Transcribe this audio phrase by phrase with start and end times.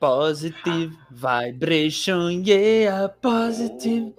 [0.00, 4.14] Positive vibration, yeah, positive.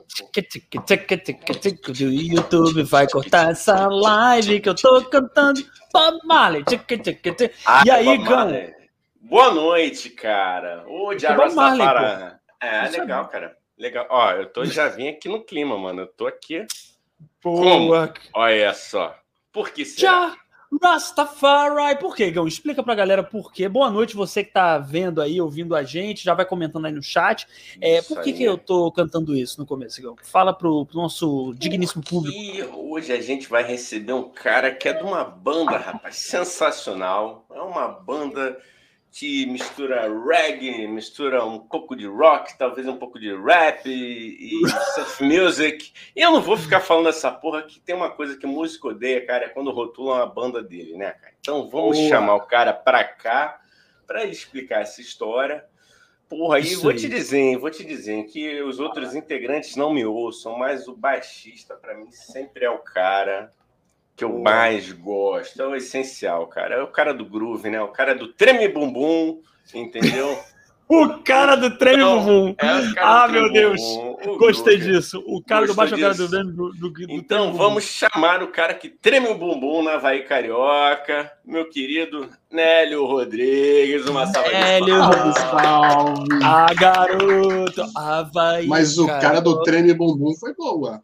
[1.98, 5.62] Do YouTube vai cortar essa live que eu tô cantando
[5.94, 6.66] Bob Marley.
[7.66, 8.38] Ah, E aí, Bob Gão?
[8.38, 8.74] Marley.
[9.22, 10.84] Boa noite, cara.
[10.86, 12.40] Ô, é Marley, Jarastafara.
[12.62, 13.58] É, é legal, cara.
[13.78, 14.06] Legal.
[14.10, 16.02] Ó, eu tô, já vim aqui no clima, mano.
[16.02, 16.66] Eu tô aqui.
[17.42, 18.14] Boa.
[18.34, 19.18] Olha só.
[19.54, 20.12] Por que será?
[20.12, 20.38] Já
[20.82, 21.98] Rastafari.
[22.00, 22.48] Por quê, Gão?
[22.48, 23.68] Explica pra galera por quê.
[23.68, 27.02] Boa noite, você que tá vendo aí, ouvindo a gente, já vai comentando aí no
[27.02, 27.48] chat.
[27.82, 28.38] É, por que, aí.
[28.38, 30.16] que eu tô cantando isso no começo, Gão?
[30.22, 32.38] Fala pro, pro nosso digníssimo público.
[32.38, 37.46] E hoje a gente vai receber um cara que é de uma banda, rapaz, sensacional.
[37.52, 38.58] É uma banda
[39.12, 44.68] que mistura reggae, mistura um pouco de rock, talvez um pouco de rap e, e
[44.94, 45.92] surf music.
[46.16, 49.26] E eu não vou ficar falando essa porra que tem uma coisa que músico odeia,
[49.26, 51.34] cara, é quando rotulam a banda dele, né, cara?
[51.40, 52.10] Então vamos Boa.
[52.10, 53.60] chamar o cara pra cá
[54.06, 55.66] pra ele explicar essa história.
[56.28, 56.98] Porra, Isso vou aí.
[56.98, 61.76] te dizer, vou te dizer que os outros integrantes não me ouçam, mas o baixista,
[61.76, 63.52] pra mim, sempre é o cara
[64.20, 65.62] que eu mais gosto.
[65.62, 66.76] É o essencial, cara.
[66.76, 67.82] É o cara do groove, né?
[67.82, 69.40] O cara do treme bumbum,
[69.74, 70.38] entendeu?
[70.92, 72.56] O cara do treme bumbum.
[72.58, 73.80] É o cara Ah, do meu Deus.
[73.80, 74.92] bumbum, Gostei groove.
[74.94, 75.24] disso.
[75.28, 77.58] O cara do Gostou baixo é o cara do, do, do, do treme Então bumbum.
[77.60, 84.08] vamos chamar o cara que treme o bumbum na Havaí Carioca, meu querido Nélio Rodrigues.
[84.08, 85.38] Uma salva de Nélio palmas.
[85.38, 86.40] Salve!
[86.44, 87.84] Ah, garoto.
[87.96, 88.66] Havaí.
[88.66, 89.84] Mas o cara do treme.
[89.90, 91.04] treme bumbum foi boa.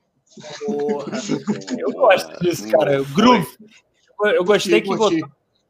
[0.66, 1.12] Porra.
[1.80, 3.04] Eu gosto disso, cara.
[3.16, 3.48] Groove.
[4.24, 5.12] Eu- gostei que botou.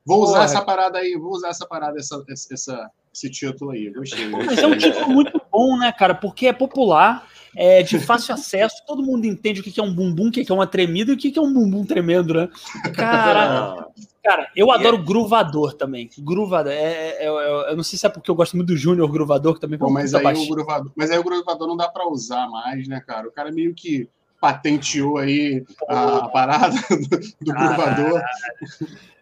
[0.06, 0.44] Vou usar Porra.
[0.46, 3.90] essa parada aí, vou usar essa parada, essa, essa, esse título aí.
[3.92, 4.28] Gostei.
[4.30, 6.14] Mas é um título muito bom, né, cara?
[6.14, 9.92] Porque é popular, é de fácil acesso, todo mundo entende o que que é um
[9.94, 12.36] bumbum, o que que é uma tremida e o que que é um bumbum tremendo,
[12.36, 12.50] né?
[12.96, 13.88] Cara,
[14.24, 16.08] cara eu adoro gruvador também.
[16.20, 16.72] Gruvador.
[16.72, 19.12] É, é- é- é- eu não sei se é porque eu gosto muito do Júnior
[19.12, 21.88] Gruvador, que também Pô, um mas, aí o gruvador, mas aí o gruvador não dá
[21.90, 23.28] pra usar mais, né, cara?
[23.28, 24.08] O cara meio que
[24.40, 28.22] patenteou aí a, parada do, do gruvador.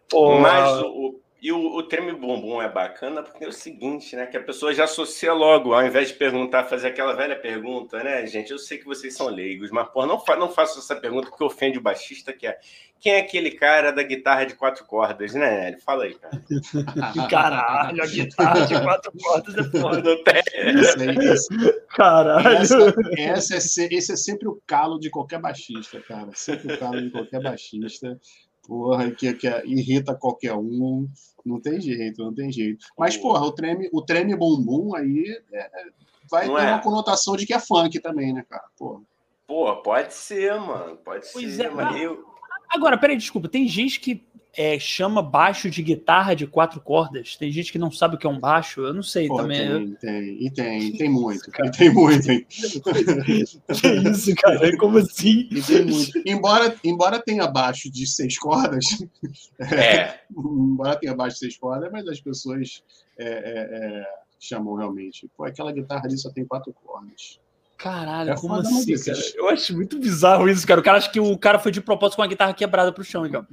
[0.09, 4.16] Pô, Mas o, o- e o, o treme bumbum é bacana porque é o seguinte,
[4.16, 4.25] né?
[4.25, 8.25] Que a pessoa já associa logo, ao invés de perguntar, fazer aquela velha pergunta, né,
[8.25, 8.50] gente?
[8.52, 11.44] Eu sei que vocês são leigos, mas pô, não, fa não faço essa pergunta que
[11.44, 12.57] ofende o baixista, que é
[13.03, 15.81] quem é aquele cara da guitarra de quatro cordas, né, Nélio?
[15.81, 16.41] Fala aí, cara.
[17.30, 20.02] Caralho, a guitarra de quatro cordas é foda.
[20.02, 20.41] Não tem.
[20.80, 21.47] Isso aí, isso-
[21.96, 22.47] Caralho.
[22.58, 22.78] essa,
[23.18, 26.30] essa é se- esse é sempre o calo de qualquer baixista, cara.
[26.34, 28.18] Sempre o calo de qualquer baixista.
[28.66, 31.06] Porra, que, que irrita qualquer um.
[31.46, 32.85] Não tem jeito, não tem jeito.
[32.97, 35.85] Mas, porra, o treme, o treme bumbum aí é- é-
[36.31, 36.68] vai Não ter é?
[36.70, 38.64] uma conotação de que é funk também, né, cara?
[38.78, 39.02] Porra.
[39.46, 40.96] Pô, pode ser, mano.
[40.96, 42.32] Pode Pois ser, é, mas mas- eu.
[42.73, 43.47] Agora, peraí, desculpa.
[43.47, 44.25] Tem gente que
[44.56, 47.35] é, chama baixo de guitarra de quatro cordas.
[47.35, 48.81] Tem gente que não sabe o que é um baixo.
[48.81, 49.67] Eu não sei Porra, também.
[49.67, 51.50] tem, tem, e tem, tem muito.
[51.50, 52.45] E tem muito, hein?
[52.50, 54.78] Que isso, cara?
[54.78, 55.47] Como assim?
[55.51, 56.22] E tem muito.
[56.25, 58.85] Embora, embora tenha baixo de seis cordas,
[59.59, 60.19] É.
[60.31, 62.84] embora tenha baixo de seis cordas, mas as pessoas
[63.17, 64.05] é, é, é,
[64.40, 65.28] chamam realmente.
[65.35, 67.40] Pô, aquela guitarra ali só tem quatro cordas.
[67.83, 69.19] Caralho, É como assim, cara?
[69.35, 70.79] Eu acho muito bizarro isso, cara.
[70.79, 73.25] O cara acha que o cara foi de propósito com a guitarra quebrada pro chão,
[73.25, 73.45] então.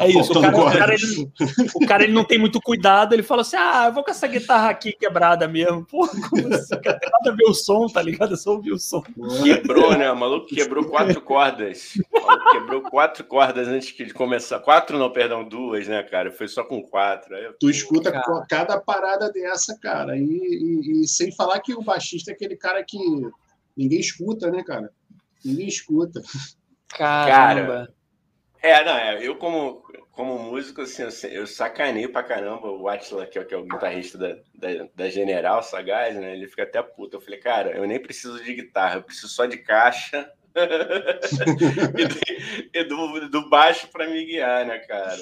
[0.00, 0.32] É isso.
[0.36, 1.30] O cara, o cara, ele,
[1.74, 3.12] o cara, ele não tem muito cuidado.
[3.12, 5.84] Ele fala assim: ah, eu vou com essa guitarra aqui quebrada mesmo.
[5.86, 6.80] Porra, como assim?
[6.80, 8.34] Cara, tem nada a ver o som, tá ligado?
[8.34, 9.02] É só ouvir o som.
[9.44, 10.10] Quebrou, né?
[10.10, 11.92] O maluco quebrou quatro cordas.
[12.12, 14.58] O maluco quebrou quatro cordas antes de começar.
[14.58, 16.32] Quatro, não, perdão, duas, né, cara?
[16.32, 17.36] Foi só com quatro.
[17.36, 18.44] Aí eu- Tu escuta Cara.
[18.48, 20.16] cada parada dessa, cara.
[20.16, 22.98] E, e- e sem falar que o baixista é aquele cara que
[23.76, 24.90] ninguém escuta, né, cara?
[25.44, 26.22] Ninguém escuta.
[26.88, 27.92] Caramba.
[28.62, 29.24] É, não, é.
[29.26, 33.46] Eu, como, como músico, assim, eu, eu sacaneio pra caramba o Atila, que é, o-
[33.46, 36.34] que é o guitarrista da, da, da General Sagaz, né?
[36.34, 37.16] Ele fica até puto.
[37.16, 40.30] Eu falei, cara, eu nem preciso de guitarra, eu preciso só de caixa.
[42.72, 45.16] E do, do baixo pra me guiar, né, cara?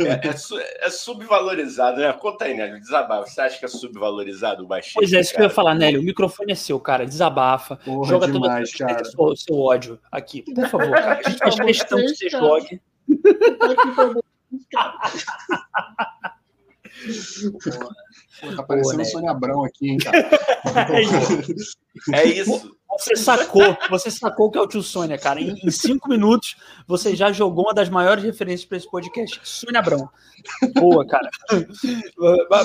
[0.00, 0.34] É, é
[0.80, 2.12] é subvalorizado, né?
[2.12, 2.68] Conta aí, né?
[2.78, 3.30] Desabafo.
[3.30, 4.98] Você acha que é subvalorizado o baixista?
[4.98, 6.00] Pois é, isso que eu ia falar, Nélio.
[6.00, 7.06] O microfone é seu, cara.
[7.06, 7.76] Desabafa.
[7.76, 9.02] Porra, Joga demais, todo cara.
[9.16, 10.42] o seu ódio aqui.
[10.42, 11.20] Por favor, cara.
[11.24, 12.80] A gente faz questão que você jogue.
[18.40, 19.04] Pô, tá parecendo né?
[19.04, 20.28] Sônia Abrão aqui, hein, cara?
[20.94, 21.78] É isso.
[22.12, 22.76] É isso.
[22.98, 25.40] Você sacou, você sacou o que é o tio Sônia, cara.
[25.40, 26.56] Em, em cinco minutos,
[26.86, 29.40] você já jogou uma das maiores referências para esse podcast.
[29.42, 30.08] Sônia Abrão.
[30.74, 31.30] Boa, cara.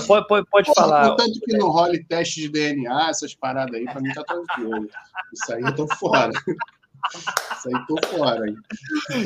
[0.06, 1.12] Pode, pode, pode falar.
[1.12, 4.88] Contanto que não role teste de DNA, essas paradas aí, pra mim tá tranquilo.
[5.34, 6.32] Isso aí eu tô fora.
[7.14, 8.56] Isso aí tô fora, hein?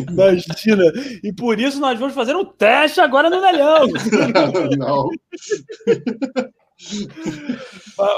[0.09, 0.83] Imagina.
[1.23, 3.87] E por isso nós vamos fazer um teste agora no Nelhão.
[4.77, 5.09] Não.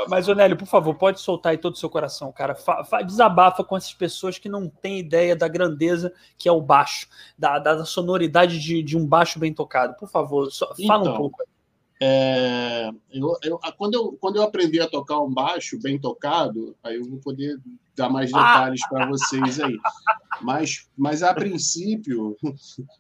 [0.08, 2.54] Mas, Onélio, por favor, pode soltar aí todo o seu coração, cara.
[2.54, 7.08] Fa desabafa com essas pessoas que não têm ideia da grandeza que é o baixo,
[7.38, 9.96] da, da sonoridade de, de, um baixo bem tocado.
[9.96, 11.44] Por favor, só, fala então, um pouco.
[12.04, 16.96] É, eu, eu, quando, eu, quando eu aprendi a tocar um baixo bem tocado, aí
[16.96, 17.60] eu vou poder
[18.02, 18.90] dar mais detalhes ah!
[18.90, 19.78] para vocês aí.
[20.42, 22.36] Mas, mas a princípio,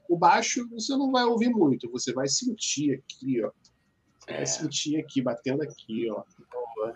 [0.07, 3.51] o baixo você não vai ouvir muito, você vai sentir aqui, ó.
[4.19, 4.45] Você vai é.
[4.45, 6.23] sentir aqui, batendo aqui, ó.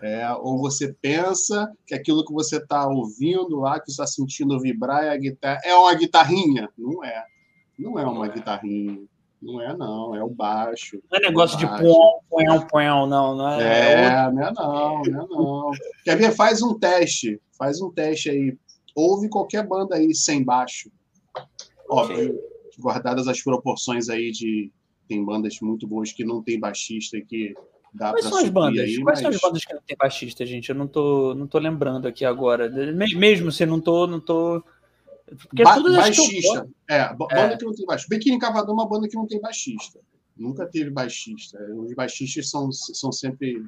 [0.02, 5.04] É, ou você pensa que aquilo que você está ouvindo lá, que está sentindo vibrar
[5.04, 6.68] é a guitarra, é uma guitarrinha?
[6.76, 7.24] Não é.
[7.78, 9.00] Não é uma guitarrinha.
[9.40, 11.00] Não é, não, é o baixo.
[11.10, 11.84] Não é negócio de põe,
[12.28, 13.94] põe, põe, não, não é.
[13.94, 15.70] É, não é, não, não é, não.
[16.04, 16.32] Quer ver?
[16.32, 18.56] Faz um teste, faz um teste aí.
[18.94, 20.90] Ouve qualquer banda aí sem baixo.
[21.88, 22.38] Óbvio,
[22.78, 24.70] guardadas as proporções aí de.
[25.08, 27.54] Tem bandas muito boas que não tem baixista que
[27.94, 28.80] dá Quais são as bandas?
[28.80, 29.18] Aí, Quais mas...
[29.20, 30.68] são as bandas que não tem baixista, gente?
[30.68, 32.68] Eu não tô, não tô lembrando aqui agora.
[33.16, 34.64] Mesmo se não tô, não tô
[35.26, 36.68] porque ba baixista.
[36.88, 37.56] É, banda é.
[37.56, 38.14] que não tem baixista.
[38.14, 39.98] Biquíni Cavadão é uma banda que não tem baixista.
[40.36, 41.58] Nunca teve baixista.
[41.74, 43.64] Os baixistas são, são sempre.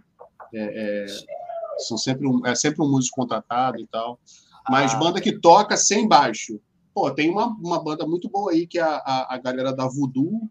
[0.54, 1.06] É, é,
[1.78, 4.18] são sempre um, é sempre um músico contratado e tal.
[4.68, 4.96] Mas ah.
[4.98, 6.60] banda que toca sem baixo.
[6.94, 9.86] Pô, tem uma, uma banda muito boa aí que é a, a, a galera da
[9.86, 10.48] Voodoo.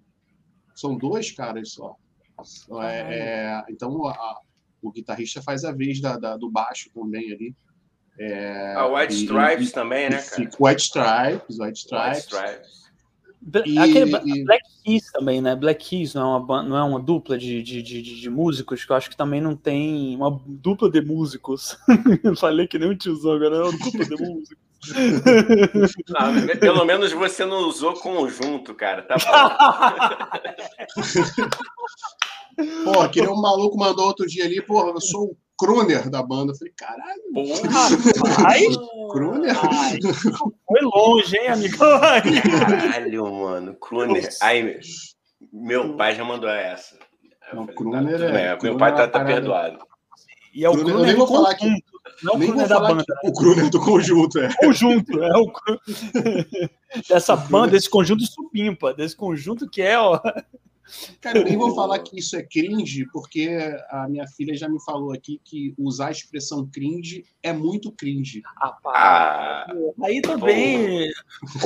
[0.75, 1.95] São dois caras só.
[2.81, 4.39] É, é, então a,
[4.81, 7.55] o guitarrista faz a vez da, da, do baixo também ali.
[8.19, 10.49] É, a White Stripes e, também, né, cara?
[10.59, 12.17] White Stripes, White Stripes.
[12.17, 12.86] White Stripes.
[13.65, 14.43] E, Aquele e...
[14.43, 15.55] Black Keys também, né?
[15.55, 18.91] Black Keys não é uma, não é uma dupla de, de, de, de músicos, que
[18.91, 21.77] eu acho que também não tem uma dupla de músicos.
[22.37, 24.67] Falei que nem um tiozão, agora é uma dupla de músicos.
[26.09, 29.01] Não, pelo menos você não usou conjunto, cara.
[29.01, 29.31] Tá bom.
[32.83, 36.53] Pô, aquele um maluco mandou outro dia ali, porra, eu sou o Kruner da banda.
[36.53, 37.21] Eu falei, caralho.
[37.33, 38.63] Porra, ai,
[39.11, 39.55] Kruner?
[39.57, 39.99] Ai,
[40.67, 41.77] foi longe, hein, amigo?
[41.77, 43.75] Caralho, mano.
[43.75, 44.29] Kruner.
[44.41, 44.79] Ai,
[45.51, 46.95] meu pai já mandou essa.
[47.53, 48.57] Não, Kruner é.
[48.61, 49.79] Meu pai tá, tá perdoado.
[50.53, 51.69] E é o Kruner, eu nem vou falar que.
[52.23, 53.03] Não o Kruner da banda.
[53.23, 54.49] O Kruner do conjunto, é.
[54.59, 55.51] Conjunto, é o
[57.07, 60.19] Dessa banda, desse conjunto supimpa, desse conjunto que é, ó.
[61.21, 63.49] Cara, eu nem vou falar que isso é cringe, porque
[63.89, 68.41] a minha filha já me falou aqui que usar a expressão cringe é muito cringe.
[68.85, 69.65] Ah,
[70.03, 71.09] aí também.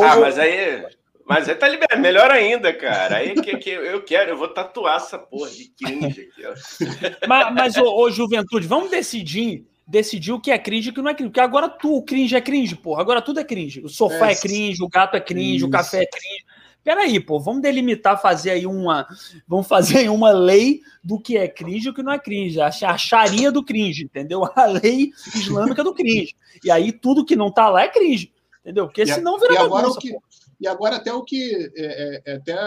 [0.01, 0.85] Ah, mas aí.
[1.23, 3.17] Mas aí tá liberado, melhor ainda, cara.
[3.17, 7.27] Aí que, que eu quero, eu vou tatuar essa porra de cringe aqui, ó.
[7.27, 11.01] Mas, mas ô, ô, juventude, vamos decidir decidir o que é cringe e o que
[11.01, 11.29] não é cringe.
[11.29, 13.01] Porque agora tu, o cringe é cringe, porra.
[13.01, 13.81] Agora tudo é cringe.
[13.81, 15.67] O sofá é, é cringe, o gato é cringe, isso.
[15.67, 16.45] o café é cringe.
[16.83, 19.07] Peraí, pô, vamos delimitar, fazer aí uma.
[19.47, 22.59] Vamos fazer aí uma lei do que é cringe e o que não é cringe.
[22.59, 24.43] A, a charia do cringe, entendeu?
[24.55, 26.35] A lei islâmica do cringe.
[26.63, 28.33] E aí tudo que não tá lá é cringe.
[28.61, 28.85] Entendeu?
[28.85, 30.17] Porque e senão vira e agora bagunça, o que,
[30.59, 31.71] E agora até o que.
[31.75, 32.57] É, é, é, até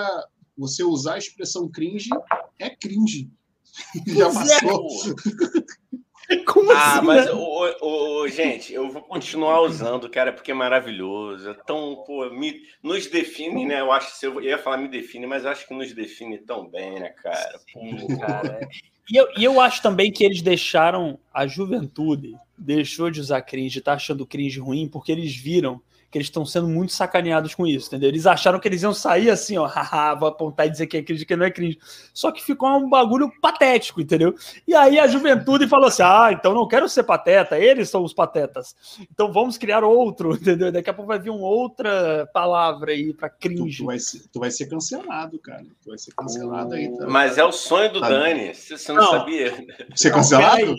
[0.57, 2.11] você usar a expressão cringe
[2.59, 3.29] é cringe.
[4.07, 4.87] Já é, passou.
[5.11, 6.05] É,
[6.47, 7.32] Como ah, assim, mas, né?
[7.32, 11.50] o, o, gente, eu vou continuar usando, cara, porque é maravilhoso.
[11.50, 13.81] É tão, pô, me, nos define, né?
[13.81, 16.67] Eu acho que eu ia falar me define, mas eu acho que nos define tão
[16.67, 17.61] bem, né, cara?
[17.73, 18.61] Pô, cara.
[18.62, 18.69] É.
[19.11, 23.82] E eu, e eu acho também que eles deixaram a juventude, deixou de usar cringe,
[23.82, 25.79] tá achando cringe ruim, porque eles viram
[26.15, 28.09] que eles estão sendo muito sacaneados com isso, entendeu?
[28.09, 31.03] Eles acharam que eles iam sair assim, ó, haha, vou apontar e dizer que é
[31.03, 31.77] cringe, que não é cringe.
[32.13, 34.33] Só que ficou um bagulho patético, entendeu?
[34.65, 38.15] E aí a juventude falou assim: ah, então não quero ser pateta, eles são os
[38.15, 38.77] patetas.
[39.13, 40.71] Então vamos criar outro, entendeu?
[40.71, 43.79] Daqui a pouco vai vir uma outra palavra aí para cringe.
[43.79, 45.65] Tu, tu, vai ser, tu vai ser cancelado, cara.
[45.83, 46.97] Tu vai ser cancelado aí.
[46.97, 47.09] Tá?
[47.09, 49.53] Mas é o sonho do tá Dani, você não, não, sabia?
[49.97, 50.65] Ser cancelado?
[50.65, 50.77] Não,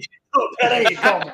[0.58, 1.34] peraí, calma.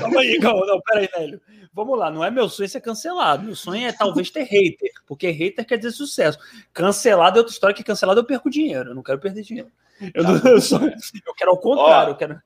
[0.00, 0.66] Calma aí, calma.
[0.66, 1.40] Não, peraí, velho
[1.72, 3.44] vamos lá, não é meu sonho ser cancelado.
[3.44, 6.38] Meu sonho é talvez ter hater, porque hater quer dizer sucesso.
[6.72, 8.90] Cancelado é outra história que cancelado eu perco dinheiro.
[8.90, 9.70] Eu não quero perder dinheiro.
[10.14, 12.08] Eu, não, eu, só, eu quero ao contrário.
[12.08, 12.40] Ó, eu quero...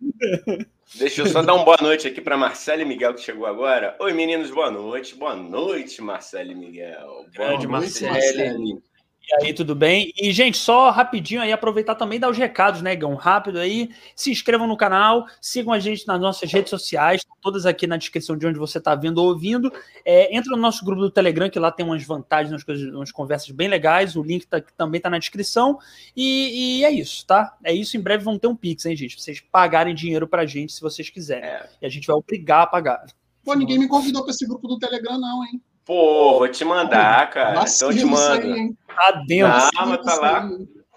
[0.97, 3.97] Deixa eu só dar uma boa noite aqui para Marcelo e Miguel que chegou agora.
[4.01, 5.15] Oi, meninos, boa noite.
[5.15, 7.27] Boa noite, Marcelo e Miguel.
[7.33, 8.83] Grande Marcelo.
[9.27, 10.13] E aí, tudo bem?
[10.21, 13.15] E, gente, só rapidinho aí, aproveitar também dar os recados, né, Gão?
[13.15, 13.89] Rápido aí.
[14.15, 18.37] Se inscrevam no canal, sigam a gente nas nossas redes sociais, todas aqui na descrição
[18.37, 19.73] de onde você está vendo ou ouvindo.
[20.05, 23.11] É, entra no nosso grupo do Telegram, que lá tem umas vantagens, umas, coisas, umas
[23.11, 24.15] conversas bem legais.
[24.15, 25.79] O link tá, também está na descrição.
[26.15, 27.57] E, e, é isso, tá?
[27.65, 27.97] É isso.
[27.97, 29.17] Em breve vão ter um Pix, hein, gente?
[29.17, 31.49] Pra vocês pagarem dinheiro pra gente se vocês quiserem.
[31.49, 31.69] É.
[31.81, 33.07] E a gente vai obrigar a pagar.
[33.43, 35.63] Pô, ninguém me convidou para esse grupo do Telegram, não, hein?
[35.85, 37.65] Pô, vou te mandar, cara.
[37.69, 38.77] Então eu te mando.
[38.87, 39.53] Tá dentro.
[39.77, 40.51] Ah, mas tá lá.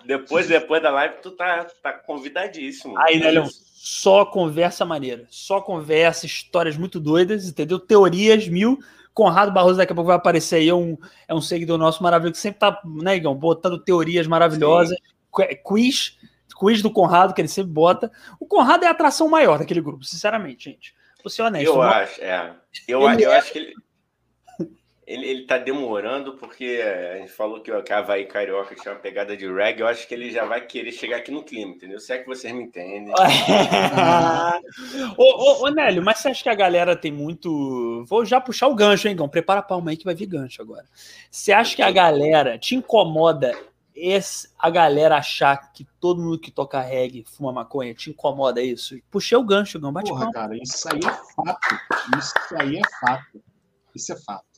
[0.06, 2.98] depois, depois da live, tu tá, tá convidadíssimo.
[3.00, 5.26] Aí, Nélio, só conversa maneira.
[5.30, 7.80] Só conversa, histórias muito doidas, entendeu?
[7.80, 8.80] Teorias mil.
[9.14, 10.96] Conrado Barroso daqui a pouco vai aparecer aí, é um,
[11.28, 14.96] é um seguidor nosso maravilhoso, que sempre tá, né, Igão, botando teorias maravilhosas.
[14.96, 15.58] Sim.
[15.64, 16.20] Quiz,
[16.56, 18.12] quiz do Conrado, que ele sempre bota.
[18.40, 20.94] O Conrado é a atração maior daquele grupo, sinceramente, gente.
[21.24, 21.66] Vou ser honesto.
[21.66, 22.56] Eu acho, é.
[22.88, 23.38] Eu, eu é...
[23.38, 23.74] acho que ele
[25.08, 29.38] ele, ele tá demorando porque a gente falou que o Havaí Carioca tinha uma pegada
[29.38, 29.80] de reggae.
[29.80, 31.98] Eu acho que ele já vai querer chegar aqui no clima, entendeu?
[31.98, 33.14] Se é que vocês me entendem.
[35.18, 38.04] ô, ô, ô, Nélio, mas você acha que a galera tem muito.
[38.06, 39.30] Vou já puxar o gancho, hein, Gão?
[39.30, 40.84] Prepara a palma aí que vai vir gancho agora.
[41.32, 43.58] Você acha que a galera te incomoda
[43.96, 47.94] esse, a galera achar que todo mundo que toca reggae fuma maconha?
[47.94, 49.00] Te incomoda isso?
[49.10, 49.94] Puxei o gancho, Gão.
[49.94, 50.34] Bate Porra, palma.
[50.34, 51.80] cara, isso aí é fato.
[52.18, 53.42] Isso aí é fato.
[53.96, 54.57] Isso é fato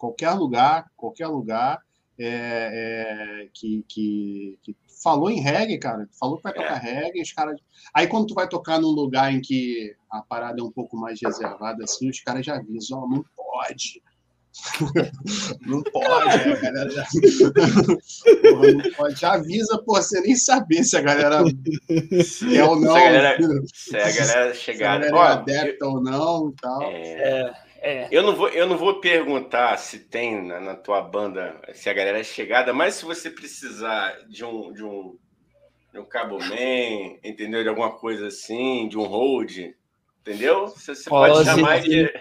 [0.00, 1.78] qualquer lugar, qualquer lugar
[2.18, 7.02] é, é, que, que, que, falou em reggae, cara, falou que vai tocar é.
[7.02, 7.60] reggae, os caras.
[7.94, 11.20] Aí quando tu vai tocar num lugar em que a parada é um pouco mais
[11.22, 14.02] reservada, assim, os caras já avisam, oh, não pode.
[15.66, 17.06] não pode, a galera já...
[18.42, 19.20] Porra, não pode.
[19.20, 21.44] Já avisa por você nem saber se a galera
[22.54, 22.92] é ou não.
[22.92, 23.38] Se a galera,
[23.72, 25.00] se a galera chegar.
[25.00, 26.82] Se a galera é adepta ou não e tal.
[26.82, 27.69] É.
[27.80, 28.08] é.
[28.10, 31.94] Eu, não vou, eu não vou perguntar se tem na, na, tua banda, se a
[31.94, 35.16] galera é chegada, mas se você precisar de um, de um,
[35.92, 37.62] de um cabo man, entendeu?
[37.62, 39.56] De alguma coisa assim, de um hold,
[40.20, 40.68] entendeu?
[40.68, 42.12] Você, você pode chamar de.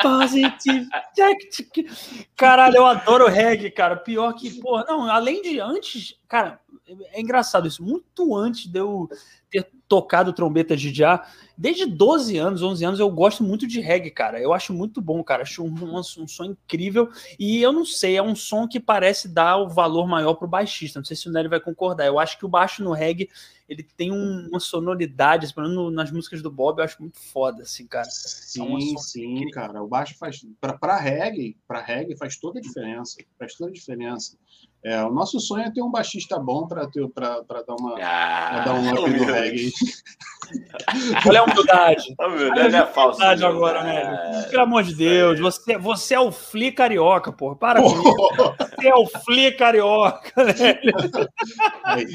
[0.00, 0.88] positive.
[2.36, 3.96] Caralho, eu adoro reggae, cara.
[3.96, 6.60] Pior que, porra, não, além de antes, cara,
[7.12, 7.82] é engraçado isso.
[7.82, 9.08] Muito antes de eu
[9.50, 11.24] ter tocado trombeta de já,
[11.56, 14.40] desde 12 anos, 11 anos, eu gosto muito de reggae, cara.
[14.40, 15.42] Eu acho muito bom, cara.
[15.42, 17.08] Acho um, um, um som incrível.
[17.38, 20.98] E eu não sei, é um som que parece dar o valor maior pro baixista.
[20.98, 22.06] Não sei se o Nery vai concordar.
[22.06, 23.28] Eu acho que o baixo no reggae,
[23.68, 27.62] ele tem um, uma sonoridade, pelo menos nas músicas do Bob, eu acho muito foda,
[27.62, 28.08] assim, cara.
[28.10, 29.50] Sim, é sim, incrível.
[29.52, 29.82] cara.
[29.82, 30.44] O baixo faz.
[30.60, 33.16] Para reggae, para reggae faz toda a diferença.
[33.38, 34.36] Faz toda a diferença.
[34.86, 38.92] É, o nosso sonho é ter um baixista bom para dar uma ah, dar um
[38.92, 39.72] up no reggae.
[41.26, 42.14] Olha a humildade.
[42.16, 43.16] A humildade é falsa.
[43.16, 44.46] Humildade agora, né?
[44.48, 47.56] Pelo amor de Deus, você, você é o Fli carioca, porra.
[47.56, 48.54] Para com isso.
[48.76, 50.80] Você é o Fli carioca, né?
[51.82, 52.06] Aí,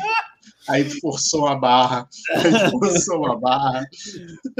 [0.67, 2.07] aí forçou a barra.
[2.35, 3.85] Aí forçou a barra.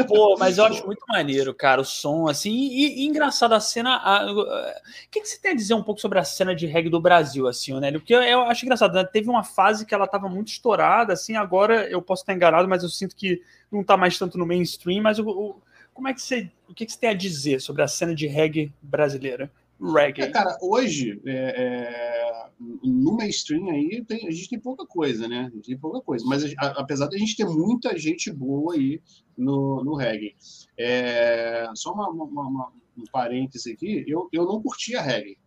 [0.07, 3.99] Pô, mas eu acho muito maneiro, cara, o som, assim, e, e engraçado a cena.
[4.33, 7.01] O que, que você tem a dizer um pouco sobre a cena de reggae do
[7.01, 7.91] Brasil, assim, né?
[7.91, 9.03] Porque eu, eu acho engraçado, né?
[9.03, 12.83] Teve uma fase que ela tava muito estourada, assim, agora eu posso estar enganado, mas
[12.83, 13.41] eu sinto que
[13.71, 15.55] não tá mais tanto no mainstream, mas o, o
[15.93, 16.49] como é que você.
[16.67, 19.51] O que, que você tem a dizer sobre a cena de reggae brasileira?
[19.81, 20.21] Reggae.
[20.21, 25.49] É, cara, hoje, é, é, no mainstream aí, tem, a gente tem pouca coisa, né?
[25.51, 26.23] A gente tem pouca coisa.
[26.27, 29.01] Mas a, apesar de a gente ter muita gente boa aí
[29.35, 30.35] no, no reggae.
[30.77, 35.37] É, só uma, uma, uma, um parêntese aqui, eu, eu não curtia reggae.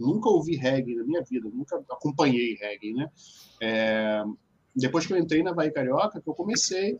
[0.00, 3.08] Nunca ouvi reggae na minha vida, nunca acompanhei reggae, né?
[3.60, 4.24] É,
[4.74, 6.98] depois que eu entrei na Bahia Carioca, que eu comecei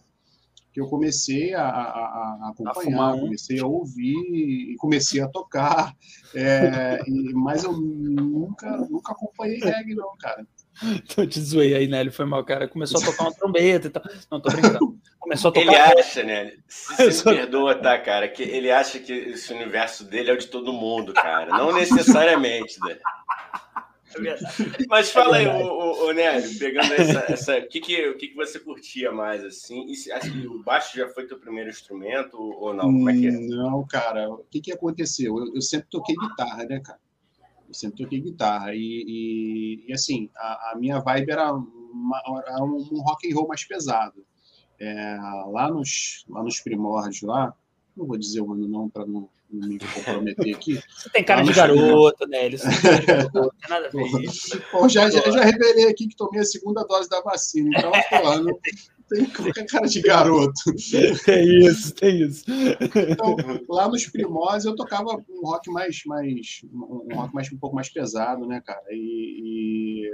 [0.74, 4.16] que eu comecei a, a, a acompanhar, a comecei a ouvir
[4.72, 5.94] e comecei a tocar,
[6.34, 10.44] é, e, mas eu nunca, nunca acompanhei reggae, não, cara.
[11.14, 12.66] Tô te zoei aí, Nélio, foi mal, cara.
[12.66, 14.02] Começou a tocar uma trombeta e tal.
[14.28, 14.98] Não, tô brincando.
[15.20, 15.66] Começou a tocar.
[15.66, 16.52] Ele acha, né?
[16.66, 18.28] Se me perdoa, tá, cara?
[18.28, 21.56] Que ele acha que esse universo dele é o de todo mundo, cara.
[21.56, 22.98] Não necessariamente, né?
[24.18, 27.32] É Mas fala é aí, o, o, Nélio, pegando essa.
[27.32, 29.86] essa o que, que, o que, que você curtia mais, assim?
[29.88, 30.46] E, assim?
[30.46, 32.84] O baixo já foi teu primeiro instrumento ou não?
[32.84, 33.30] Como é que é?
[33.32, 34.30] Não, cara.
[34.30, 35.38] O que, que aconteceu?
[35.38, 36.98] Eu, eu sempre toquei guitarra, né, cara?
[37.68, 38.74] Eu sempre toquei guitarra.
[38.74, 43.48] E, e, e assim, a, a, minha vibe era, uma, era um rock and roll
[43.48, 44.24] mais pesado.
[44.78, 45.16] É,
[45.50, 47.54] lá, nos, lá nos primórdios, lá,
[47.96, 50.80] não vou dizer o ano não para não me comprometer aqui.
[50.88, 52.46] Você tem cara de garoto, né?
[52.46, 52.62] Eles
[53.32, 54.04] não tem nada a ver.
[54.72, 58.38] Bom, já, já, já revelei aqui que tomei a segunda dose da vacina, então, pô,
[58.40, 58.58] não
[59.08, 60.72] tem qualquer cara de garoto.
[61.24, 62.44] Tem isso, tem isso.
[62.48, 63.36] Então,
[63.68, 67.88] lá nos primórdios eu tocava um rock mais, mais um rock mais um pouco mais
[67.88, 68.84] pesado, né, cara?
[68.90, 70.10] E, e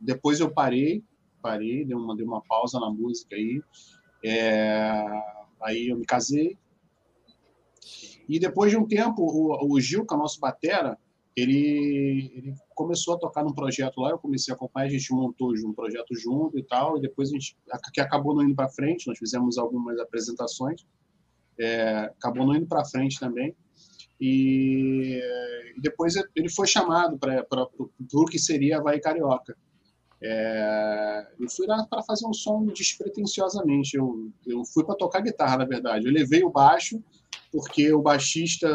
[0.00, 1.02] depois eu parei,
[1.42, 3.60] parei, dei uma, dei uma pausa na música aí.
[4.24, 5.04] É,
[5.60, 6.56] aí eu me casei,
[8.28, 10.98] e depois de um tempo, o, o Gil, que é o nosso batera,
[11.36, 15.52] ele, ele, começou a tocar num projeto lá, eu comecei a acompanhar, a gente montou
[15.52, 17.56] um projeto junto e tal, e depois a gente,
[17.92, 20.86] que acabou não indo para frente, nós fizemos algumas apresentações,
[21.58, 23.54] é, acabou não indo para frente também,
[24.20, 25.20] E,
[25.76, 27.44] e depois ele foi chamado para
[28.14, 29.56] o que seria Vai Carioca.
[30.22, 33.96] É, eu fui lá para fazer um som despretensiosamente.
[33.96, 36.06] Eu, eu fui para tocar guitarra, na verdade.
[36.06, 37.02] Eu levei o baixo,
[37.54, 38.68] porque o baixista.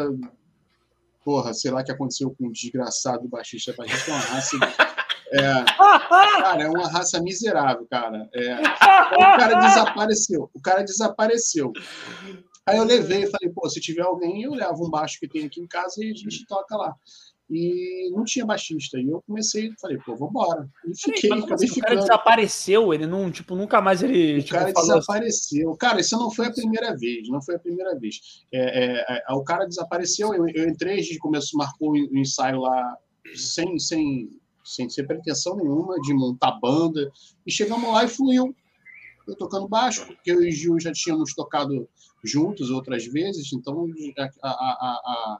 [1.22, 3.74] Porra, sei lá o que aconteceu com o desgraçado baixista.
[3.78, 4.56] A gente é uma raça.
[5.32, 5.64] É,
[6.40, 8.28] cara, é uma raça miserável, cara.
[8.34, 10.50] É, o cara desapareceu.
[10.54, 11.72] O cara desapareceu.
[12.66, 15.44] Aí eu levei e falei, pô, se tiver alguém, eu levo um baixo que tem
[15.44, 16.96] aqui em casa e a gente toca lá
[17.50, 18.98] e não tinha baixista.
[18.98, 20.68] E eu comecei, falei, pô, vambora.
[20.86, 21.80] E fiquei, Peraí, acabei assim, ficando.
[21.80, 24.38] O cara desapareceu, ele não, tipo, nunca mais ele.
[24.38, 24.86] O tipo, cara assim.
[24.88, 25.70] desapareceu.
[25.70, 25.78] Assim.
[25.78, 28.44] Cara, isso não foi a primeira vez, não foi a primeira vez.
[28.52, 32.18] É, é, é, o cara desapareceu, eu, eu entrei, a gente começou, marcou o um
[32.18, 32.96] ensaio lá
[33.34, 34.30] sem, sem,
[34.64, 37.10] sem, sem pretensão nenhuma de montar banda.
[37.44, 38.54] E chegamos lá e fluiu.
[39.26, 41.88] Eu tocando baixo, porque eu e o Gil já tínhamos tocado
[42.24, 43.86] juntos outras vezes, então
[44.42, 45.38] a, a, a,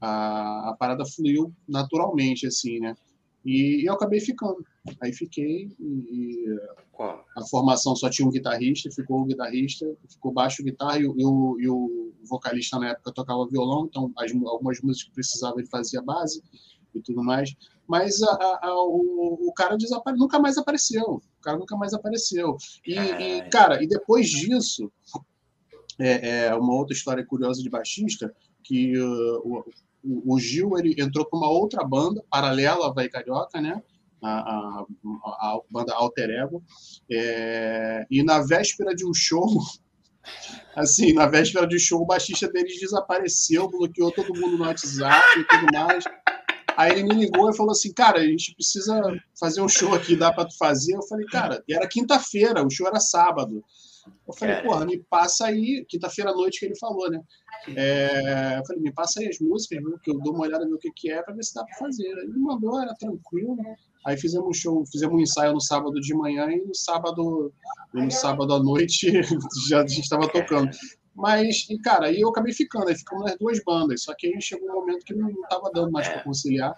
[0.00, 2.94] a, a parada fluiu naturalmente, assim, né?
[3.44, 4.64] E, eu acabei ficando.
[5.00, 6.44] Aí fiquei e,
[7.36, 11.56] a formação só tinha um guitarrista, ficou o guitarrista, ficou baixo guitarra e, e, o,
[11.58, 16.02] e o vocalista na época tocava violão, então as, algumas músicas que precisava ele fazia
[16.02, 16.42] base
[16.94, 17.54] e tudo mais.
[17.86, 20.16] Mas a, a, o, o, cara desapare...
[20.16, 21.20] nunca mais apareceu.
[21.38, 22.56] O cara nunca mais apareceu.
[22.86, 24.90] E, e cara, e depois disso,
[25.98, 29.64] é, é, uma outra história curiosa de baixista, que uh, o,
[30.38, 33.82] Gil ele entrou para uma outra banda paralela à Vai Carioca, né?
[34.22, 34.84] A, a,
[35.24, 36.62] a, banda Alter Ego.
[37.10, 39.46] É, e na véspera de um show,
[40.76, 45.38] assim, na véspera de um show, o baixista deles desapareceu, bloqueou todo mundo no WhatsApp
[45.38, 46.04] e tudo mais.
[46.76, 49.02] Aí ele me ligou e falou assim, cara, a gente precisa
[49.38, 50.96] fazer um show aqui, dá para tu fazer?
[50.96, 53.62] Eu falei, cara, era quinta-feira, o show era sábado.
[54.26, 54.62] Eu falei, é.
[54.62, 57.20] porra, me passa aí, quinta-feira à noite que ele falou, né?
[57.76, 60.78] É, eu falei, me passa aí as músicas, viu, que eu dou uma olhada no
[60.78, 62.06] que, que é para ver se dá para fazer.
[62.06, 63.74] Ele mandou, era tranquilo, né?
[64.06, 67.52] Aí fizemos um show, fizemos um ensaio no sábado de manhã e no sábado,
[67.92, 69.12] no sábado à noite
[69.68, 70.70] já a gente estava tocando.
[71.14, 74.70] Mas, cara, aí eu acabei ficando, aí ficamos nas duas bandas, só que aí chegou
[74.70, 76.74] um momento que não estava dando mais para conciliar.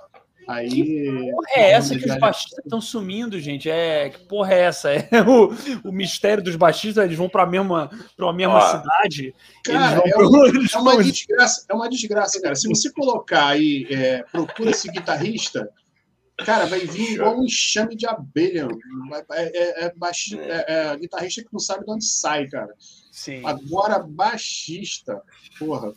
[0.48, 3.70] Aí, que porra é essa que os baixistas estão sumindo, gente?
[3.70, 4.90] É, que porra é essa?
[5.12, 5.52] É o,
[5.84, 9.34] o mistério dos baixistas, eles vão para a mesma, pra mesma cidade.
[9.64, 10.28] Cara, é, pro...
[10.28, 12.54] uma, é, uma desgraça, é uma desgraça, cara.
[12.54, 15.68] Se você colocar aí, é, procura esse guitarrista,
[16.44, 18.68] cara, vai vir igual um enxame de abelha.
[19.32, 22.74] É, é, é, baixista, é, é guitarrista que não sabe de onde sai, cara.
[23.10, 23.42] Sim.
[23.44, 25.22] Agora, baixista,
[25.58, 25.92] porra.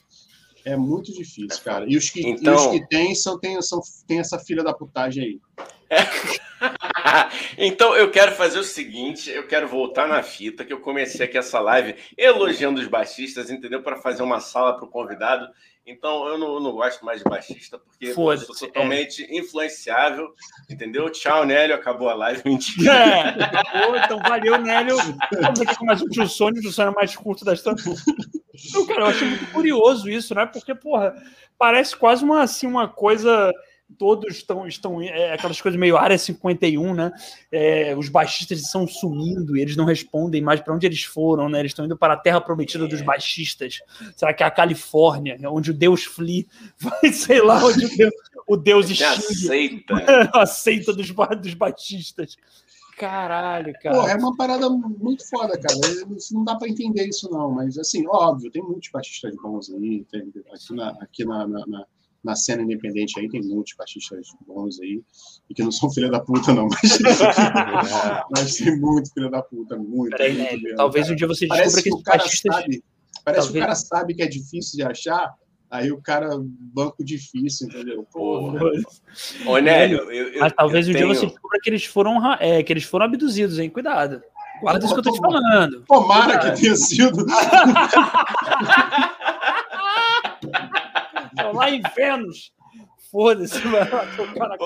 [0.66, 1.86] É muito difícil, cara.
[1.88, 2.54] E os que, então...
[2.54, 5.42] e os que tem são, tem, são, tem essa filha da putagem aí.
[5.90, 5.98] É.
[7.58, 11.38] então eu quero fazer o seguinte: eu quero voltar na fita, que eu comecei aqui
[11.38, 13.82] essa live elogiando os baixistas, entendeu?
[13.82, 15.48] Para fazer uma sala para o convidado.
[15.88, 19.38] Então eu não, eu não, gosto mais de baixista, porque eu sou totalmente é.
[19.38, 20.34] influenciável,
[20.68, 21.12] entendeu?
[21.12, 22.92] Tchau, Nélio, acabou a live, mentira.
[22.92, 24.04] É.
[24.04, 24.98] então valeu, Nélio.
[25.40, 27.80] Vamos aqui com mais um tio Sônia, o tio Sônia mais curto da história.
[28.68, 30.46] Então, cara, eu achei muito curioso isso, né?
[30.46, 31.14] Porque, porra,
[31.58, 33.54] parece quase uma, assim, uma coisa
[33.98, 37.12] todos estão, estão é, aquelas coisas meio área 51, né?
[37.52, 41.60] É, os baixistas estão sumindo e eles não respondem mais para onde eles foram, né?
[41.60, 43.80] Eles estão indo para a terra prometida dos baixistas.
[44.16, 46.46] Será que é a Califórnia, onde o Deus Flea
[46.78, 48.14] vai, sei lá, onde o Deus,
[48.48, 49.94] o Deus aceita.
[50.34, 52.36] aceita dos, dos baixistas.
[52.98, 54.02] Caralho, cara.
[54.02, 55.76] Pô, é uma parada muito foda, cara.
[56.32, 57.52] Não dá para entender isso, não.
[57.52, 60.06] Mas, assim, óbvio, tem muitos baixistas bons aí.
[60.06, 61.86] Tem, aqui na, aqui na, na, na
[62.34, 65.04] cena independente aí tem muitos baixistas bons aí,
[65.50, 66.98] e que não são filha da puta, não, mas,
[68.32, 70.12] mas tem muito filha da puta, muito.
[70.12, 70.58] Peraí, muito né?
[70.58, 71.14] mesmo, Talvez cara.
[71.14, 72.56] um dia você descubra parece que, que o cara baixistas...
[72.56, 72.84] sabe,
[73.26, 73.52] Parece Talvez...
[73.52, 75.34] que o cara sabe que é difícil de achar,
[75.70, 78.06] aí o cara, banco difícil, entendeu?
[78.12, 78.60] Porra.
[79.48, 81.08] Ô, Nélio, eu, eu, Mas talvez um tenho...
[81.08, 83.68] dia você descubra que eles foram, é, que eles foram abduzidos, hein?
[83.70, 84.22] Cuidado.
[84.62, 85.84] Guarda isso que eu tô te falando.
[85.88, 86.56] Tomara Cuidado.
[86.56, 87.26] que tenha sido.
[91.44, 92.54] lá em Vênus.
[93.12, 94.58] Foda-se, vai tocar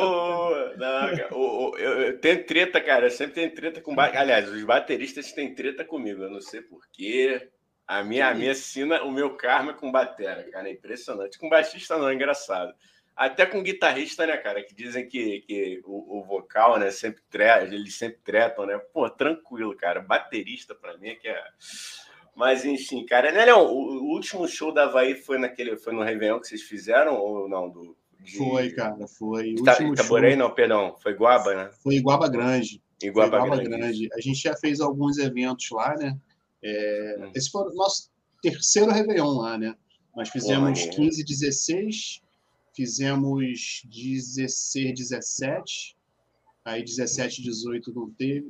[1.78, 3.06] eu, eu tenho treta, cara.
[3.06, 4.00] Eu sempre tenho treta com.
[4.00, 6.24] Aliás, os bateristas têm treta comigo.
[6.24, 7.50] Eu não sei porquê.
[7.86, 10.70] A minha, a minha sina, o meu karma é com batera, cara.
[10.70, 11.38] É impressionante.
[11.38, 12.74] Com baixista não, é engraçado.
[13.16, 14.64] Até com guitarrista, né, cara?
[14.64, 18.80] Que dizem que, que o, o vocal, né, sempre tre eles sempre tretam, né?
[18.94, 20.02] Pô, tranquilo, cara.
[20.02, 21.44] Baterista, pra mim, é que é
[22.40, 23.66] mas enfim, cara, né, Leão?
[23.66, 27.70] O, último show da Havaí foi naquele, foi no Réveillon que vocês fizeram ou não?
[27.70, 28.38] Do, de...
[28.38, 29.50] Foi, cara, foi.
[29.50, 30.40] Ita, Itaborei, show...
[30.40, 31.70] não, perdão, foi Guaba, né?
[31.84, 32.82] Foi Iguaba Grande.
[33.04, 33.78] Iguaba, Iguaba Grande.
[33.78, 34.10] Grande.
[34.14, 36.18] A gente já fez alguns eventos lá, né?
[36.64, 37.32] É, hum.
[37.36, 38.10] Esse foi o nosso
[38.42, 39.76] terceiro Réveillon lá, né?
[40.16, 42.22] Nós fizemos Pô, 15, 16,
[42.74, 45.98] fizemos 16, 17,
[46.64, 48.50] aí 17, 18 não teve,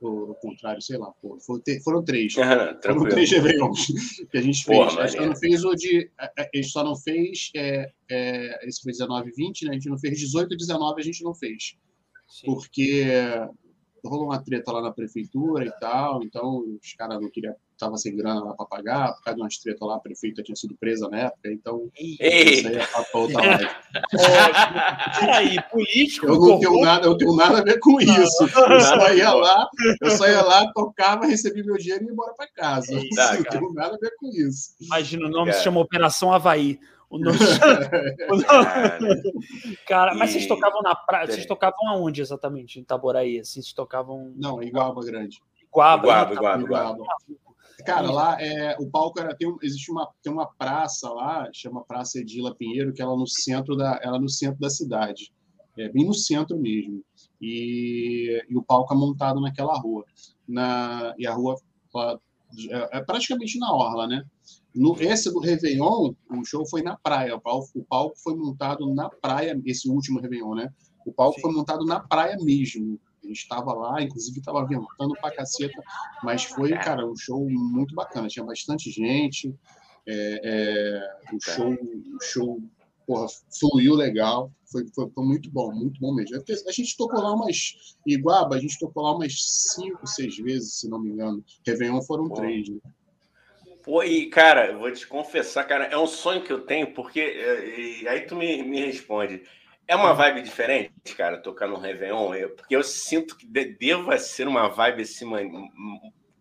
[0.00, 2.34] ou ao contrário, sei lá, pô, foram, foram três.
[2.36, 2.44] Uhum,
[2.82, 3.86] foram três Réveillons
[4.30, 4.78] que a gente fez.
[4.78, 6.10] Porra, a gente só não fez o de.
[6.18, 7.50] A gente só não fez.
[7.56, 9.70] É, é, esse foi 19 20, né?
[9.70, 11.76] A gente não fez 18 e 19, a gente não fez.
[12.28, 12.46] Sim.
[12.46, 13.04] Porque
[14.04, 18.16] rolou uma treta lá na prefeitura e tal, então os caras não queriam, tava sem
[18.16, 21.08] grana lá para pagar, por causa de umas treta lá, a prefeita tinha sido presa
[21.08, 22.54] na época, então Ei.
[22.54, 23.68] isso aí é pra outra live.
[25.20, 26.26] Peraí, político.
[26.26, 28.42] Eu não tenho nada, eu tenho nada a ver com isso.
[28.42, 29.68] Eu só ia lá,
[30.00, 32.92] eu só ia lá, tocava, recebi meu dinheiro e ia embora para casa.
[32.92, 34.74] Eita, não tenho nada a ver com isso.
[34.80, 35.58] Imagina, o nome cara.
[35.58, 36.80] se chama Operação Havaí.
[37.10, 37.38] O nome...
[39.88, 42.78] Cara, mas vocês tocavam na praia, vocês tocavam aonde exatamente?
[42.78, 43.40] Em Itaboraí?
[43.40, 44.30] Assim, vocês tocavam.
[44.36, 45.40] Não, em Iguaba Grande.
[45.62, 47.04] Iguaba, Iguaba, Iguaba, Iguaba.
[47.84, 52.18] Cara, lá é, o palco era tem existe uma tem uma praça lá, chama Praça
[52.18, 55.32] Edila Pinheiro, que ela no centro da ela no centro da cidade,
[55.76, 57.02] é bem no centro mesmo.
[57.40, 60.04] E, e o palco é montado naquela rua,
[60.46, 61.56] na e a rua
[62.70, 64.24] é, é praticamente na orla, né?
[64.74, 67.36] No, esse do Réveillon, o show foi na praia.
[67.36, 70.72] O palco, o palco foi montado na praia, esse último Réveillon, né?
[71.06, 71.42] O palco Sim.
[71.42, 72.98] foi montado na praia mesmo.
[73.28, 75.82] A gente estava lá, inclusive estava ventando pra caceta,
[76.24, 78.26] mas foi, cara, um show muito bacana.
[78.26, 79.54] Tinha bastante gente.
[80.06, 82.62] É, é, o show, o show
[83.06, 83.26] porra,
[83.58, 84.50] fluiu legal.
[84.72, 86.42] Foi, foi, foi, muito bom, muito bom mesmo.
[86.66, 87.96] A gente tocou lá umas.
[88.06, 89.34] Iguaba, a gente tocou lá umas
[89.74, 91.44] cinco, seis vezes, se não me engano.
[91.66, 92.78] Réveillon foram três, né?
[93.82, 97.20] Pô, e cara, eu vou te confessar, cara, é um sonho que eu tenho, porque.
[98.02, 99.42] E aí tu me, me responde.
[99.88, 102.34] É uma vibe diferente, cara, tocar no Réveillon?
[102.34, 105.24] Eu, porque eu sinto que deva ser uma vibe assim,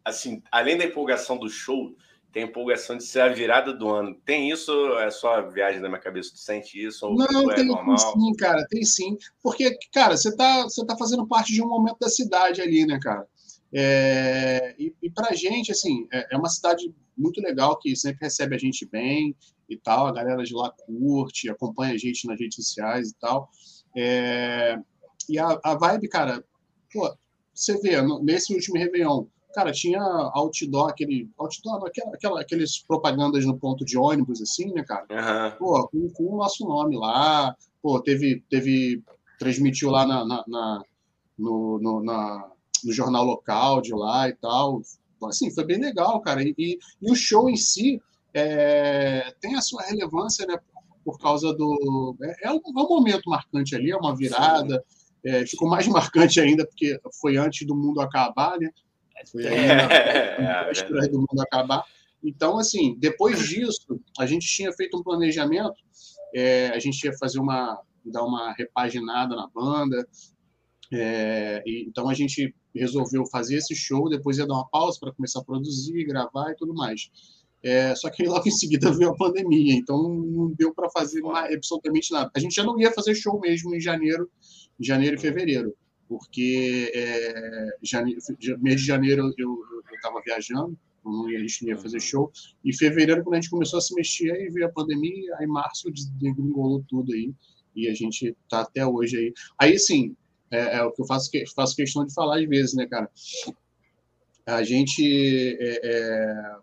[0.04, 1.96] assim, além da empolgação do show,
[2.34, 4.14] tem empolgação de ser a virada do ano.
[4.26, 6.32] Tem isso ou é só a viagem da minha cabeça?
[6.34, 7.08] Tu sente isso?
[7.08, 9.18] Ou Não, é tem, tem, sim, cara, tem sim.
[9.42, 13.00] Porque, cara, você tá, você tá fazendo parte de um momento da cidade ali, né,
[13.02, 13.26] cara?
[13.74, 18.56] É, e, e pra gente, assim, é, é uma cidade muito legal, que sempre recebe
[18.56, 19.34] a gente bem
[19.70, 20.08] e tal.
[20.08, 23.50] A galera de lá curte, acompanha a gente nas redes sociais e tal.
[23.96, 24.80] É...
[25.30, 26.44] E a, a vibe, cara,
[26.94, 27.14] pô,
[27.54, 31.30] você vê, nesse último Réveillon, cara, tinha outdoor, aquele.
[31.38, 35.06] Outdoor, aquela, aquela, aqueles propagandas no ponto de ônibus, assim, né, cara?
[35.10, 35.58] Uhum.
[35.58, 37.56] Pô, com, com, o nosso nome lá.
[37.82, 38.44] Pô, teve.
[38.50, 39.04] teve
[39.40, 40.82] transmitiu lá na, na, na
[41.38, 42.50] no, no, na,
[42.84, 44.82] no jornal local de lá e tal
[45.26, 46.44] assim, foi bem legal, cara.
[46.44, 48.02] E, e, e o show em si
[48.34, 50.58] é, tem a sua relevância, né?
[51.04, 52.16] Por causa do.
[52.22, 54.84] É, é, um, é um momento marcante ali, é uma virada.
[55.24, 58.70] É, ficou mais marcante ainda porque foi antes do mundo acabar, né?
[59.32, 59.44] Foi
[60.70, 61.84] antes é, do mundo acabar.
[62.24, 65.76] Então, assim, depois disso, a gente tinha feito um planejamento,
[66.36, 70.08] é, a gente ia fazer uma, dar uma repaginada na banda,
[70.92, 75.12] é, e, então a gente resolveu fazer esse show, depois ia dar uma pausa para
[75.12, 77.10] começar a produzir, gravar e tudo mais.
[77.64, 81.54] É, só que logo em seguida veio a pandemia, então não deu para fazer mais,
[81.54, 82.32] absolutamente nada.
[82.36, 84.30] A gente já não ia fazer show mesmo em janeiro,
[84.80, 85.76] janeiro e fevereiro,
[86.08, 88.20] porque é, janeiro,
[88.60, 89.58] mês de janeiro eu
[89.96, 92.32] estava viajando, não ia, a gente não ia fazer show.
[92.64, 95.90] Em fevereiro, quando a gente começou a se mexer, aí veio a pandemia, aí março
[95.92, 97.34] desgringolou tudo aí,
[97.76, 99.34] e a gente está até hoje aí.
[99.60, 100.16] Aí, sim,
[100.52, 103.10] é, é, o que eu faço, que, faço questão de falar às vezes, né, cara?
[104.46, 106.56] A gente é, é,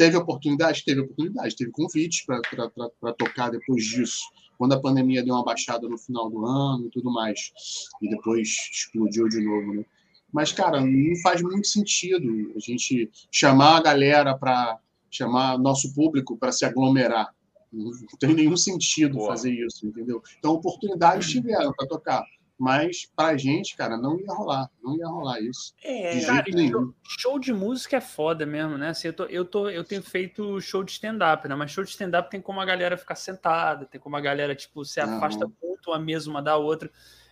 [0.00, 4.22] teve oportunidade, teve oportunidade, teve convites para tocar depois disso,
[4.56, 7.52] quando a pandemia deu uma baixada no final do ano e tudo mais,
[8.00, 9.84] e depois explodiu de novo, né?
[10.32, 14.78] Mas, cara, não faz muito sentido a gente chamar a galera para
[15.10, 17.34] chamar nosso público para se aglomerar.
[17.70, 19.28] Não tem nenhum sentido Boa.
[19.28, 20.22] fazer isso, entendeu?
[20.38, 22.24] Então, oportunidades tiveram para tocar.
[22.60, 24.70] Mas pra gente, cara, não ia rolar.
[24.82, 25.72] Não ia rolar isso.
[25.82, 26.92] É, de cara, nenhum.
[27.18, 28.90] Show de música é foda mesmo, né?
[28.90, 31.54] Assim, eu, tô, eu, tô, eu tenho feito show de stand-up, né?
[31.54, 34.84] Mas show de stand-up tem como a galera ficar sentada, tem como a galera, tipo,
[34.84, 35.52] se afasta uhum.
[35.62, 36.90] muito uma mesa uma da outra.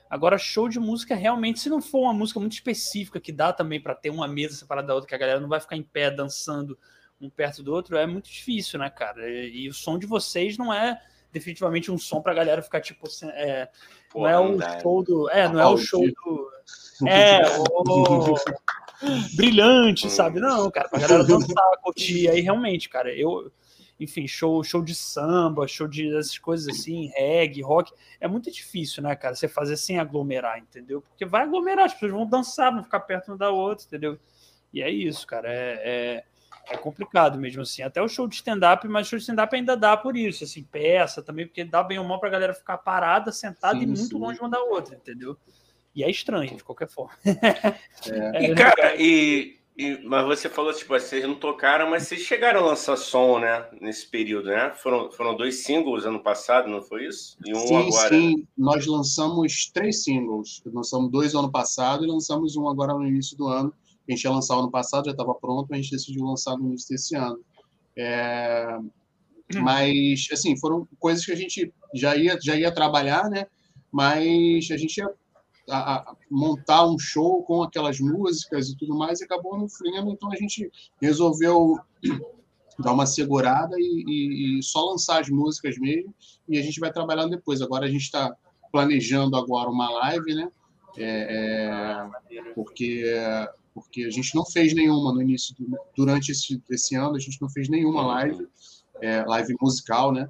[0.08, 3.78] Agora, show de música, realmente, se não for uma música muito específica, que dá também
[3.78, 6.10] para ter uma mesa separada da outra, que a galera não vai ficar em pé
[6.10, 6.78] dançando
[7.20, 9.28] um perto do outro, é muito difícil, né, cara?
[9.28, 10.98] E, e o som de vocês não é
[11.32, 13.68] definitivamente um som pra galera ficar, tipo, é,
[14.10, 15.30] Pô, não é o não show do.
[15.30, 16.50] É, não é o show do.
[17.06, 18.34] É, o.
[19.36, 20.40] Brilhante, sabe?
[20.40, 22.28] Não, cara, pra galera dançar, curtir.
[22.28, 23.52] Aí realmente, cara, eu.
[24.00, 27.92] Enfim, show, show de samba, show de essas coisas assim, reggae, rock.
[28.20, 29.36] É muito difícil, né, cara?
[29.36, 31.02] Você fazer sem aglomerar, entendeu?
[31.02, 34.18] Porque vai aglomerar, as pessoas vão dançar, vão ficar perto uma da outra, entendeu?
[34.72, 35.48] E é isso, cara.
[35.52, 36.24] É, é
[36.70, 37.83] é complicado mesmo assim.
[37.83, 40.62] Até o show de stand-up, mas o show de stand-up ainda dá por isso, assim,
[40.62, 44.00] peça também, porque dá bem ou mal pra galera ficar parada, sentada sim, e muito
[44.02, 44.18] sim.
[44.18, 45.37] longe uma da outra, entendeu?
[45.94, 47.12] E é estranho, de qualquer forma.
[47.24, 47.78] É.
[48.50, 52.66] E, cara, e, e, mas você falou, tipo, vocês não tocaram, mas vocês chegaram a
[52.66, 53.66] lançar som, né?
[53.81, 54.72] Nesse período, né?
[54.76, 57.37] Foram, foram dois singles ano passado, não foi isso?
[57.44, 58.09] E um sim, agora.
[58.09, 60.62] Sim, nós lançamos três singles.
[60.66, 63.74] Lançamos dois ano passado e lançamos um agora no início do ano
[64.09, 66.88] a gente ia lançar ano passado, já estava pronto, a gente decidiu lançar no início
[66.88, 67.40] desse ano.
[67.97, 68.79] É,
[69.57, 73.47] mas, assim, foram coisas que a gente já ia, já ia trabalhar, né?
[73.90, 75.09] Mas a gente ia
[75.71, 80.11] a, a montar um show com aquelas músicas e tudo mais e acabou no fluindo,
[80.11, 81.79] então a gente resolveu
[82.79, 86.14] dar uma segurada e, e, e, só lançar as músicas mesmo
[86.49, 87.61] e a gente vai trabalhando depois.
[87.61, 88.35] Agora a gente está
[88.71, 90.51] planejando agora uma live, né?
[90.97, 93.05] É, é, porque
[93.80, 97.40] porque a gente não fez nenhuma no início, do, durante esse, esse ano, a gente
[97.40, 98.46] não fez nenhuma live,
[99.00, 100.28] é, live musical, né?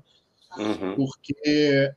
[0.56, 0.94] Uhum.
[0.96, 1.92] Porque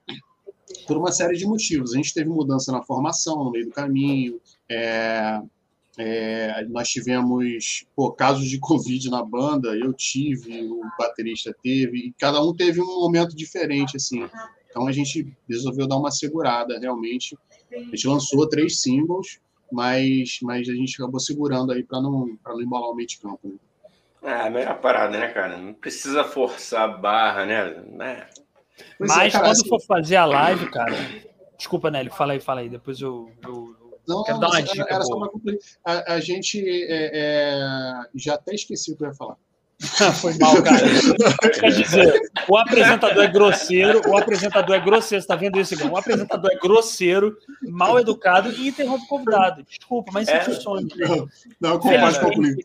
[0.86, 1.94] por uma série de motivos.
[1.94, 5.42] A gente teve mudança na formação, no meio do caminho, é,
[5.98, 12.14] é, nós tivemos pô, casos de Covid na banda, eu tive, o baterista teve, e
[12.18, 14.28] cada um teve um momento diferente, assim.
[14.70, 17.38] Então a gente resolveu dar uma segurada, realmente.
[17.72, 19.40] A gente lançou três singles,
[19.72, 23.48] mas, mas a gente acabou segurando aí para não, não embalar o meio de campo.
[23.48, 23.56] Né?
[24.24, 25.58] É, a melhor parada, né, cara?
[25.58, 27.84] Não precisa forçar a barra, né?
[27.88, 28.28] né?
[29.00, 29.70] Mas é, cara, quando assim...
[29.70, 30.96] for fazer a live, cara.
[31.58, 32.70] Desculpa, Nélio, fala aí, fala aí.
[32.70, 33.76] Depois eu, eu,
[34.08, 34.86] não, quero dar uma dica.
[34.90, 35.32] Era, só uma...
[35.86, 39.38] a, a gente é, é, já até esqueci o que eu ia falar.
[40.22, 40.80] Foi mal, cara.
[41.60, 45.92] Quer dizer, o apresentador é grosseiro, o apresentador é grosseiro, você tá vendo isso, Igor?
[45.92, 49.64] O apresentador é grosseiro, mal educado e interrompe o convidado.
[49.64, 50.88] Desculpa, mas isso é, é sonho.
[51.60, 52.58] Não, não pode concluir.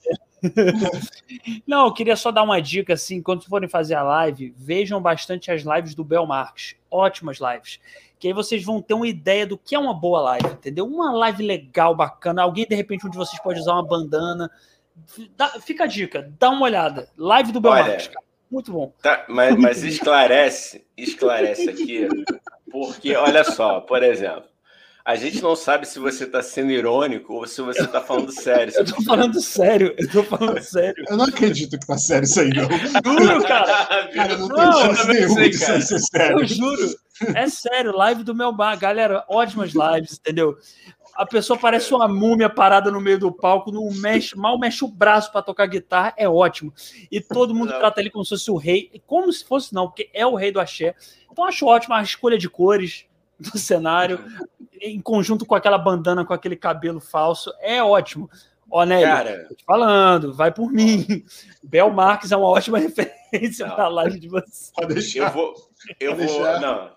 [1.67, 5.51] Não, eu queria só dar uma dica, assim, quando forem fazer a live, vejam bastante
[5.51, 6.77] as lives do Bel Marques.
[6.91, 7.81] Ótimas lives.
[8.19, 10.87] Que aí vocês vão ter uma ideia do que é uma boa live, entendeu?
[10.87, 12.43] Uma live legal, bacana.
[12.43, 14.51] Alguém, de repente, um de vocês pode usar uma bandana
[15.37, 17.09] Dá, fica a dica, dá uma olhada.
[17.17, 17.99] Live do cara.
[18.51, 18.93] Muito bom.
[19.03, 22.09] Tá, mas, mas esclarece, esclarece aqui,
[22.71, 24.49] porque olha só, por exemplo,
[25.07, 28.73] a gente não sabe se você está sendo irônico ou se você está falando sério.
[28.75, 31.05] Eu estou falando sério, eu tô falando sério.
[31.09, 32.65] Eu não acredito que tá sério isso aí, não.
[32.65, 33.87] Juro, cara.
[33.87, 35.81] cara não, não tem nenhum sei, cara.
[35.81, 36.41] Ser sério.
[36.41, 36.97] Eu juro.
[37.37, 38.77] É sério, live do meu bar.
[38.77, 40.59] Galera, ótimas lives, entendeu?
[41.17, 44.89] A pessoa parece uma múmia parada no meio do palco, não mexe, mal mexe o
[44.89, 46.73] braço para tocar guitarra, é ótimo.
[47.11, 47.79] E todo mundo não.
[47.79, 50.53] trata ele como se fosse o rei, como se fosse não, porque é o rei
[50.53, 50.95] do axé.
[51.31, 53.07] Então acho ótimo a escolha de cores
[53.39, 54.25] do cenário,
[54.81, 58.31] em conjunto com aquela bandana, com aquele cabelo falso, é ótimo.
[58.71, 61.25] Ó, Nélio, Cara, falando, vai por mim.
[61.63, 64.73] Bel Marques é uma ótima referência na live de você.
[64.75, 65.29] Pode deixar.
[65.29, 65.55] Eu vou,
[66.01, 66.91] eu vou, não,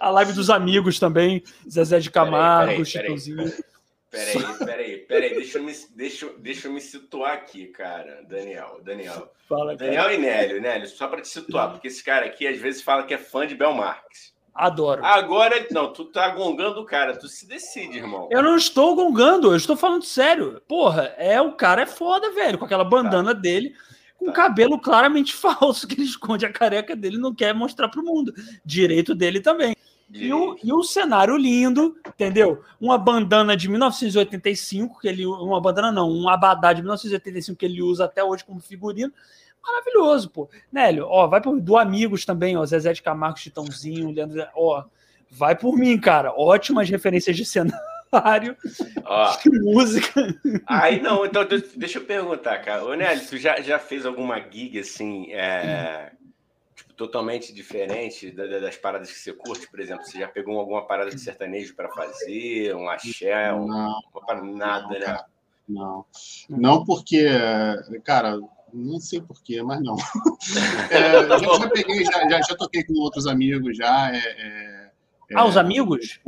[0.00, 3.52] a live dos amigos também, Zezé de Camargo, Chitãozinho.
[4.10, 9.30] Peraí, peraí, peraí, deixa eu, me, deixa, deixa eu me situar aqui, cara, Daniel, Daniel.
[9.48, 10.14] Fala, Daniel cara.
[10.14, 13.12] e Nélio, Nélio, só para te situar, porque esse cara aqui às vezes fala que
[13.12, 14.34] é fã de Bel Marques.
[14.54, 15.04] Adoro.
[15.04, 18.28] Agora, não, tu tá gongando o cara, tu se decide, irmão.
[18.30, 20.62] Eu não estou gongando, eu estou falando sério.
[20.66, 23.40] Porra, é o cara é foda, velho, com aquela bandana tá.
[23.40, 23.74] dele
[24.18, 24.32] com tá.
[24.32, 28.34] cabelo claramente falso, que ele esconde a careca dele não quer mostrar para o mundo.
[28.64, 29.76] Direito dele também.
[30.12, 32.62] E o, e o cenário lindo, entendeu?
[32.80, 35.26] Uma bandana de 1985, que ele.
[35.26, 39.12] Uma bandana não, um abadá de 1985 que ele usa até hoje como figurino.
[39.60, 40.48] Maravilhoso, pô.
[40.70, 42.64] Nélio, ó, vai por do Amigos também, ó.
[42.64, 44.46] Zezé de Camargo, Chitãozinho, Leandro.
[44.54, 44.84] Ó,
[45.28, 46.32] vai por mim, cara.
[46.32, 47.76] Ótimas referências de cenário
[48.16, 48.56] cenário,
[49.04, 50.34] Ó, música.
[50.66, 52.84] Aí não, então deixa eu perguntar, cara.
[52.84, 56.12] Ô, Nelly, tu já, já fez alguma gig assim, é,
[56.74, 59.68] tipo, totalmente diferente das paradas que você curte?
[59.70, 64.00] Por exemplo, você já pegou alguma parada de sertanejo para fazer, um axé, um, não,
[64.56, 65.18] nada, não, né?
[65.68, 66.06] Não,
[66.48, 67.26] não porque,
[68.04, 68.38] cara,
[68.72, 69.96] não sei porquê, mas não.
[70.90, 74.14] É, já, já, peguei, já, já, já, toquei com outros amigos, já.
[74.14, 74.75] É, é
[75.34, 76.20] ah, os é, amigos?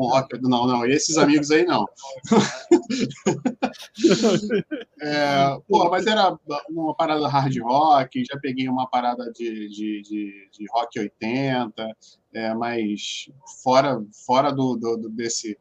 [0.42, 1.86] Não, não, esses amigos aí não.
[5.00, 6.36] é, pô, mas era
[6.68, 11.96] uma parada hard rock, já peguei uma parada de, de, de, de rock 80,
[12.34, 13.30] é, mas
[13.62, 15.56] fora, fora do, do, desse,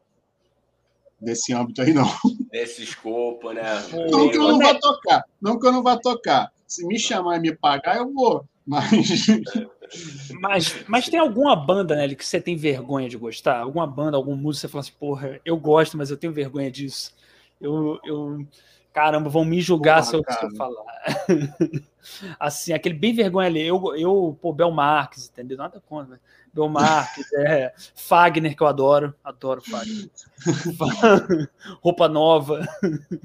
[1.20, 2.08] desse âmbito aí, não.
[2.50, 3.62] Desse escopo, né?
[4.10, 6.52] Não que eu não vá tocar, não que eu não vá tocar.
[6.66, 8.44] Se me chamar e me pagar, eu vou.
[8.66, 9.26] Mas.
[10.40, 13.60] Mas, mas tem alguma banda, né, que você tem vergonha de gostar?
[13.60, 17.14] Alguma banda, algum músico, você fala assim, porra, eu gosto, mas eu tenho vergonha disso.
[17.60, 18.46] Eu, eu,
[18.98, 20.84] Caramba, vão me julgar Porra, se, eu, se, eu, falar.
[22.40, 23.64] assim, aquele bem vergonha ali.
[23.64, 25.56] Eu, eu pô, Bel Marques, entendeu?
[25.56, 26.20] Nada contra, né?
[26.52, 29.14] Bel Marques, é, Fagner, que eu adoro.
[29.22, 30.10] Adoro Fagner.
[31.80, 32.66] roupa nova.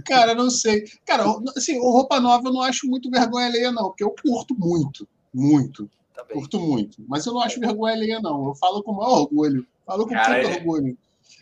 [0.05, 0.83] Cara, não sei.
[1.05, 1.23] Cara,
[1.57, 5.07] assim, o roupa nova eu não acho muito vergonha alheia, não, porque eu curto muito.
[5.33, 5.89] Muito.
[6.13, 6.37] Também.
[6.37, 7.03] Curto muito.
[7.07, 8.47] Mas eu não acho vergonha alheia, não.
[8.47, 9.65] Eu falo com maior orgulho.
[9.85, 10.55] Falo com muito é...
[10.57, 10.97] orgulho.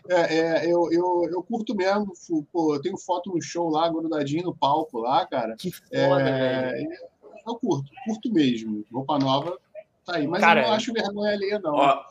[0.09, 2.13] É, é, eu, eu, eu curto mesmo.
[2.51, 5.55] Pô, eu tenho foto no show lá, grudadinho no palco lá, cara.
[5.55, 6.83] Que foda, é,
[7.45, 8.85] Eu curto, curto mesmo.
[8.91, 9.57] Roupa nova
[10.05, 10.27] tá aí.
[10.27, 11.73] Mas cara, eu não acho vergonha alheia, não.
[11.73, 12.03] Ó,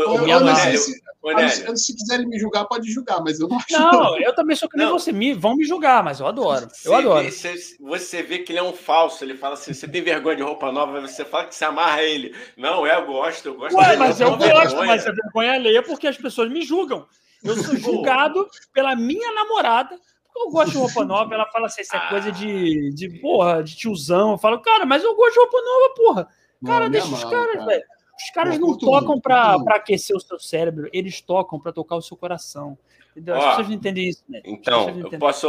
[0.00, 1.02] eu, não sei se,
[1.50, 3.72] se, se, quiserem me julgar, pode julgar, mas eu não acho.
[3.72, 5.12] Não, eu também sou que nem você.
[5.12, 6.68] Me, vão me julgar, mas eu adoro.
[6.84, 7.24] Eu adoro.
[7.24, 9.22] Vê, você, você, vê que ele é um falso.
[9.22, 12.34] Ele fala assim: você tem vergonha de roupa nova, você fala que se amarra ele.
[12.56, 13.76] Não, eu gosto, eu gosto.
[13.76, 14.86] Ué, mas eu gosto, vergonha.
[14.86, 17.06] mas a vergonha alheia porque as pessoas me julgam.
[17.44, 21.34] Eu sou julgado pela minha namorada, porque eu gosto de roupa nova.
[21.34, 22.08] Ela fala assim: isso é ah.
[22.08, 24.32] coisa de, de porra, de tiozão.
[24.32, 26.28] Eu falo, cara, mas eu gosto de roupa nova, porra.
[26.64, 27.66] Cara, não, deixa os caras, cara.
[27.66, 27.91] velho.
[28.18, 32.16] Os caras não tocam para aquecer o seu cérebro, eles tocam para tocar o seu
[32.16, 32.78] coração.
[33.12, 33.36] Entendeu?
[33.36, 34.40] As ó, pessoas não entendem isso, né?
[34.44, 35.48] Então, eu posso.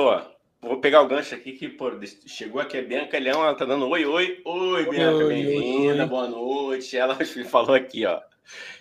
[0.61, 1.91] Vou pegar o gancho aqui que pô,
[2.25, 6.97] chegou aqui a Bianca Leão, ela tá dando oi, oi, oi, Bianca, bem-vinda, boa noite.
[6.97, 7.17] Ela
[7.49, 8.21] falou aqui, ó.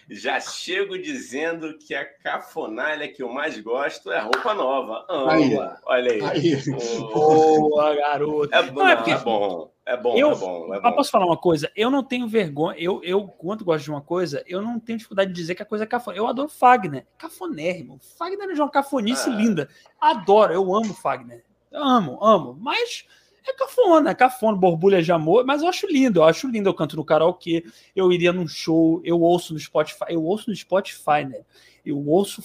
[0.09, 5.05] Já chego dizendo que a cafonalha que eu mais gosto é roupa nova.
[5.09, 5.33] Ama.
[5.33, 6.23] Aí, Olha aí.
[6.23, 6.71] aí.
[7.12, 8.55] Boa, garoto.
[8.55, 9.11] É bom, não, é, porque...
[9.12, 9.72] é bom.
[9.85, 10.92] É bom, eu, é bom, é bom.
[10.92, 11.71] posso falar uma coisa?
[11.75, 12.79] Eu não tenho vergonha.
[12.79, 15.66] Eu, eu, quando gosto de uma coisa, eu não tenho dificuldade de dizer que a
[15.66, 16.16] coisa é cafona.
[16.16, 17.05] Eu adoro Fagner.
[17.18, 17.99] Cafonérrimo.
[18.16, 19.33] Fagner é uma cafonice ah.
[19.33, 19.68] linda.
[20.01, 21.45] Adoro, eu amo Fagner.
[21.73, 22.57] Eu amo, amo.
[22.61, 23.07] Mas
[23.45, 26.68] é cafona, é cafona, borbulha de amor, mas eu acho lindo, eu acho lindo.
[26.68, 27.64] Eu canto no karaokê,
[27.95, 31.40] eu iria num show, eu ouço no Spotify, eu ouço no Spotify, né?
[31.85, 32.40] Eu ouço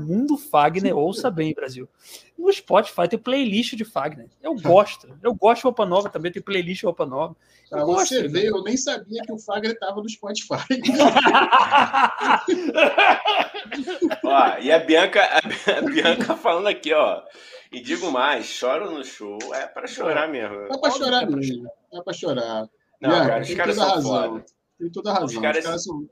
[0.00, 1.88] Mundo Fagner, ouça bem, Brasil.
[2.36, 4.28] No Spotify tem playlist de Fagner.
[4.42, 5.16] Eu gosto.
[5.22, 7.36] Eu gosto de roupa nova também, tem playlist de roupa nova.
[7.68, 10.48] Pra você ver, eu nem sabia que o Fagner estava no Spotify.
[14.24, 15.40] ó, e a Bianca, a
[15.82, 17.22] Bianca falando aqui, ó.
[17.70, 20.62] E digo mais, choro no show é para chorar mesmo.
[20.62, 21.70] É para chorar mesmo.
[21.92, 22.68] É para chorar.
[23.00, 24.10] Não, Bianca, cara, os caras são razão.
[24.10, 24.44] foda.
[24.80, 25.26] Tem toda a razão.
[25.26, 26.08] Os caras, os caras são...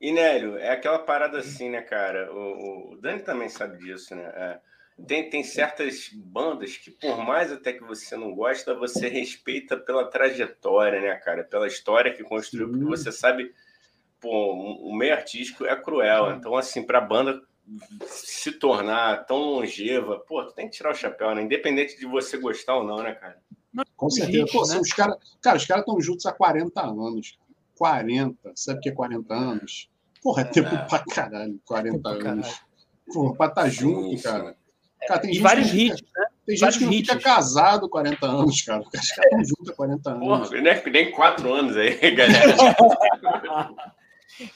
[0.00, 2.32] E Nélio, é aquela parada assim, né, cara?
[2.32, 4.22] O, o Dani também sabe disso, né?
[4.34, 4.60] É,
[5.06, 10.08] tem, tem certas bandas que, por mais até que você não gosta, você respeita pela
[10.08, 11.44] trajetória, né, cara?
[11.44, 13.52] Pela história que construiu, porque você sabe,
[14.20, 16.32] pô, o meio artístico é cruel.
[16.32, 17.40] Então, assim, para a banda
[18.06, 21.42] se tornar tão longeva, pô, tu tem que tirar o chapéu, né?
[21.42, 23.40] Independente de você gostar ou não, né, cara?
[23.96, 24.46] Com certeza.
[24.50, 24.78] Pô, né?
[24.80, 27.38] os cara, cara, os caras estão juntos há 40 anos.
[27.78, 29.88] 40, sabe o que é 40 anos?
[30.20, 32.22] Porra, é, é tempo pra caralho, 40 é anos.
[32.22, 32.44] Caralho.
[33.12, 34.56] Porra, pra estar tá junto, sim, cara.
[35.06, 36.26] cara tem e vários hits, né?
[36.44, 38.80] Tem gente que não fica casado 40 anos, cara.
[38.80, 40.26] Os caras estão juntos há 40 anos.
[40.26, 42.56] Porra, nem, nem 4 anos aí, galera.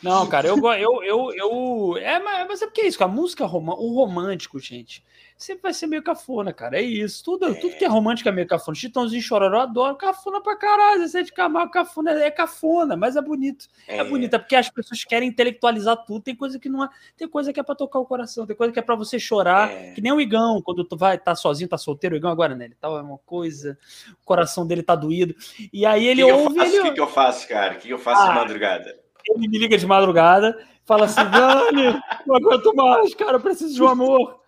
[0.02, 3.94] Não, cara, eu eu eu, eu é, mas é porque é isso, a música o
[3.94, 5.04] romântico, gente,
[5.42, 6.78] sempre vai ser meio cafona, cara.
[6.78, 7.22] É isso.
[7.24, 7.55] Tudo, é.
[7.55, 8.74] tudo que é romântico é meio cafona.
[8.74, 9.96] Chitãozinho Chororó, adoro.
[9.96, 11.07] Cafona pra caralho.
[11.07, 12.12] Zé de Camargo, cafona.
[12.12, 13.66] É cafona, mas é bonito.
[13.87, 14.35] É, é bonito.
[14.35, 16.22] É porque as pessoas querem intelectualizar tudo.
[16.22, 16.88] Tem coisa que não é.
[17.16, 18.46] Tem coisa que é pra tocar o coração.
[18.46, 19.70] Tem coisa que é pra você chorar.
[19.70, 19.92] É.
[19.92, 22.14] Que nem o Igão, quando tu vai tá sozinho, tá solteiro.
[22.14, 22.66] O Igão agora, né?
[22.66, 23.78] Ele tá uma coisa.
[24.22, 25.35] O coração dele tá doído.
[25.72, 26.59] E aí ele que ouve.
[26.59, 26.83] O ele...
[26.83, 27.74] que, que eu faço, cara?
[27.74, 29.02] O que, que eu faço ah, de madrugada?
[29.28, 33.83] Ele me liga de madrugada, fala assim: Dani, não aguento mais, cara, eu preciso de
[33.83, 34.41] um amor.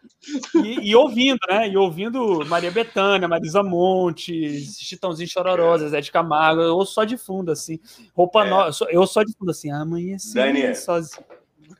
[0.62, 1.68] E, e, ouvindo, né?
[1.68, 7.50] E ouvindo Maria Bethânia, Marisa Montes, Chitãozinho Chororosa, Zé de Camargo, eu só de fundo,
[7.50, 7.78] assim.
[8.14, 8.50] Roupa é.
[8.50, 11.24] nova, eu só de fundo, assim, amanheci Dani, sozinho.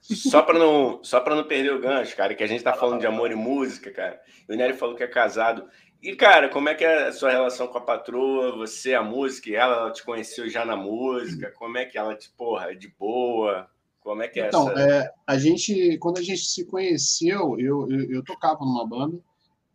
[0.00, 3.00] Só para não, só para não perder o gancho, cara, que a gente tá falando
[3.00, 4.20] de amor e música, cara.
[4.48, 5.66] O Nery falou que é casado.
[6.02, 8.54] E, cara, como é que é a sua relação com a patroa?
[8.58, 11.50] Você, a música, e ela, ela te conheceu já na música?
[11.52, 13.70] Como é que ela te, porra, é de boa?
[14.04, 14.80] Como é que é então, essa?
[14.80, 19.18] É, a gente, quando a gente se conheceu, eu, eu, eu tocava numa banda,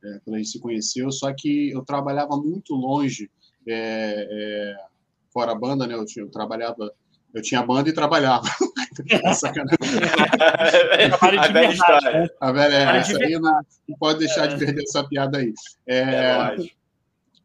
[0.03, 3.29] é, quando a gente se conheceu, só que eu trabalhava muito longe,
[3.67, 4.75] é, é
[5.33, 5.95] fora a banda, né?
[5.95, 6.93] Eu, eu trabalhava
[7.33, 8.43] eu tinha banda e trabalhava.
[9.35, 9.77] Sacanagem.
[11.39, 12.11] a velha história.
[12.11, 12.27] Né?
[12.41, 14.57] A velha, é, essa aí não, não, pode deixar de é.
[14.57, 15.53] perder essa piada aí.
[15.85, 16.55] É, é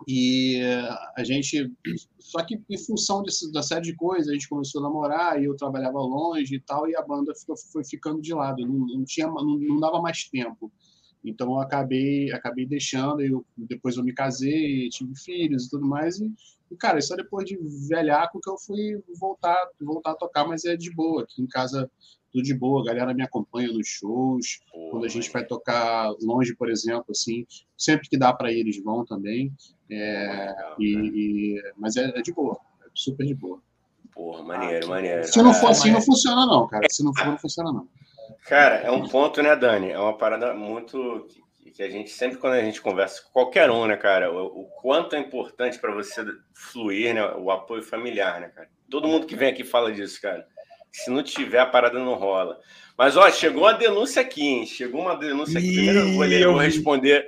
[0.07, 0.61] e
[1.17, 1.73] a gente.
[2.19, 5.45] Só que em função desse, da série de coisas, a gente começou a namorar e
[5.45, 9.05] eu trabalhava longe e tal, e a banda ficou, foi ficando de lado, não, não
[9.05, 10.73] tinha, não, não dava mais tempo.
[11.25, 16.21] Então eu acabei, acabei deixando, eu, depois eu me casei, tive filhos e tudo mais,
[16.21, 16.31] e,
[16.71, 20.77] e cara, só depois de velhaco que eu fui voltar, voltar a tocar, mas é
[20.77, 21.23] de boa.
[21.23, 21.91] Aqui em casa
[22.35, 26.11] tudo de boa, a galera me acompanha nos shows, Pô, quando a gente vai tocar
[26.21, 27.47] longe, por exemplo, assim,
[27.79, 29.53] sempre que dá para ir, eles vão também.
[29.89, 33.63] É, legal, e, e, mas é, é, de boa, é super de boa.
[34.13, 35.25] Porra, maneiro, ah, maneiro.
[35.25, 36.87] Se não for assim, não funciona, não, cara.
[36.91, 37.89] Se não for, não funciona, não.
[38.47, 39.91] Cara, é um ponto, né, Dani?
[39.91, 41.29] É uma parada muito
[41.73, 44.65] que a gente sempre quando a gente conversa com qualquer um, né, cara, o, o
[44.81, 46.25] quanto é importante para você
[46.55, 48.69] fluir, né, o apoio familiar, né, cara.
[48.89, 50.47] Todo mundo que vem aqui fala disso, cara.
[50.95, 52.61] Se não tiver, a parada não rola.
[52.97, 54.65] Mas, ó, chegou uma denúncia aqui, hein?
[54.65, 55.75] Chegou uma denúncia aqui.
[55.75, 57.27] Primeiro eu vou, ler, vou responder.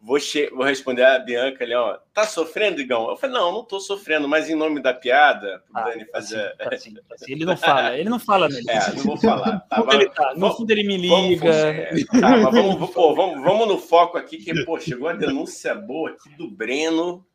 [0.00, 0.48] Vou, che...
[0.50, 1.98] vou responder a Bianca ali, ó.
[2.14, 3.10] Tá sofrendo, Igão?
[3.10, 6.54] Eu falei, não, não tô sofrendo, mas em nome da piada, pro ah, Dani fazer.
[6.60, 8.70] Assim, assim, assim, ele não fala, ele não fala nele.
[8.70, 9.58] É, não vou falar.
[9.68, 11.16] Tá, no, ele tá, no fundo ele me liga.
[11.16, 11.90] Vamos, é,
[12.20, 16.10] tá, mas vamos, pô, vamos, vamos no foco aqui, que, pô, chegou a denúncia boa
[16.10, 17.26] aqui do Breno.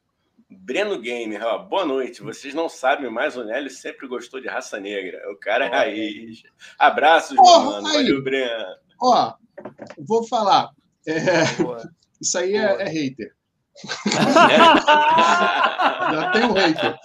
[0.59, 2.21] Breno Gamer, ó, boa noite.
[2.21, 5.21] Vocês não sabem, mas o Nélio sempre gostou de raça negra.
[5.31, 6.43] O cara é raiz.
[6.77, 7.87] Abraços, oh, meu mano.
[7.87, 7.93] Aí.
[7.93, 8.75] Valeu, Breno.
[9.01, 9.33] Ó,
[9.97, 10.71] vou falar.
[11.05, 11.43] É,
[12.21, 13.35] isso aí é, é, hater.
[16.13, 16.95] Já tem um hater.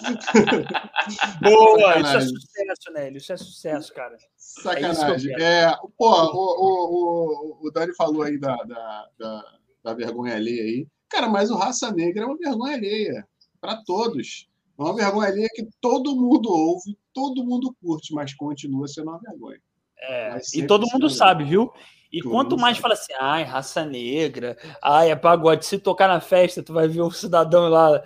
[1.40, 3.16] Boa, isso é sucesso, Nélio.
[3.16, 4.16] Isso é sucesso, cara.
[4.36, 5.34] Sacanagem.
[5.40, 9.44] É, é pô, o, o, o, o Dani falou aí da, da, da,
[9.82, 10.86] da vergonha alheia aí.
[11.09, 13.26] Cara, mas o Raça Negra é uma vergonha alheia
[13.61, 14.48] para todos.
[14.78, 19.18] É uma vergonha ali que todo mundo ouve, todo mundo curte, mas continua sendo uma
[19.18, 19.61] vergonha.
[20.00, 21.72] É, e todo mundo sabe, viu?
[22.12, 22.82] E todo quanto mais sabe.
[22.82, 27.02] fala assim, ai, raça negra, ai, é pagode, se tocar na festa, tu vai ver
[27.02, 28.02] um cidadão lá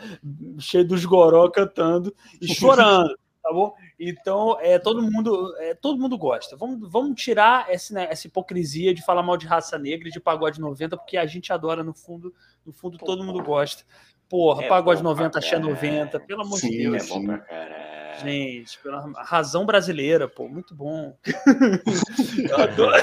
[0.58, 3.72] cheio dos goró cantando e chorando, tá bom?
[4.00, 6.56] Então, é, todo mundo é, todo mundo gosta.
[6.56, 10.18] Vamos, vamos tirar essa, né, essa hipocrisia de falar mal de raça negra e de
[10.18, 12.34] pagode 90, porque a gente adora, no fundo,
[12.66, 13.84] no fundo todo mundo gosta.
[14.32, 17.04] Porra, é pagode 90, axé 90, pelo amor sim, de Deus.
[17.04, 18.20] É bom pra caralho.
[18.22, 21.14] Gente, pela razão brasileira, pô, muito bom.
[22.48, 23.02] Eu adoro.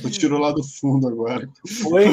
[0.00, 1.48] tu tirou lá do fundo agora.
[1.82, 2.04] Foi?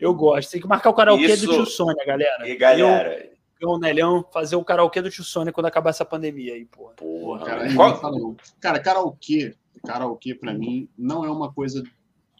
[0.00, 0.52] Eu gosto.
[0.52, 1.46] Tem que marcar o karaokê Isso...
[1.46, 2.48] do tio Sônia, galera.
[2.48, 3.28] E galera.
[3.60, 6.94] Eu, o Nelhão, fazer o karaokê do tio Sônia quando acabar essa pandemia aí, porra.
[6.94, 8.36] Porra, cara, Qual...
[8.58, 9.54] cara karaokê,
[9.86, 11.82] karaokê pra mim não é uma coisa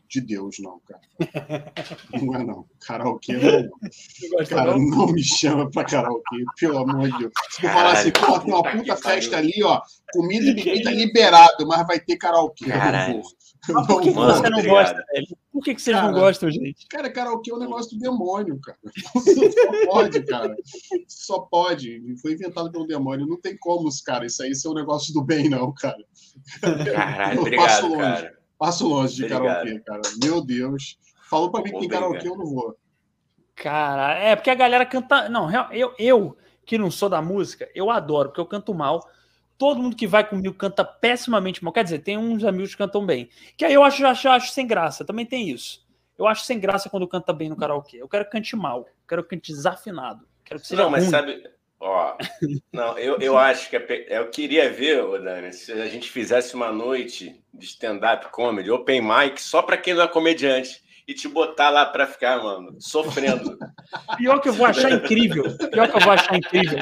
[0.09, 1.72] de Deus, não, cara.
[2.12, 2.66] Não é não.
[2.86, 4.46] Karaokê não é não.
[4.48, 7.32] Cara, não me chama pra karaokê, pelo amor de Deus.
[7.50, 9.80] Se eu falar assim, pô, tem uma puta festa ali, ó,
[10.12, 12.66] comida e bebida liberado, mas vai ter karaokê.
[12.66, 13.22] Caralho.
[13.66, 15.26] Por que, que você não gosta, velho?
[15.52, 16.86] Por que, que vocês cara, não gostam, gente?
[16.88, 18.78] Cara, karaokê é um negócio do demônio, cara.
[19.24, 20.57] Só pode, cara.
[21.09, 22.16] Só pode.
[22.20, 23.26] Foi inventado pelo demônio.
[23.26, 24.26] Não tem como, cara.
[24.26, 25.96] Isso aí ser um negócio do bem, não, cara.
[26.61, 28.36] Caralho, obrigado, cara.
[28.59, 29.46] Passo longe de Obrigado.
[29.46, 30.02] karaokê, cara.
[30.22, 30.98] Meu Deus.
[31.28, 32.76] Falou pra mim que tem karaokê, eu não vou.
[33.54, 35.28] Cara, é porque a galera canta.
[35.28, 39.09] Não, eu, eu que não sou da música, eu adoro, porque eu canto mal.
[39.57, 41.72] Todo mundo que vai comigo canta pessimamente mal.
[41.72, 43.30] Quer dizer, tem uns amigos que cantam bem.
[43.57, 45.04] Que aí eu acho, acho, acho sem graça.
[45.04, 45.86] Também tem isso.
[46.18, 47.96] Eu acho sem graça quando canta bem no karaokê.
[47.96, 48.80] Eu quero que cante mal.
[48.80, 50.26] Eu quero que cante desafinado.
[50.44, 51.11] Quero que seja não, mas ruim.
[51.11, 52.16] sabe, Ó,
[52.72, 56.72] não, eu, eu acho que é, eu queria ver, Dani, se a gente fizesse uma
[56.72, 61.70] noite de stand-up comedy, open mic, só para quem não é comediante, e te botar
[61.70, 63.57] lá para ficar, mano, sofrendo.
[64.16, 65.57] Pior que eu vou achar incrível.
[65.70, 66.78] Pior que eu vou achar incrível.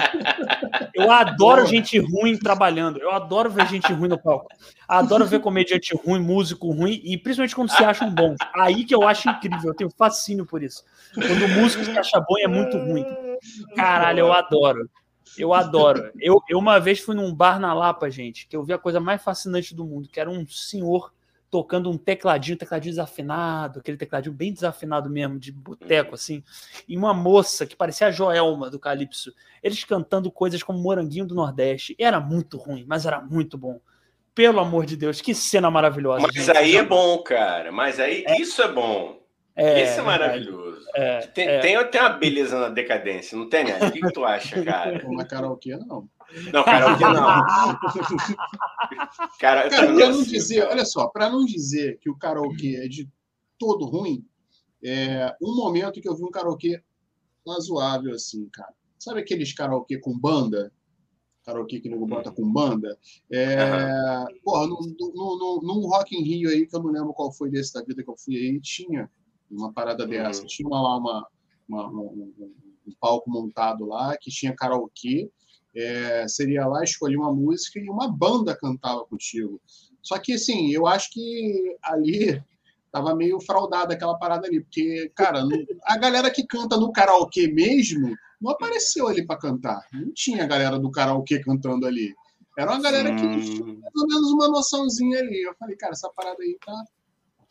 [0.95, 2.99] Eu adoro gente ruim trabalhando.
[2.99, 4.49] Eu adoro ver gente ruim no palco.
[4.89, 8.35] Adoro ver comediante ruim, músico ruim, e principalmente quando se acham bom.
[8.55, 9.71] Aí que eu acho incrível.
[9.71, 10.83] Eu tenho fascínio por isso.
[11.15, 13.05] Quando o músico se acha bom é muito ruim.
[13.77, 14.89] Caralho, eu adoro.
[15.37, 16.11] Eu adoro.
[16.19, 19.01] Eu, eu uma vez fui num bar na Lapa, gente, que eu vi a coisa
[19.01, 21.13] mais fascinante do mundo, que era um senhor
[21.55, 26.43] tocando um tecladinho, tecladinho desafinado, aquele tecladinho bem desafinado mesmo, de boteco, assim,
[26.89, 29.33] e uma moça que parecia a Joelma do Calypso,
[29.63, 31.95] eles cantando coisas como Moranguinho do Nordeste.
[31.97, 33.79] Era muito ruim, mas era muito bom.
[34.35, 36.27] Pelo amor de Deus, que cena maravilhosa.
[36.27, 36.57] Mas gente.
[36.57, 37.71] aí é bom, cara.
[37.71, 38.37] Mas aí é.
[38.41, 39.23] isso é bom.
[39.57, 40.85] É, Esse é maravilhoso.
[40.97, 41.61] É, tem, é.
[41.61, 43.79] Tem, tem uma beleza na decadência, não tem, né?
[43.81, 45.01] O que, que tu acha, cara?
[45.09, 46.09] Na karaokê, não.
[46.53, 47.15] Não, karaokê não.
[49.39, 53.09] cara, cara para não dizer, olha só, para não dizer que o karaokê é de
[53.59, 54.27] todo ruim,
[54.83, 56.83] é um momento que eu vi um karaokê
[57.47, 58.73] razoável, assim, cara.
[58.99, 60.73] Sabe aqueles karaokê com banda?
[61.45, 62.99] Karaokê que nego bota com banda?
[63.31, 64.41] É, uhum.
[64.43, 67.51] Porra, no, no, no, num Rock in Rio aí, que eu não lembro qual foi
[67.51, 69.11] desse da vida que eu fui aí, tinha
[69.51, 70.41] uma parada dessa.
[70.41, 70.47] Uhum.
[70.47, 71.29] Tinha lá uma,
[71.69, 72.55] uma um, um,
[72.87, 75.31] um, palco montado lá que tinha karaokê.
[75.77, 79.61] É, seria lá escolher uma música e uma banda cantava contigo.
[80.03, 82.43] Só que, assim, eu acho que ali
[82.93, 85.43] tava meio fraudada aquela parada ali, porque, cara,
[85.85, 89.81] a galera que canta no karaokê mesmo não apareceu ali para cantar.
[89.93, 92.15] Não tinha a galera do karaokê cantando ali.
[92.57, 93.81] Era uma galera que tinha Hum.
[93.93, 95.43] pelo menos uma noçãozinha aí.
[95.43, 96.85] Eu falei, cara, essa parada aí tá.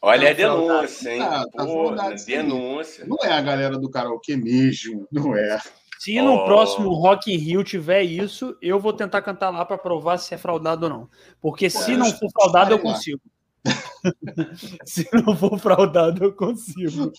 [0.01, 0.80] Olha a Tá fraudado.
[0.82, 1.19] denúncia, hein?
[1.19, 2.26] Tá, tá aí.
[2.26, 3.05] denúncia.
[3.05, 5.59] Não é a galera do karaokê mesmo, não é.
[6.04, 6.43] Se no Oh.
[6.43, 10.38] próximo Rock in Rio tiver isso, eu vou tentar cantar lá para provar se é
[10.38, 11.10] fraudado ou não.
[11.39, 13.22] Porque se Pô, não for fraudado, eu consigo.
[14.84, 17.14] se não for fraudado, eu consigo.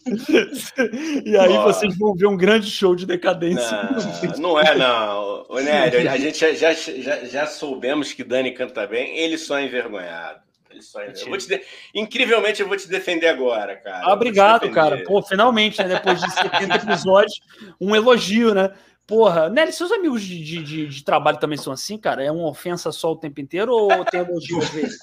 [1.25, 3.89] e aí vocês vão ver um grande show de decadência.
[4.37, 5.47] Não, não é, não.
[5.49, 9.57] Ô, Nélio, a gente já, já, já, já soubemos que Dani canta bem, ele só
[9.59, 10.41] é envergonhado.
[10.79, 11.21] É envergonhado.
[11.21, 11.63] Eu vou te de-
[11.95, 14.07] Incrivelmente, eu vou te defender agora, cara.
[14.07, 15.03] Ah, obrigado, cara.
[15.05, 17.41] Pô, finalmente, né, depois de 70 episódios,
[17.81, 18.73] um elogio, né?
[19.07, 22.25] Porra, Nelly, seus amigos de, de, de- de trabalho também são assim, cara?
[22.25, 24.99] É uma ofensa só o tempo inteiro ou tem elogio às vezes?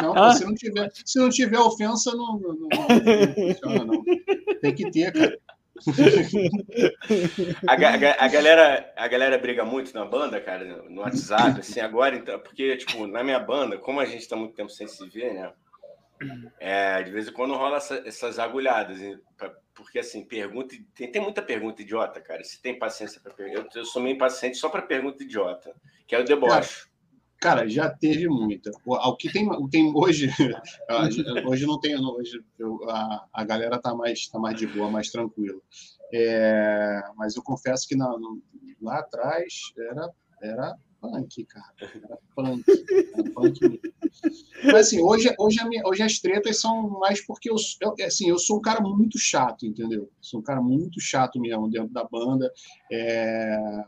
[0.00, 0.32] Não, Ah.
[0.32, 4.04] se, não tiver, se não tiver ofensa, não, não, não, não funciona, não.
[4.62, 5.38] Tem que ter, cara.
[7.66, 12.16] A, a a galera, a galera briga muito na banda, cara, no WhatsApp, assim, agora,
[12.16, 15.34] então, porque, tipo, na minha banda, como a gente tá muito tempo sem se ver,
[15.34, 15.52] né?
[16.58, 18.98] É, de vez em quando rola essa- essas agulhadas,
[19.74, 20.74] porque, assim, pergunta.
[20.94, 22.42] Tem, tem muita pergunta idiota, cara.
[22.44, 23.34] Se tem paciência para.
[23.48, 25.74] Eu, eu sou meio impaciente só para pergunta idiota,
[26.06, 26.86] que é o deboche.
[27.44, 28.70] Cara, já teve muita.
[28.86, 30.30] O, que tem, tem hoje,
[31.46, 35.10] hoje não tem, hoje eu- a, a galera tá mais, tá mais de boa, mais
[35.10, 35.60] tranquila.
[36.10, 38.08] É, mas eu confesso que na,
[38.80, 40.10] lá atrás era,
[40.42, 41.74] era punk, cara.
[42.02, 42.64] Era punk.
[43.14, 43.80] Era punk.
[44.64, 48.26] Mas assim, hoje, hoje, a minha- hoje as tretas são mais porque eu, eu, assim,
[48.30, 50.10] eu sou um cara muito chato, entendeu?
[50.18, 52.50] Sou um cara muito chato mesmo dentro da banda.
[52.90, 53.84] É,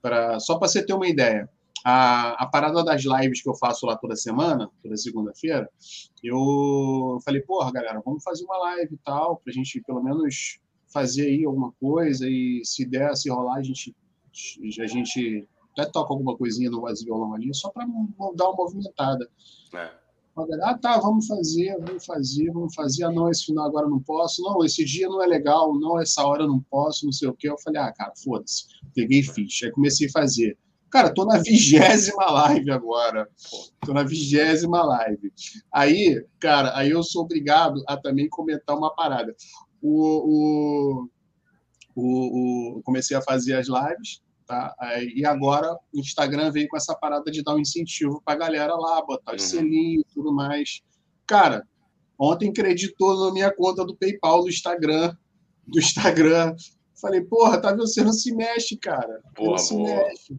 [0.00, 1.48] pra, só para você ter uma ideia,
[1.84, 5.68] a, a parada das lives que eu faço lá toda semana, toda segunda-feira,
[6.22, 10.58] eu falei, porra, galera, vamos fazer uma live e tal, pra gente pelo menos
[10.92, 13.96] fazer aí alguma coisa e se der, se rolar, a gente,
[14.80, 17.86] a gente até toca alguma coisinha no voz violão ali, só para
[18.34, 19.28] dar uma movimentada.
[19.74, 20.02] É.
[20.62, 23.04] Ah, tá, vamos fazer, vamos fazer, vamos fazer.
[23.04, 24.42] Ah, não, esse final agora não posso.
[24.42, 25.78] Não, esse dia não é legal.
[25.78, 27.50] Não, essa hora não posso, não sei o quê.
[27.50, 28.64] Eu falei, ah, cara, foda-se.
[28.94, 29.60] Peguei e fiz.
[29.62, 30.56] Aí comecei a fazer.
[30.92, 33.26] Cara, tô na vigésima live agora.
[33.84, 35.32] Tô na vigésima live.
[35.72, 39.34] Aí, cara, aí eu sou obrigado a também comentar uma parada.
[39.80, 41.08] O, o,
[41.96, 44.74] o, o- comecei a fazer as lives, tá?
[44.78, 48.74] Aí, e agora o Instagram veio com essa parada de dar um incentivo pra galera
[48.74, 49.48] lá, botar os Uhum.
[49.48, 50.82] selinhos e tudo mais.
[51.26, 51.66] Cara,
[52.18, 55.16] ontem creditou na minha conta do PayPal do Instagram,
[55.66, 56.54] do Instagram.
[57.00, 57.86] Falei, porra, tá vendo?
[57.88, 59.22] Você não se mexe, cara.
[59.34, 59.86] Porra, não se boa.
[59.96, 60.36] mexe.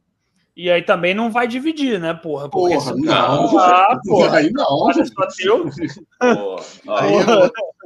[0.56, 2.48] E aí também não vai dividir, né, porra?
[2.48, 3.58] Porque Porra, não.
[3.58, 4.38] Ah, porra.
[4.38, 4.92] Aí não.
[4.94, 5.70] Só teu.
[6.22, 6.60] Ó,
[6.96, 7.14] Aí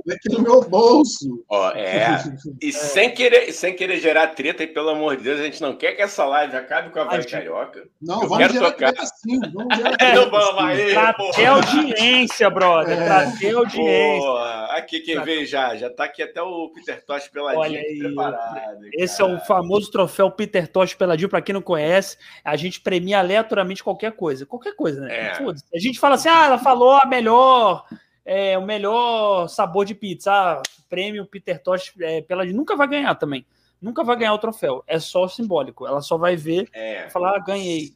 [0.09, 1.43] aqui no meu bolso.
[1.49, 2.23] ó, é.
[2.61, 5.75] E sem querer, sem querer gerar treta, e pelo amor de Deus, a gente não
[5.75, 7.83] quer que essa live acabe com a voz carioca.
[8.01, 8.93] Não, Eu vamos gerar tocar.
[8.93, 9.39] treta sim.
[9.53, 10.81] Vamos gerar É, treta não vamos sim.
[10.81, 10.93] aí.
[10.93, 11.33] Pra porra.
[11.33, 13.01] ter audiência, brother.
[13.01, 13.05] É.
[13.05, 14.21] Pra ter audiência.
[14.27, 17.99] Porra, aqui quem veio já, já tá aqui até o Peter Tosh peladinho Olha aí,
[17.99, 18.79] preparado.
[18.93, 19.39] Esse é o cara.
[19.41, 22.17] famoso troféu Peter Tosh Peladinho, pra quem não conhece.
[22.43, 24.45] A gente premia aleatoriamente qualquer coisa.
[24.45, 25.15] Qualquer coisa, né?
[25.15, 25.31] É.
[25.75, 27.85] A gente fala assim: ah, ela falou a melhor.
[28.29, 30.31] É, o melhor sabor de pizza.
[30.33, 32.57] Ah, prêmio Peter Tosh é, Peladinho.
[32.57, 33.45] Nunca vai ganhar também.
[33.81, 34.83] Nunca vai ganhar o troféu.
[34.85, 35.87] É só simbólico.
[35.87, 37.07] Ela só vai ver É.
[37.07, 37.95] e falar: ah, ganhei.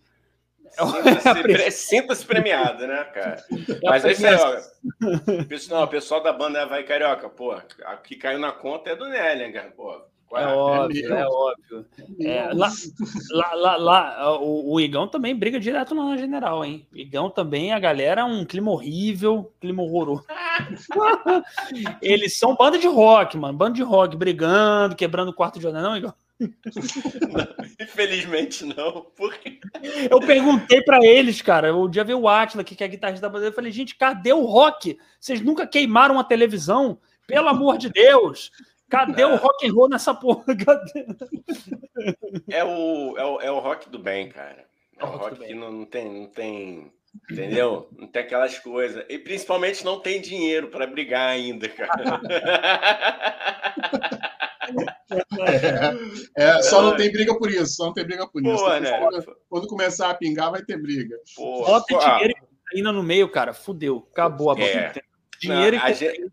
[0.72, 3.44] Sinta-se pre- Sinta-se premiado, né, cara?
[3.84, 5.44] Mas é isso aí, ó.
[5.44, 9.06] Pessoal, o pessoal da banda Vai Carioca, pô, a que caiu na conta é do
[9.52, 10.02] cara, pô.
[10.32, 10.56] Qual É é?
[10.56, 11.18] óbvio, meu.
[11.18, 11.86] é óbvio.
[12.22, 12.72] É, lá,
[13.32, 16.88] lá, lá, lá, o, o Igão também briga direto na general, hein?
[16.94, 20.24] Igão também, a galera, um clima horrível, clima horroroso.
[22.02, 23.58] Eles são banda de rock, mano.
[23.58, 26.14] Banda de rock, brigando, quebrando o quarto de jornal, não, Igão?
[27.80, 29.60] Infelizmente não, porque
[30.10, 31.76] Eu perguntei pra eles, cara.
[31.76, 33.48] O dia veio o Atila, que é guitarrista da banda.
[33.48, 34.98] Eu falei, gente, cadê o rock?
[35.20, 36.98] Vocês nunca queimaram a televisão?
[37.28, 38.50] Pelo amor de Deus!
[38.92, 40.44] Cadê o rock and roll nessa porra?
[40.54, 41.06] Cadê?
[42.50, 44.66] é o, é o, é o rock do bem, cara.
[44.98, 46.92] É É o rock rock que não, não tem, não tem,
[47.32, 47.88] entendeu?
[47.98, 49.04] Não tem aquelas coisas.
[49.08, 52.22] E principalmente não tem dinheiro para brigar ainda, cara.
[56.36, 58.56] É, é, só não tem briga por isso, só não tem briga por isso.
[58.56, 59.00] Pô, Depois, né?
[59.00, 61.18] quando, quando começar a pingar, vai ter briga.
[61.36, 62.34] Pô, Bota dinheiro
[62.74, 63.54] e ainda no meio, cara.
[63.54, 64.08] Fudeu.
[64.12, 64.60] Acabou a.
[64.60, 64.94] É.
[65.40, 66.32] Dinheiro Não, a e gente-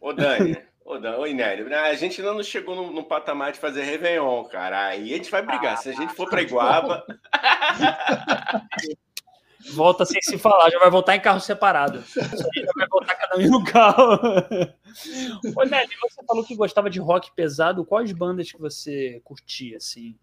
[0.00, 3.82] Ô, Dani, ô, Inério, né, a gente ainda não chegou no, no patamar de fazer
[3.82, 4.86] Réveillon, cara.
[4.86, 5.78] Aí a gente vai brigar.
[5.78, 7.04] Se a gente for pra Iguaba,
[9.72, 12.02] volta sem se falar, já vai voltar em carro separado.
[12.14, 14.18] Já vai voltar cada um no carro.
[15.56, 17.84] Ô, Nelly, você falou que gostava de rock pesado.
[17.84, 20.16] Quais bandas que você curtia, assim?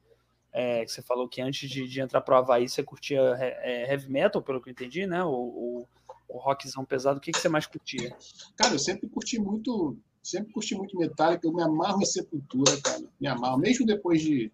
[0.51, 4.09] é, que você falou que antes de, de entrar pro Havaí você curtia é, heavy
[4.09, 5.23] metal, pelo que eu entendi, né?
[5.23, 5.87] O, o,
[6.27, 7.17] o rockzão pesado.
[7.17, 8.15] O que, que você mais curtia?
[8.55, 11.47] Cara, eu sempre curti muito, sempre curti muito Metallica.
[11.47, 13.03] Eu me amarro em Sepultura, cara.
[13.19, 14.51] Me amarro, mesmo depois de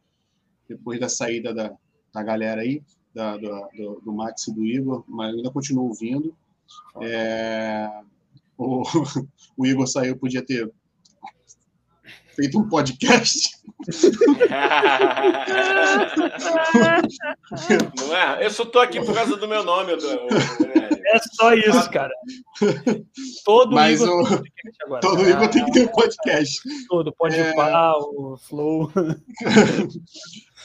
[0.68, 1.72] depois da saída da,
[2.14, 2.82] da galera aí,
[3.14, 6.36] da, do, do, Max e do Igor, mas ainda continuo ouvindo.
[7.02, 7.88] É,
[8.58, 8.84] o,
[9.56, 10.70] o Igor saiu, podia ter
[12.36, 13.56] feito um podcast.
[17.98, 18.46] Não é?
[18.46, 19.94] Eu só tô aqui por causa do meu nome.
[21.16, 22.12] é só isso, cara.
[23.44, 24.42] Todo Mas Igor, o...
[24.42, 24.52] tem,
[24.84, 25.30] agora, todo.
[25.30, 26.62] Igor tem que ter um podcast.
[26.88, 27.54] Todo, pode é...
[27.54, 28.92] pau, o Flow.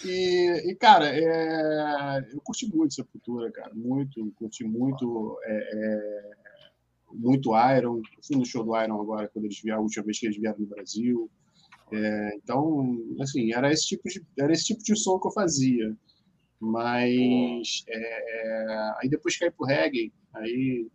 [0.03, 2.27] E, e, cara, é...
[2.33, 3.71] eu curti muito Sepultura, cara.
[3.75, 5.39] Muito, curti muito.
[5.45, 6.31] É, é...
[7.13, 7.99] muito Iron.
[7.99, 10.39] Eu fui no show do Iron agora, quando eles vieram, a última vez que eles
[10.39, 11.31] vieram no Brasil.
[11.93, 15.97] É, então, assim, era esse, tipo de, era esse tipo de som que eu fazia.
[16.61, 20.13] Mas é, é aí depois caí pro reggae.
[20.35, 20.87] Aí,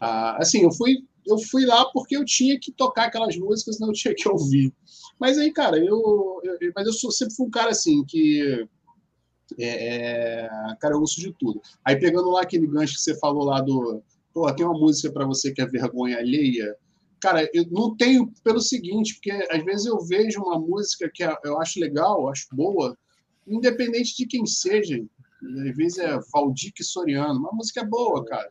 [0.00, 3.92] ah, assim, eu fui, eu fui lá porque eu tinha que tocar aquelas músicas, não
[3.92, 4.72] tinha que ouvir.
[5.18, 8.66] Mas aí, cara, eu, eu mas eu sou, sempre fui um cara assim que
[9.58, 10.48] é, é,
[10.80, 11.60] cara, eu ouço de tudo.
[11.84, 15.26] Aí pegando lá aquele gancho que você falou lá do, pô, tem uma música para
[15.26, 16.76] você que é vergonha alheia.
[17.20, 21.34] Cara, eu não tenho pelo seguinte, porque às vezes eu vejo uma música que é,
[21.44, 22.96] eu acho legal, acho boa,
[23.46, 25.02] independente de quem seja.
[25.42, 28.50] Às vezes é Valdir Soriano, uma música é boa, cara.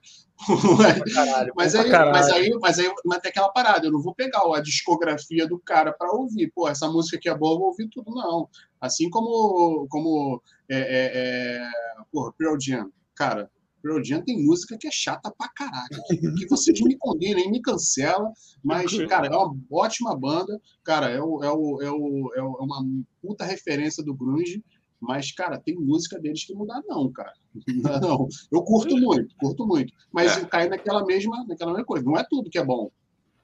[1.13, 4.41] Caralho, mas, aí, mas, aí, mas aí mas tem aquela parada, eu não vou pegar
[4.53, 6.51] a discografia do cara para ouvir.
[6.53, 8.47] Pô, essa música aqui é boa, eu vou ouvir tudo, não.
[8.79, 11.69] Assim como, como é, é, é,
[12.11, 12.91] porra, Pearl Jam.
[13.15, 13.49] Cara,
[13.81, 16.01] Pearl Jam tem música que é chata pra caralho.
[16.37, 18.31] Que vocês me condenem, me cancela,
[18.63, 20.59] mas, cara, é uma ótima banda.
[20.83, 22.83] Cara, é, o, é, o, é, o, é uma
[23.21, 24.63] puta referência do grunge.
[25.05, 27.31] Mas, cara, tem música deles que não dá, não, cara.
[27.67, 28.27] Não, não.
[28.51, 29.93] Eu curto muito, curto muito.
[30.11, 30.45] Mas é.
[30.45, 32.03] cai naquela mesma, naquela mesma coisa.
[32.03, 32.89] Não é tudo que é bom.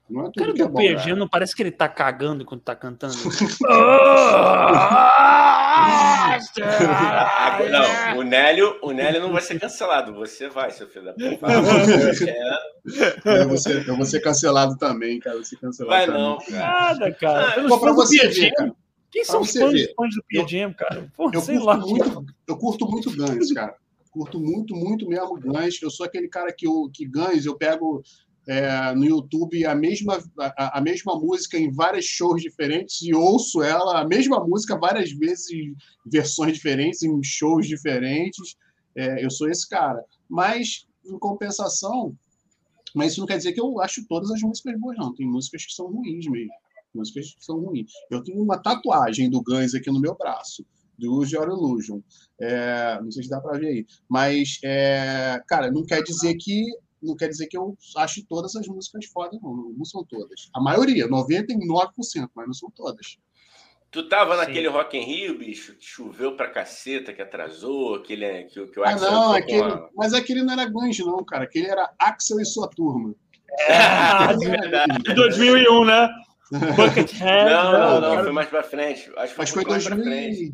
[0.10, 0.82] Não é tudo cara que é bom.
[0.82, 3.14] O não parece que ele tá cagando quando tá cantando.
[7.72, 10.14] não, o Nélio, o Nélio não vai ser cancelado.
[10.16, 11.48] Você vai, seu filho da puta.
[13.24, 15.36] Eu vou, ser, eu vou ser cancelado também, cara.
[15.36, 16.22] Vou ser cancelado vai também.
[16.22, 16.60] não, cara.
[16.60, 17.50] Nada, cara.
[17.50, 18.76] Ah, Pelos pra você ver, cara.
[19.12, 21.12] Quem são os fãs, fãs do PGM, cara?
[21.16, 21.78] Pô, eu, curto lá.
[21.78, 23.76] Muito, eu curto muito Guns, cara.
[24.10, 25.82] Curto muito, muito mesmo Guns.
[25.82, 28.02] Eu sou aquele cara que, eu, que Guns, eu pego
[28.48, 33.62] é, no YouTube a mesma, a, a, mesma música em vários shows diferentes e ouço
[33.62, 38.56] ela, a mesma música, várias vezes em versões diferentes, em shows diferentes.
[38.96, 40.04] É, eu sou esse cara.
[40.30, 42.16] Mas, em compensação,
[42.96, 45.14] mas isso não quer dizer que eu acho todas as músicas boas, não.
[45.14, 46.54] Tem músicas que são ruins mesmo
[46.94, 47.92] músicas são ruins.
[48.10, 50.66] Eu tenho uma tatuagem do Guns aqui no meu braço,
[50.98, 52.00] do Use Your Illusion.
[52.40, 53.86] É, não sei se dá para ver aí.
[54.10, 56.66] Mas, é, cara, não quer dizer que
[57.02, 59.74] não quer dizer que eu acho todas as músicas foda, não.
[59.76, 60.50] Não são todas.
[60.54, 63.18] A maioria, 99%, mas não são todas.
[63.90, 64.38] Tu tava Sim.
[64.40, 68.86] naquele Rock in Rio, bicho, que choveu pra caceta, que atrasou, aquele que, que o
[68.86, 69.90] Axel Ah, não, aquele, a...
[69.96, 71.44] mas aquele não era Guns, não, cara.
[71.44, 73.14] Aquele era Axel e sua turma.
[73.60, 75.14] É, de verdade.
[75.14, 76.10] 2001, né?
[76.52, 77.50] Buckethead.
[77.50, 79.12] Não, não, não, foi mais pra frente.
[79.18, 80.54] Acho que foi, foi 2000...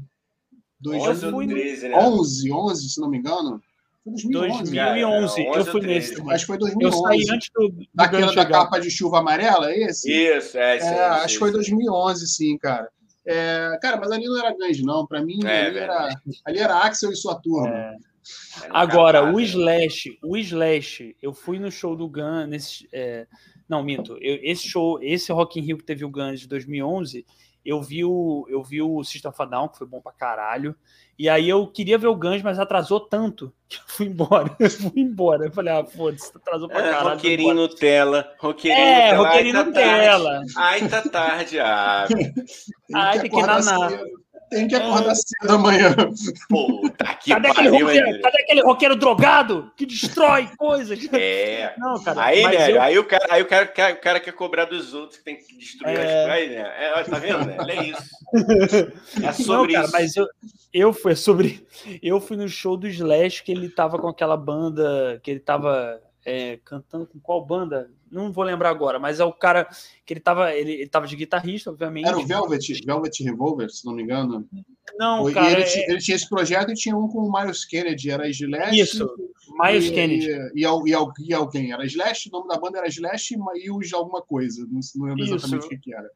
[0.85, 1.97] 11 ou 13, né?
[1.97, 3.61] 11, 11, se não me engano.
[4.03, 4.71] Foi 2011.
[4.75, 6.21] 2011, eu fui nesse.
[6.29, 6.97] Acho que foi 2011.
[6.97, 10.11] Eu saí antes do, do Daquela da capa de chuva amarela, é esse?
[10.11, 12.89] Isso, é, esse, é, é Acho que foi 2011, sim, cara.
[13.25, 15.05] É, cara, mas ali não era grande, não.
[15.05, 16.09] Para mim, é, ali, era,
[16.45, 17.69] ali era Axel e sua turma.
[17.69, 17.95] É.
[18.69, 23.25] Agora, o Slash, o Slash, eu fui no show do Gun nesse, é,
[23.67, 24.17] não, minto.
[24.21, 27.25] Eu, esse show, esse Rock in Rio que teve o Guns de 2011,
[27.65, 30.73] eu vi o, eu vi o System of a Down, que foi bom pra caralho.
[31.19, 34.55] E aí eu queria ver o Guns, mas atrasou tanto que eu fui embora.
[34.57, 35.45] Eu fui embora.
[35.45, 37.15] Eu falei, ah, foda-se, atrasou pra é, caralho.
[37.15, 38.31] Roqueirinho Nutella.
[38.39, 39.27] Roqueirinho é, Nutella.
[39.27, 40.41] Roqueirinho Nutella.
[40.55, 41.59] Ai, tá tarde.
[41.59, 42.07] Ah.
[42.93, 43.99] Ai, tem que ir na nave.
[44.49, 45.15] Tem que acordar é.
[45.15, 45.95] cedo amanhã.
[46.47, 50.99] Puta que cadê pariu, aquele roqueiro, Cadê aquele roqueiro drogado que destrói coisas?
[51.13, 51.73] É.
[51.77, 52.81] Não, cara, aí, né, eu...
[52.81, 55.57] aí, o cara, aí o cara, o cara quer cobrar dos outros que tem que
[55.57, 56.23] destruir é...
[56.23, 56.73] as coisas, né?
[56.79, 57.57] É, tá vendo, né?
[57.69, 58.17] É isso.
[59.23, 59.93] É sobre Não, cara, isso.
[59.93, 60.27] Mas eu,
[60.73, 61.65] eu fui sobre.
[62.01, 66.01] Eu fui no show do Slash que ele tava com aquela banda que ele tava
[66.25, 67.89] é, cantando com qual banda?
[68.11, 69.67] Não vou lembrar agora, mas é o cara
[70.05, 72.07] que ele tava, ele, ele tava de guitarrista, obviamente.
[72.07, 74.47] Era o Velvet, Velvet Revolver, se não me engano.
[74.97, 75.51] Não, cara.
[75.51, 75.91] Ele, é...
[75.91, 78.79] ele, tinha esse projeto e tinha um com o Miles Kennedy, era Slash.
[78.79, 79.09] Isso,
[79.59, 80.27] Miles e, Kennedy.
[80.55, 84.21] E, e, e, alguém, era Slash, o nome da banda era Slash e os alguma
[84.21, 86.09] coisa, não, não lembro exatamente o que, que era.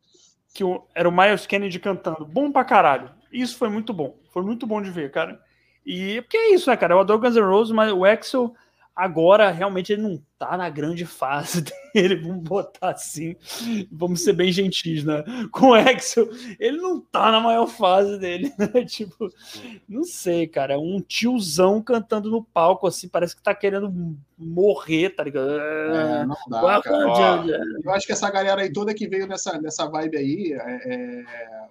[0.53, 0.63] que
[0.95, 2.25] era o Miles Kennedy cantando.
[2.25, 3.11] Bom pra caralho.
[3.31, 4.17] Isso foi muito bom.
[4.31, 5.41] Foi muito bom de ver, cara.
[5.85, 6.93] E porque é isso, né, cara?
[6.93, 8.53] Eu adoro Guns N' Roses, mas o Axel
[8.95, 11.63] agora realmente ele não tá na grande fase
[11.93, 13.35] dele, vamos botar assim,
[13.91, 15.23] vamos ser bem gentis, né?
[15.51, 16.29] Com o Axel,
[16.59, 18.85] ele não tá na maior fase dele, né?
[18.85, 19.29] Tipo,
[19.87, 25.11] não sei, cara, é um tiozão cantando no palco, assim, parece que tá querendo morrer,
[25.11, 25.51] tá ligado?
[25.51, 27.59] É, não dá, cara.
[27.83, 31.25] Eu acho que essa galera aí toda que veio nessa, nessa vibe aí, é, é,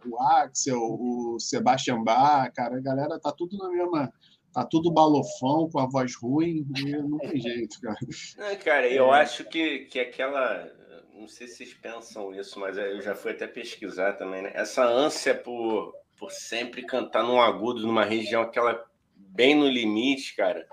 [0.07, 4.13] o Axel, o Sebastian Bach, cara, a galera tá tudo na mesma
[4.53, 6.67] tá tudo balofão, com a voz ruim,
[7.09, 7.99] não tem jeito, cara.
[8.37, 9.21] Não, cara, eu é.
[9.21, 10.71] acho que, que aquela.
[11.15, 14.53] Não sei se vocês pensam isso, mas eu já fui até pesquisar também, né?
[14.55, 18.83] Essa ânsia por, por sempre cantar num agudo, numa região aquela
[19.15, 20.67] bem no limite, cara.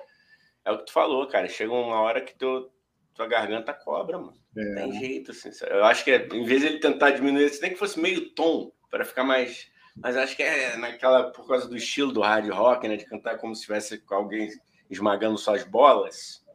[0.63, 1.47] É o que tu falou, cara.
[1.49, 2.71] Chega uma hora que tu,
[3.13, 4.37] tua garganta cobra, mano.
[4.55, 4.63] É.
[4.63, 5.49] Não tem jeito, assim.
[5.69, 8.71] Eu acho que em vez de ele tentar diminuir, se nem que fosse meio tom,
[8.89, 9.69] para ficar mais
[10.01, 12.97] mas acho que é naquela por causa do estilo do hard rock, né?
[12.97, 14.49] De cantar como se tivesse alguém
[14.89, 16.45] esmagando suas bolas.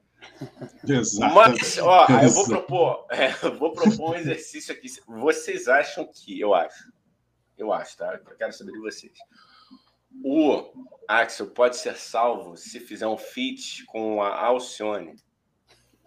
[0.86, 1.34] Exato.
[1.34, 4.88] Mas, ó, eu vou propor, é, eu vou propor um exercício aqui.
[5.06, 6.92] Vocês acham que, eu acho,
[7.58, 8.14] eu acho, tá?
[8.14, 9.12] Eu quero saber de vocês.
[10.24, 10.72] O
[11.08, 15.16] Axel pode ser salvo se fizer um feat com a Alcione.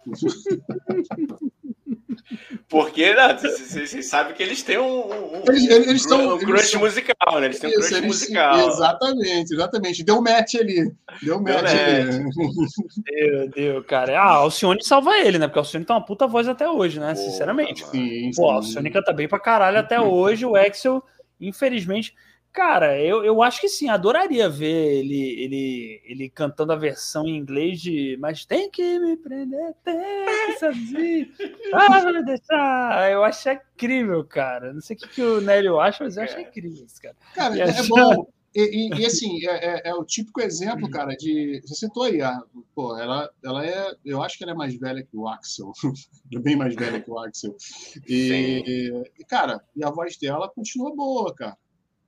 [2.68, 6.74] Porque né, vocês sabem que eles têm um, um, eles, eles um, tão, um crush
[6.74, 7.46] eles musical, né?
[7.46, 8.68] Eles têm um crush eles, musical.
[8.68, 10.04] Exatamente, exatamente.
[10.04, 10.92] Deu match ali.
[11.22, 12.24] Deu match, Deu ali.
[13.04, 14.20] Deu, deu, cara.
[14.20, 15.46] Ah, Alcione salva ele, né?
[15.46, 17.14] Porque o Alcione tem uma puta voz até hoje, né?
[17.14, 17.86] Pô, Sinceramente.
[17.86, 18.54] Sim, Pô, sim.
[18.54, 20.44] Alcione canta bem pra caralho até hoje.
[20.44, 21.02] O Axel,
[21.40, 22.14] infelizmente.
[22.56, 27.36] Cara, eu, eu acho que sim, adoraria ver ele, ele, ele cantando a versão em
[27.36, 29.94] inglês de Mas tem que me prender, tem
[30.46, 31.34] que seduzir,
[31.74, 33.12] ah, me deixar.
[33.12, 34.72] Eu acho incrível, cara.
[34.72, 37.14] Não sei o que, que o Nélio acha, mas eu acho incrível isso, cara.
[37.34, 38.26] Cara, é bom.
[38.58, 41.60] E, e, e assim, é, é, é, o típico exemplo, cara, de.
[41.62, 42.40] Você citou aí, a,
[42.74, 43.94] pô, ela, ela é.
[44.02, 45.72] Eu acho que ela é mais velha que o Axel.
[46.42, 47.54] bem mais velha que o Axel.
[48.08, 51.54] E, e, cara, e a voz dela continua boa, cara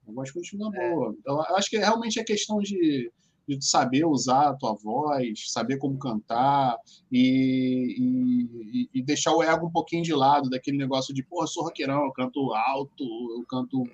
[0.08, 0.90] a voz continua é.
[0.90, 1.14] boa.
[1.26, 3.12] Eu acho que realmente é questão de,
[3.46, 6.76] de saber usar a tua voz, saber como cantar
[7.12, 11.64] e, e, e, deixar o ego um pouquinho de lado daquele negócio de, porra, sou
[11.64, 13.84] roqueirão, eu canto alto, eu canto,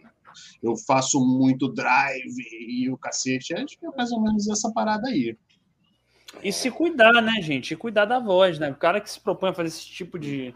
[0.62, 3.54] eu faço muito drive e o cacete.
[3.54, 5.36] Acho que é mais ou menos essa parada aí.
[6.42, 7.74] E se cuidar, né, gente?
[7.74, 8.70] E cuidar da voz, né?
[8.70, 10.52] O cara que se propõe a fazer esse tipo de,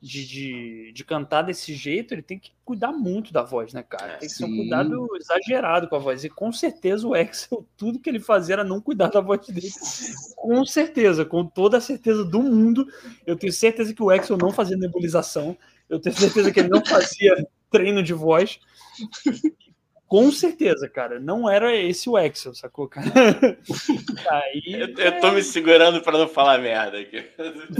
[0.00, 4.18] de, de, de, cantar desse jeito, ele tem que cuidar muito da voz, né, cara?
[4.18, 4.44] Tem que Sim.
[4.44, 6.22] ser um cuidado exagerado com a voz.
[6.24, 9.68] E com certeza o Axel, tudo que ele fazia era não cuidar da voz dele.
[10.36, 12.86] Com certeza, com toda a certeza do mundo.
[13.26, 15.56] Eu tenho certeza que o Axel não fazia nebulização.
[15.88, 17.34] Eu tenho certeza que ele não fazia
[17.68, 18.60] treino de voz.
[20.08, 21.18] Com certeza, cara.
[21.18, 23.06] Não era esse o Excel, sacou, cara?
[24.30, 27.24] Aí, eu, eu tô me segurando para não falar merda aqui.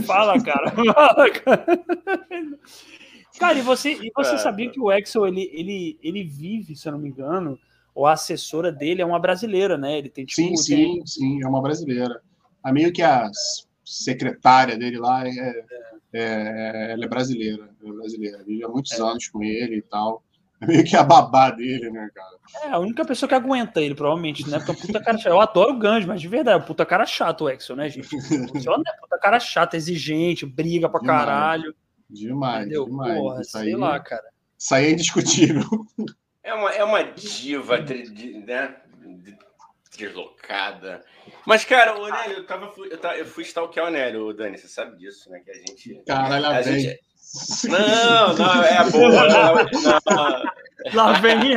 [0.05, 0.73] Fala, cara.
[0.93, 1.67] Fala, cara.
[3.39, 6.89] Cara, e você, e você é, sabia que o Excel ele, ele, ele vive, se
[6.89, 7.59] eu não me engano,
[7.95, 9.99] ou a assessora dele é uma brasileira, né?
[9.99, 11.07] Ele tem tipo, Sim, sim, tem...
[11.07, 12.21] sim, é uma brasileira.
[12.63, 13.31] A meio que a
[13.85, 15.65] secretária dele lá é,
[16.13, 18.43] é, é ela é brasileira, é brasileira.
[18.43, 19.03] Vive há muitos é.
[19.03, 20.25] anos com ele e tal.
[20.69, 22.37] Meio que a babá dele, né, cara?
[22.65, 24.59] É, a única pessoa que aguenta ele, provavelmente, né?
[24.59, 25.33] Porque é um puta cara chato.
[25.33, 27.89] Eu adoro o Ganjo, mas de verdade, é um puta cara chato o Exo, né,
[27.89, 28.15] gente?
[28.15, 31.75] O é puta cara chato, exigente, briga pra demais, caralho.
[32.09, 32.87] Demais, Entendeu?
[32.87, 33.19] demais.
[33.19, 34.25] Porra, isso sei aí, lá, cara.
[34.59, 35.65] Isso aí é indiscutível.
[36.43, 38.77] É uma, é uma diva, né?
[39.97, 41.05] Deslocada.
[41.45, 44.69] Mas, cara, o Nélio, eu, tava, eu, tava, eu fui stalkear o Nélio, Dani, você
[44.69, 45.41] sabe disso, né?
[45.41, 46.03] Que a gente.
[46.07, 47.01] Caralho, a gente,
[47.69, 49.29] não, não, é a boa.
[49.29, 49.55] Não,
[50.15, 50.43] não.
[50.95, 51.55] Lá vem.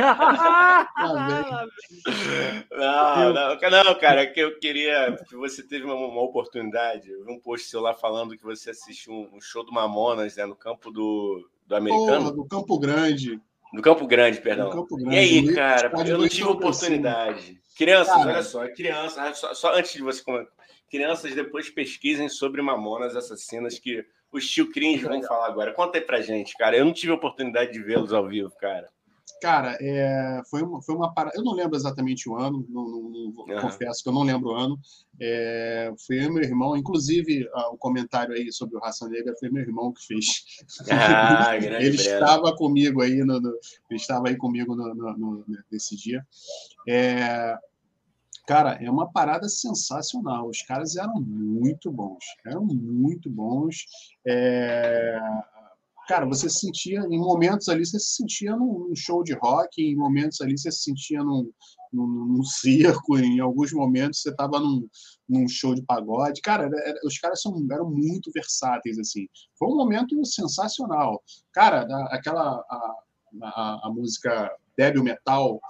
[2.70, 7.10] não, não, não, cara, que eu queria que você teve uma, uma oportunidade.
[7.10, 10.36] Eu vi um post seu lá falando que você assistiu um, um show do Mamonas
[10.36, 12.24] né, no campo do, do americano.
[12.24, 13.40] Porra, do Campo Grande.
[13.72, 14.70] Do Campo Grande, perdão.
[14.70, 17.60] Campo Grande, e aí, cara, eu não tive oportunidade.
[17.76, 20.52] Crianças, cara, olha só, crianças, só, só antes de você comentar,
[20.90, 25.72] crianças depois pesquisem sobre Mamonas assassinas que os tio Cringe vão falar agora.
[25.72, 26.76] Conta aí pra gente, cara.
[26.76, 28.88] Eu não tive a oportunidade de vê-los ao vivo, cara.
[29.40, 31.36] Cara, é, foi, uma, foi uma parada.
[31.36, 33.60] Eu não lembro exatamente o ano, não, não, não uhum.
[33.60, 34.78] confesso que eu não lembro o ano.
[35.18, 39.48] É, foi eu e meu irmão, inclusive o comentário aí sobre o Raça Negra foi
[39.50, 40.44] meu irmão que fez.
[40.90, 46.22] Ah, ele estava comigo aí, no, no, ele estava aí comigo no, no, nesse dia.
[46.86, 47.56] É,
[48.50, 50.48] Cara, é uma parada sensacional.
[50.48, 53.84] Os caras eram muito bons, eram muito bons.
[54.26, 55.20] É...
[56.08, 59.94] cara, você se sentia, em momentos ali, você se sentia num, show de rock, em
[59.94, 61.48] momentos ali, você se sentia num,
[61.92, 64.84] num, num circo, em alguns momentos você estava num,
[65.28, 66.40] num show de pagode.
[66.40, 69.28] Cara, era, os caras são, eram muito versáteis, assim.
[69.56, 71.22] Foi um momento sensacional.
[71.52, 72.64] Cara, aquela.
[72.68, 72.94] A,
[73.44, 75.60] a, a música Débil Metal,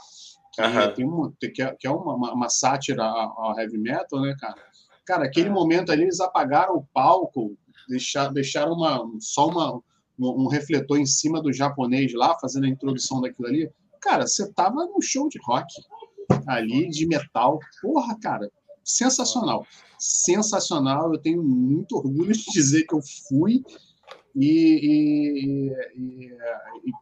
[0.53, 0.94] que, uhum.
[0.94, 4.57] tem uma, que, é, que é uma, uma, uma sátira ao heavy metal, né, cara?
[5.05, 5.53] Cara, aquele é.
[5.53, 7.57] momento ali, eles apagaram o palco,
[7.88, 9.80] deixaram, deixaram uma, só uma,
[10.18, 13.70] um refletor em cima do japonês lá, fazendo a introdução daquilo ali.
[14.01, 15.66] Cara, você tava num show de rock
[16.46, 17.59] ali, de metal.
[17.82, 18.51] Porra, cara,
[18.84, 19.66] sensacional.
[19.98, 21.12] Sensacional.
[21.12, 23.62] Eu tenho muito orgulho de dizer que eu fui
[24.34, 24.46] e,
[24.86, 26.26] e, e,
[26.84, 26.92] e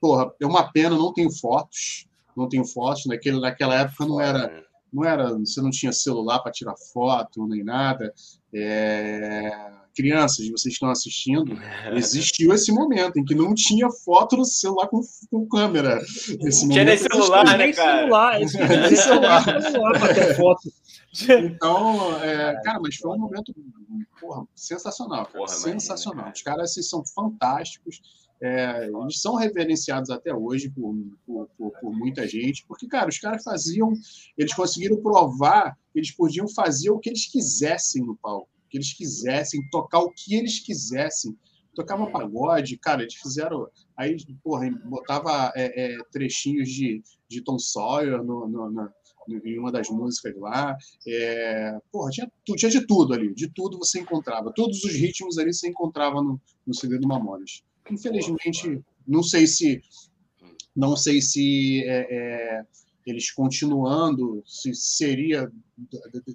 [0.00, 2.06] porra, é uma pena, não tenho fotos,
[2.40, 3.06] não tenho fotos.
[3.06, 7.62] Naquele, naquela época não era, não era, você não tinha celular para tirar foto nem
[7.62, 8.12] nada.
[8.52, 9.50] É,
[9.94, 11.52] crianças, vocês estão assistindo,
[11.94, 16.00] existiu esse momento em que não tinha foto no celular com, com câmera.
[16.40, 17.98] Esse tinha nem celular, né, cara?
[17.98, 20.72] Celular, esse nem celular, celular para ter foto.
[21.28, 23.52] Então, é, cara, mas foi um momento
[24.20, 25.26] porra, sensacional.
[25.26, 26.26] Porra, sensacional.
[26.26, 28.00] Imagina, Os caras assim, são fantásticos.
[28.42, 30.94] É, eles são reverenciados até hoje por,
[31.26, 33.92] por, por, por, muita gente, porque, cara, os caras faziam,
[34.36, 38.94] eles conseguiram provar que eles podiam fazer o que eles quisessem no palco que eles
[38.94, 41.36] quisessem, tocar o que eles quisessem.
[41.74, 43.68] Tocava pagode, cara, eles fizeram.
[43.96, 48.92] Aí, porra, botava é, é, trechinhos de, de Tom Sawyer no, no, na,
[49.44, 50.76] em uma das músicas lá.
[51.06, 54.52] É, porra, tinha, tinha de tudo ali, de tudo você encontrava.
[54.54, 57.62] Todos os ritmos ali você encontrava no, no CD do Mamonas.
[57.90, 59.82] Infelizmente, não sei se.
[60.74, 62.64] Não sei se é, é,
[63.04, 65.50] eles continuando, se seria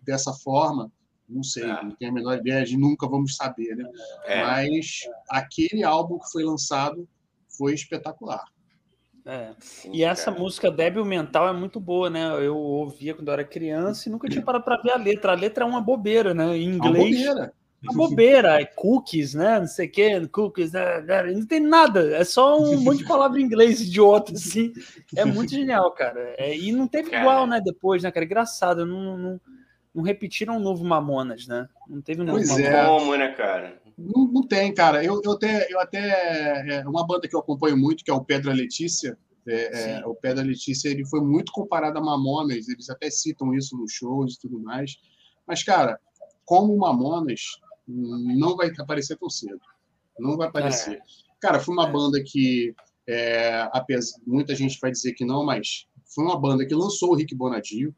[0.04, 0.92] dessa forma,
[1.28, 1.84] não sei, é.
[1.84, 3.90] não tenho a menor ideia, de nunca vamos saber, né?
[4.26, 4.44] É.
[4.44, 7.08] Mas aquele álbum que foi lançado
[7.48, 8.44] foi espetacular.
[9.26, 9.56] É.
[9.60, 10.40] Sim, e essa cara.
[10.40, 12.46] música Débil Mental é muito boa, né?
[12.46, 15.32] Eu ouvia quando eu era criança e nunca tinha parado para ver a letra.
[15.32, 16.56] A letra é uma bobeira, né?
[16.56, 17.24] Em inglês.
[17.26, 17.54] Uma bobeira.
[17.84, 19.60] Uma bobeira, é cookies, né?
[19.60, 21.04] Não sei o que, cookies, né?
[21.34, 24.74] não tem nada, é só um monte de palavra em inglês idiota, assim.
[25.16, 26.34] É muito genial, cara.
[26.38, 27.22] É, e não teve cara.
[27.22, 27.62] igual, né?
[27.64, 28.26] Depois, né, cara?
[28.26, 29.42] Engraçado, não, não
[29.96, 31.70] não repetiram um novo Mamonas, né?
[31.88, 32.74] Não teve um novo pois Mamonas.
[32.74, 32.86] É.
[32.86, 33.82] Como, né, cara?
[33.98, 35.02] Não, não, tem, cara.
[35.02, 38.24] Eu, eu até, eu até é uma banda que eu acompanho muito, que é o
[38.24, 39.18] Pedra Letícia.
[39.48, 42.68] É, é, o Pedra Letícia ele foi muito comparado a Mamonas.
[42.68, 44.98] Eles até citam isso nos shows e tudo mais.
[45.48, 45.98] Mas, cara,
[46.44, 47.42] como Mamonas,
[47.88, 49.60] não vai aparecer tão cedo.
[50.20, 50.98] Não vai aparecer.
[50.98, 51.02] É.
[51.42, 51.92] Cara, foi uma é.
[51.92, 52.74] banda que,
[53.08, 57.16] é, apesar, muita gente vai dizer que não, mas foi uma banda que lançou o
[57.16, 57.94] Rick Bonadio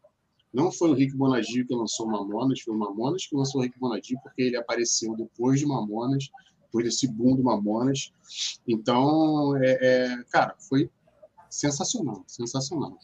[0.54, 3.78] não foi o Rick Bonadio que lançou Mamonas, foi o Mamonas que lançou o Rick
[3.80, 6.30] Bonadio, porque ele apareceu depois de Mamonas,
[6.64, 8.12] depois desse boom do Mamonas.
[8.68, 10.90] Então, é, é cara, foi
[11.50, 12.98] sensacional, sensacional.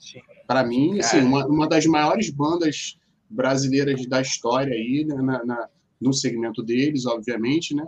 [0.47, 2.97] Para mim, assim, uma, uma das maiores bandas
[3.29, 5.69] brasileiras da história aí, né, na, na,
[6.03, 7.87] no segmento deles, obviamente, né?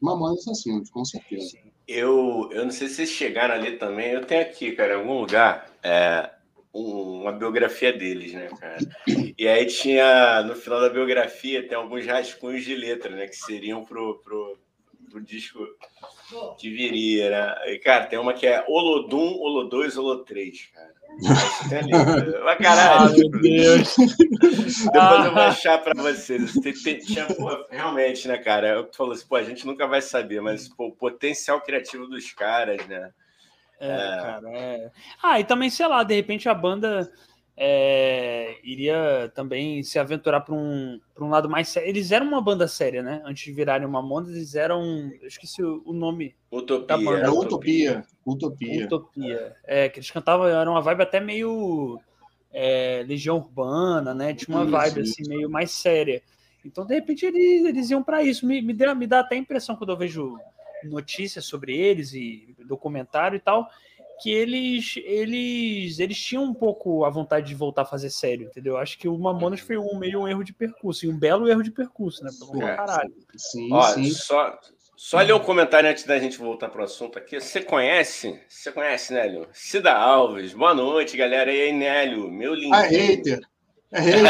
[0.00, 1.58] Mamonas Assassinos, com certeza.
[1.86, 5.20] Eu, eu não sei se vocês chegaram ali também, eu tenho aqui, cara, em algum
[5.20, 6.30] lugar, é,
[6.74, 8.78] um, uma biografia deles, né, cara?
[9.38, 13.84] E aí tinha, no final da biografia, tem alguns rascunhos de letra, né, que seriam
[13.84, 14.58] pro, pro,
[15.16, 15.66] pro disco
[16.58, 17.72] que viria, né?
[17.72, 20.94] E, cara, tem uma que é Olodum, Olo2, Olo3, cara.
[22.44, 23.96] Mas caralho, ah, meu Deus.
[23.96, 26.52] Depois eu vou achar para vocês.
[27.06, 28.68] Tinha, pô, realmente, né, cara?
[28.68, 32.32] Eu falou assim, pô, a gente nunca vai saber, mas pô, o potencial criativo dos
[32.32, 33.10] caras, né?
[33.80, 34.90] É, é, cara, é.
[35.22, 37.10] Ah, e também, sei lá, de repente a banda
[37.56, 41.88] é, iria também se aventurar para um, um lado mais sério.
[41.88, 43.22] Eles eram uma banda séria, né?
[43.24, 45.10] Antes de virarem uma Monda, eles eram.
[45.20, 46.86] Eu esqueci o, nome Utopia.
[46.86, 47.32] da banda.
[47.32, 48.04] Utopia.
[48.26, 48.84] Utopia.
[48.84, 49.56] Utopia.
[49.64, 51.98] É, que eles cantavam, era uma vibe até meio
[52.52, 54.34] é, Legião Urbana, né?
[54.34, 56.22] Tinha uma vibe assim, meio mais séria.
[56.62, 58.46] Então, de repente, eles, eles iam para isso.
[58.46, 60.36] Me, me, dá, me dá até a impressão quando eu vejo
[60.84, 63.68] notícias sobre eles e documentário e tal,
[64.20, 68.76] que eles eles eles tinham um pouco a vontade de voltar a fazer sério, entendeu?
[68.76, 71.62] Acho que o Mamonas foi um meio um erro de percurso, e um belo erro
[71.62, 72.30] de percurso, né?
[72.38, 73.14] Pelo é, caralho.
[73.36, 74.10] Sim, Ó, sim.
[74.10, 74.58] Só,
[74.96, 77.38] só ler um comentário antes da gente voltar para o assunto aqui.
[77.38, 78.40] Você conhece?
[78.48, 79.48] Você conhece, Nélio?
[79.52, 80.54] Cida Alves.
[80.54, 81.52] Boa noite, galera.
[81.52, 82.30] E aí, Nélio?
[82.30, 82.74] Meu lindo.
[82.74, 83.40] Ah, hater.
[83.92, 84.26] É hater.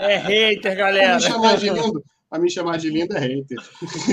[0.00, 1.08] é hater, galera.
[1.18, 2.04] Vamos chamar de lindo
[2.36, 3.58] a me chamar de linda hater.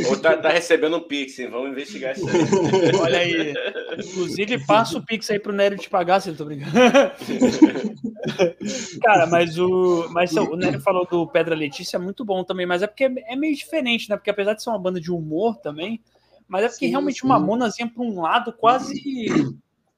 [0.10, 1.50] Ou tá, tá recebendo um Pix, hein?
[1.50, 2.96] Vamos investigar isso aí.
[3.00, 3.54] Olha aí.
[3.98, 6.74] Inclusive, passa o Pix aí pro Nélio te pagar, se eu tô brincando.
[9.02, 10.08] Cara, mas o.
[10.10, 13.36] Mas o Nélio falou do Pedra Letícia, é muito bom também, mas é porque é
[13.36, 14.16] meio diferente, né?
[14.16, 16.02] Porque apesar de ser uma banda de humor também,
[16.48, 17.26] Mas é porque sim, realmente sim.
[17.26, 18.94] o Mamonas ia para um lado quase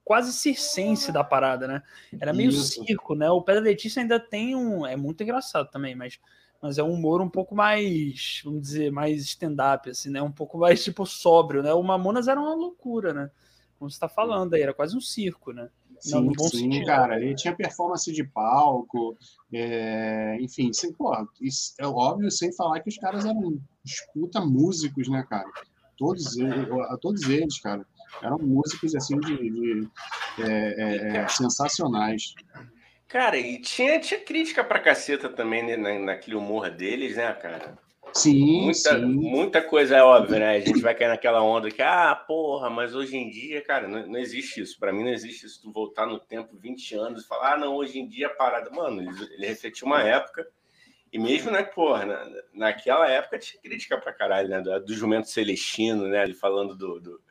[0.05, 1.81] quase circense da parada, né?
[2.21, 2.85] Era meio Isso.
[2.85, 3.29] circo, né?
[3.31, 4.85] O Pedro Letícia ainda tem um.
[4.85, 6.19] É muito engraçado também, mas,
[6.61, 10.21] mas é um humor um pouco mais, vamos dizer, mais stand-up, assim, né?
[10.21, 11.73] Um pouco mais tipo sóbrio, né?
[11.73, 13.31] O Mamonas era uma loucura, né?
[13.77, 15.69] Como você está falando aí, era quase um circo, né?
[15.99, 16.85] Sim, Não, sim, sentido.
[16.85, 17.21] cara.
[17.21, 19.17] Ele tinha performance de palco,
[19.53, 20.37] é...
[20.41, 25.25] enfim, sem, porra, isso é óbvio, sem falar que os caras eram escuta músicos, né,
[25.29, 25.49] cara?
[25.97, 26.67] Todos eles,
[27.01, 27.85] todos eles, cara
[28.21, 29.89] eram músicos assim de, de
[30.39, 32.33] é, é, é, sensacionais.
[33.07, 37.77] Cara, e tinha, tinha crítica pra caceta também né, na, naquele humor deles, né, cara?
[38.13, 39.05] Sim, muita, sim.
[39.05, 40.55] muita coisa é óbvia, né?
[40.55, 44.07] A gente vai cair naquela onda que, ah, porra, mas hoje em dia, cara, não,
[44.07, 44.79] não existe isso.
[44.79, 45.61] Para mim não existe isso.
[45.61, 48.69] Tu voltar no tempo 20 anos e falar, ah, não, hoje em dia a parada.
[48.71, 50.47] Mano, ele, ele refletiu uma época.
[51.11, 54.61] E mesmo, né, porra, na, naquela época tinha crítica pra caralho, né?
[54.61, 56.23] Do, do jumento celestino, né?
[56.23, 57.21] Ele falando do, do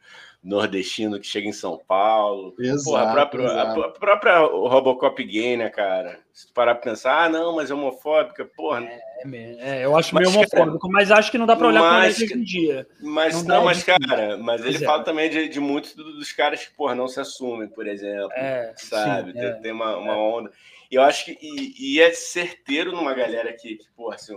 [0.45, 2.55] nordestino que chega em São Paulo.
[2.59, 3.81] Exato, Porra, a, própria, exato.
[3.81, 6.21] a, própria Robocop gay, né, cara?
[6.33, 8.85] Se tu parar pra pensar, ah, não, mas é homofóbica, porra.
[8.85, 11.81] É, é eu acho mas, meio homofóbico, cara, mas acho que não dá pra olhar
[11.81, 12.87] mas, com hoje em dia.
[13.01, 14.87] Mas não, não mas, cara, mas ele é.
[14.87, 18.33] fala também de, de muitos dos caras que, porra, não se assumem, por exemplo.
[18.33, 19.33] É, sabe?
[19.33, 19.53] Sim, tem, é.
[19.55, 20.51] tem uma, uma onda.
[20.91, 24.35] E eu acho que e, e é certeiro numa galera que, que porra, assim,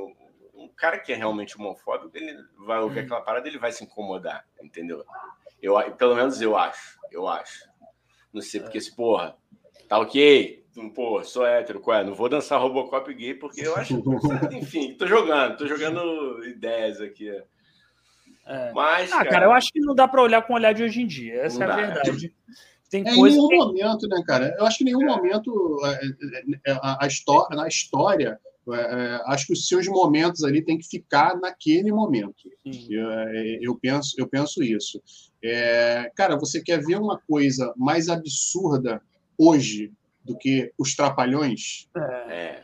[0.58, 3.04] um cara que é realmente homofóbico, ele vai ouvir hum.
[3.04, 5.04] aquela parada, ele vai se incomodar, entendeu?
[5.62, 6.98] Eu, pelo menos eu acho.
[7.12, 7.68] Eu acho.
[8.34, 9.36] Não sei, porque se, porra,
[9.88, 10.66] tá ok.
[10.94, 12.04] Pô, sou hétero, qual é?
[12.04, 13.96] Não vou dançar Robocop gay porque eu acho.
[14.54, 17.30] Enfim, tô jogando, tô jogando ideias aqui.
[18.46, 18.72] É.
[18.74, 19.12] Mas.
[19.12, 21.02] Ah, cara, cara, eu acho que não dá para olhar com o olhar de hoje
[21.02, 21.42] em dia.
[21.42, 22.34] Essa é a verdade.
[22.90, 23.56] Tem é, coisa em nenhum que...
[23.56, 24.56] momento, né, cara?
[24.58, 28.40] Eu acho que em nenhum momento a, a, a história, na história
[28.74, 32.50] é, é, acho que os seus momentos ali tem que ficar naquele momento.
[32.90, 35.02] Eu, é, eu, penso, eu penso isso.
[35.44, 39.02] É, cara, você quer ver uma coisa mais absurda
[39.38, 39.92] hoje
[40.24, 41.88] do que os trapalhões?
[42.30, 42.62] É,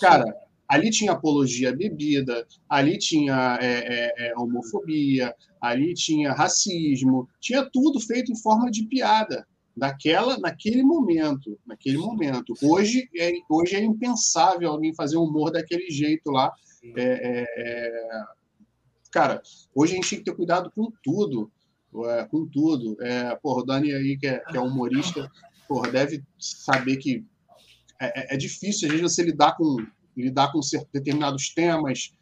[0.00, 0.24] cara,
[0.68, 8.00] ali tinha apologia à bebida, ali tinha é, é, homofobia, ali tinha racismo, tinha tudo
[8.00, 9.46] feito em forma de piada
[9.76, 12.54] naquela, naquele momento, naquele momento.
[12.62, 16.52] Hoje é, hoje é impensável alguém fazer humor daquele jeito lá.
[16.96, 18.24] É, é, é,
[19.10, 19.42] cara,
[19.74, 21.50] hoje a gente tem que ter cuidado com tudo,
[22.06, 22.96] é, com tudo.
[23.02, 25.30] É, porra, o Dani aí, que é, que é humorista,
[25.66, 27.24] porra, deve saber que
[28.00, 29.76] é, é, difícil, às vezes, você lidar com,
[30.16, 30.60] lidar com
[30.92, 32.12] determinados temas,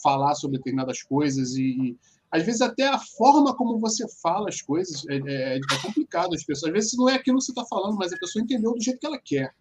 [0.00, 1.96] falar sobre determinadas coisas e,
[2.34, 6.34] às vezes até a forma como você fala as coisas é, é, é complicado.
[6.34, 8.74] As pessoas, às vezes não é aquilo que você está falando, mas a pessoa entendeu
[8.74, 9.54] do jeito que ela quer.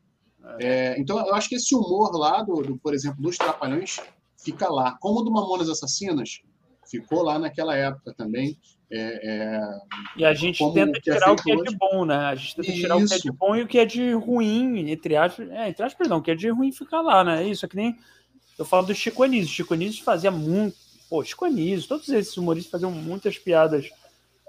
[0.59, 3.99] É, então, eu acho que esse humor lá, do, do, por exemplo, dos Trapalhões,
[4.43, 4.97] fica lá.
[4.99, 6.41] Como o do Mamonas Assassinas,
[6.89, 8.57] ficou lá naquela época também.
[8.91, 9.59] É, é,
[10.17, 12.15] e a gente tenta tirar o que é de bom, né?
[12.15, 12.79] A gente tenta Isso.
[12.79, 15.69] tirar o que é de bom e o que é de ruim, entre aspas, é,
[15.69, 17.47] entre aspas, perdão, o que é de ruim fica lá, né?
[17.47, 17.95] Isso é que nem
[18.57, 19.53] eu falo do Chico Anísio.
[19.53, 20.75] Chico Anísio fazia muito,
[21.13, 23.87] Pô, Chico Anísio, todos esses humoristas faziam muitas piadas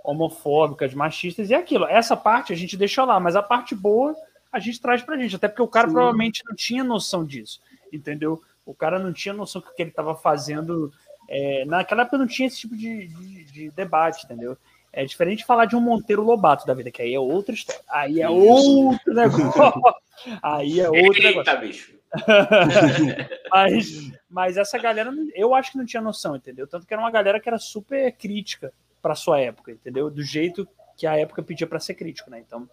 [0.02, 1.84] homofóbicas, machistas, e é aquilo.
[1.84, 4.16] Essa parte a gente deixa lá, mas a parte boa
[4.50, 5.92] a gente traz pra gente, até porque o cara Sim.
[5.92, 7.60] provavelmente não tinha noção disso,
[7.92, 8.42] entendeu?
[8.64, 10.90] O cara não tinha noção do que ele estava fazendo.
[11.28, 14.56] É, naquela época não tinha esse tipo de, de, de, debate, entendeu?
[14.90, 17.82] É diferente de falar de um Monteiro Lobato da vida, que aí é outra história.
[17.90, 19.82] Aí é outro negócio.
[20.42, 21.60] aí é outro Eita, negócio.
[21.60, 21.93] bicho.
[23.50, 26.66] mas, mas essa galera, eu acho que não tinha noção, entendeu?
[26.66, 30.10] Tanto que era uma galera que era super crítica para sua época, entendeu?
[30.10, 32.42] Do jeito que a época pedia para ser crítico, né?
[32.46, 32.68] Então,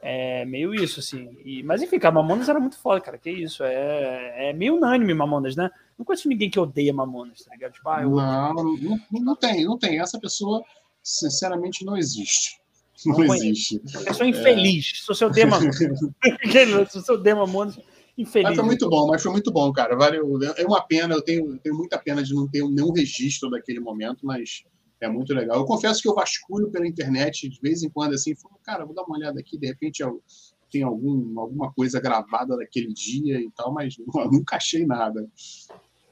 [0.00, 1.36] é meio isso, assim.
[1.44, 3.18] E, mas enfim, cara, Mamonas era muito foda, cara.
[3.18, 3.64] Que isso?
[3.64, 5.70] É, é meio unânime Mamonas, né?
[5.98, 7.72] Não conheço ninguém que odeia Mamonas, tá ligado?
[7.72, 8.10] Tipo, ah, eu...
[8.10, 9.98] não, não, não tem, não tem.
[9.98, 10.62] Essa pessoa,
[11.02, 12.60] sinceramente, não existe.
[13.04, 13.78] Não, não existe.
[14.04, 14.92] Pessoa infeliz.
[14.92, 14.96] É...
[15.00, 15.76] Se você odeia Mamonas.
[15.76, 17.78] Se você odeia Mamonas
[18.16, 18.48] Infeliz.
[18.48, 19.94] Mas foi muito bom, mas foi muito bom, cara.
[19.94, 20.38] Valeu.
[20.56, 24.24] É uma pena, eu tenho, tenho muita pena de não ter nenhum registro daquele momento,
[24.24, 24.64] mas
[25.00, 25.58] é muito legal.
[25.58, 28.94] Eu confesso que eu vasculho pela internet de vez em quando, assim, falo, cara, vou
[28.94, 30.22] dar uma olhada aqui, de repente eu,
[30.70, 33.96] tem algum, alguma coisa gravada daquele dia e tal, mas
[34.32, 35.28] nunca achei nada.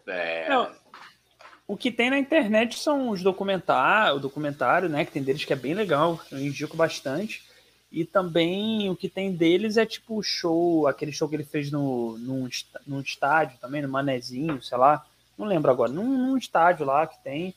[0.06, 0.48] É.
[1.66, 5.52] o que tem na internet são os documentários, o documentário, né, que tem deles que
[5.54, 7.42] é bem legal, eu indico bastante.
[7.94, 11.70] E também o que tem deles é tipo o show, aquele show que ele fez
[11.70, 12.48] no, num,
[12.84, 15.06] num estádio também, no Manezinho, sei lá.
[15.38, 17.54] Não lembro agora, num, num estádio lá que tem.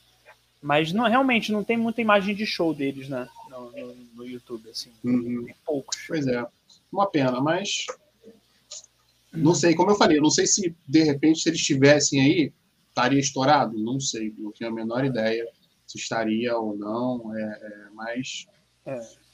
[0.61, 3.27] Mas não, realmente não tem muita imagem de show deles, né?
[3.49, 4.91] No, no, no YouTube, assim.
[5.03, 5.45] Uhum.
[5.45, 6.05] Tem poucos.
[6.07, 6.45] Pois é.
[6.91, 7.87] Uma pena, mas.
[9.33, 12.53] Não sei, como eu falei, não sei se de repente se eles estivessem aí,
[12.89, 13.75] estaria estourado.
[13.75, 15.47] Não sei, não tenho a menor ideia.
[15.87, 18.45] se estaria ou não, é, é mas...
[18.85, 19.26] É.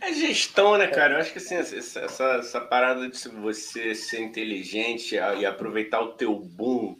[0.00, 1.14] É gestão, né, cara?
[1.14, 6.34] Eu acho que assim, essa, essa parada de você ser inteligente e aproveitar o teu
[6.34, 6.96] boom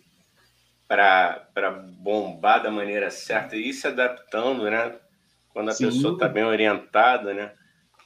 [0.86, 4.95] para bombar da maneira certa e ir se adaptando, né?
[5.53, 5.86] Quando a Sim.
[5.86, 7.53] pessoa está bem orientada, né?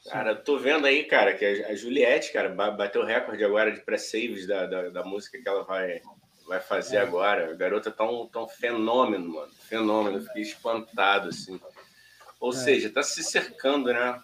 [0.08, 4.66] Cara, tô vendo aí, cara, que a Juliette, cara, bateu recorde agora de pré-saves da,
[4.66, 6.00] da, da, música que ela vai,
[6.46, 7.00] vai fazer é.
[7.00, 7.50] agora.
[7.50, 9.52] A garota tá um, tá um fenômeno, mano.
[9.68, 10.22] Fenômeno.
[10.22, 11.60] Fiquei espantado, assim.
[12.38, 12.54] Ou é.
[12.54, 14.22] seja, tá se cercando, né?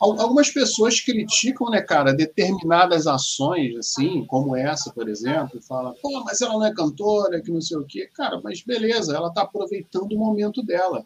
[0.00, 6.22] Algumas pessoas criticam, né, cara, determinadas ações, assim, como essa, por exemplo, e falam, pô,
[6.24, 8.08] mas ela não é cantora, que não sei o quê.
[8.14, 11.04] Cara, mas beleza, ela tá aproveitando o momento dela.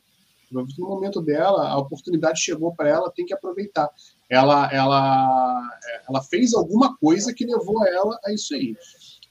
[0.51, 3.89] No momento dela, a oportunidade chegou para ela, tem que aproveitar.
[4.29, 5.71] Ela, ela,
[6.07, 8.77] ela fez alguma coisa que levou ela a isso aí,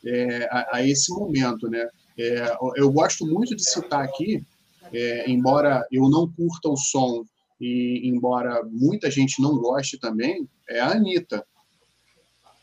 [0.04, 1.88] é, a, a, esse momento, né?
[2.18, 4.44] É, eu gosto muito de citar aqui,
[4.92, 7.24] é, embora eu não curta o som
[7.62, 11.46] e embora muita gente não goste também, é a Anitta.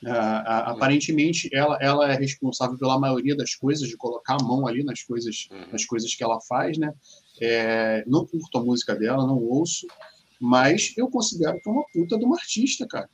[0.05, 5.05] aparentemente, ela, ela é responsável pela maioria das coisas, de colocar a mão ali nas
[5.05, 5.73] coisas, uhum.
[5.73, 6.93] nas coisas que ela faz, né?
[7.41, 9.87] É, não curto a música dela, não ouço,
[10.41, 13.09] mas eu considero que é uma puta de uma artista, cara.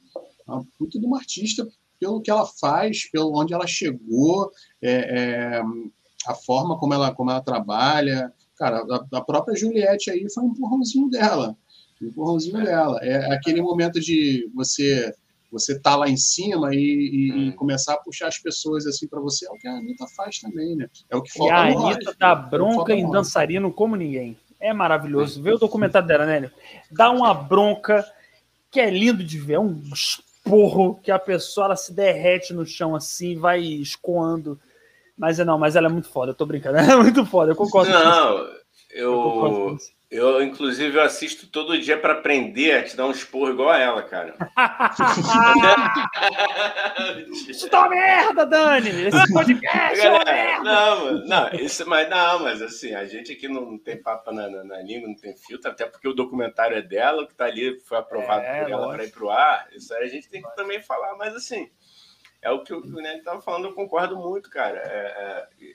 [0.46, 1.68] Uma puta de uma artista
[2.00, 5.62] pelo que ela faz, pelo onde ela chegou, é, é,
[6.26, 8.32] a forma como ela, como ela trabalha.
[8.56, 11.56] Cara, a, a, própria Juliette aí foi um empurrãozinho dela.
[12.00, 12.98] Um empurrãozinho dela.
[13.02, 15.14] É aquele momento de você
[15.54, 17.48] você tá lá em cima e, e, hum.
[17.48, 20.40] e, começar a puxar as pessoas assim para você, é o que a Anitta faz
[20.40, 20.88] também, né?
[21.08, 24.36] É o que falta E a Anitta dá bronca em dançarino como ninguém.
[24.60, 25.40] É maravilhoso.
[25.40, 26.50] Vê o documentário dela, né?
[26.90, 28.04] Dá uma bronca
[28.70, 29.54] que é lindo de ver.
[29.54, 34.58] É um esporro que a pessoa ela se derrete no chão assim, vai escoando.
[35.16, 36.78] Mas é não, mas ela é muito foda, eu tô brincando.
[36.78, 37.92] Ela é muito foda, eu concordo.
[37.92, 38.38] Não,
[38.90, 39.78] eu, eu,
[40.14, 43.78] eu, inclusive, eu assisto todo dia para aprender a te dar um esporro igual a
[43.78, 44.34] ela, cara.
[47.48, 48.90] Isso tá merda, Dani!
[48.90, 50.62] Esse podcast é uma merda!
[50.62, 54.62] Não, não, isso, mas não, mas assim, a gente aqui não tem papo na, na,
[54.62, 57.98] na, língua, não tem filtro, até porque o documentário é dela, que tá ali, foi
[57.98, 59.66] aprovado é, por ela para ir pro ar.
[59.72, 61.68] Isso aí a gente tem que também falar, mas assim,
[62.40, 64.78] é o que o, o Nelly tava falando, eu concordo muito, cara.
[64.78, 65.74] É, é,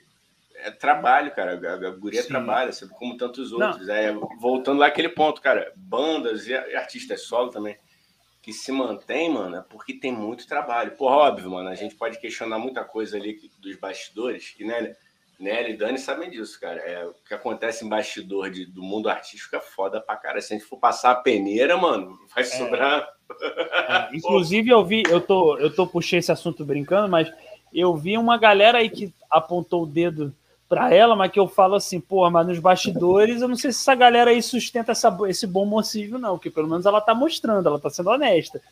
[0.64, 1.54] é trabalho, cara.
[1.54, 2.28] A, guria Sim.
[2.28, 2.92] trabalha, sabe?
[2.94, 3.88] como tantos outros.
[3.88, 7.76] É, voltando lá aquele ponto, cara, bandas e artistas solo também
[8.42, 10.92] que se mantém, mano, é porque tem muito trabalho.
[10.92, 14.94] Pô, óbvio, mano, a gente pode questionar muita coisa ali dos bastidores, que né,
[15.38, 16.80] Nelly e Dani sabem disso, cara.
[16.80, 20.40] É, o que acontece em bastidor de, do mundo artístico é foda pra cara.
[20.40, 22.46] Se a gente for passar a peneira, mano, vai é.
[22.46, 23.08] sobrar.
[23.40, 27.30] É, inclusive, eu vi, eu tô, eu tô puxei esse assunto brincando, mas
[27.72, 30.34] eu vi uma galera aí que apontou o dedo
[30.70, 33.80] para ela, mas que eu falo assim, pô, mas nos bastidores eu não sei se
[33.80, 37.68] essa galera aí sustenta essa, esse bom mocinho, não, que pelo menos ela tá mostrando,
[37.68, 38.62] ela tá sendo honesta.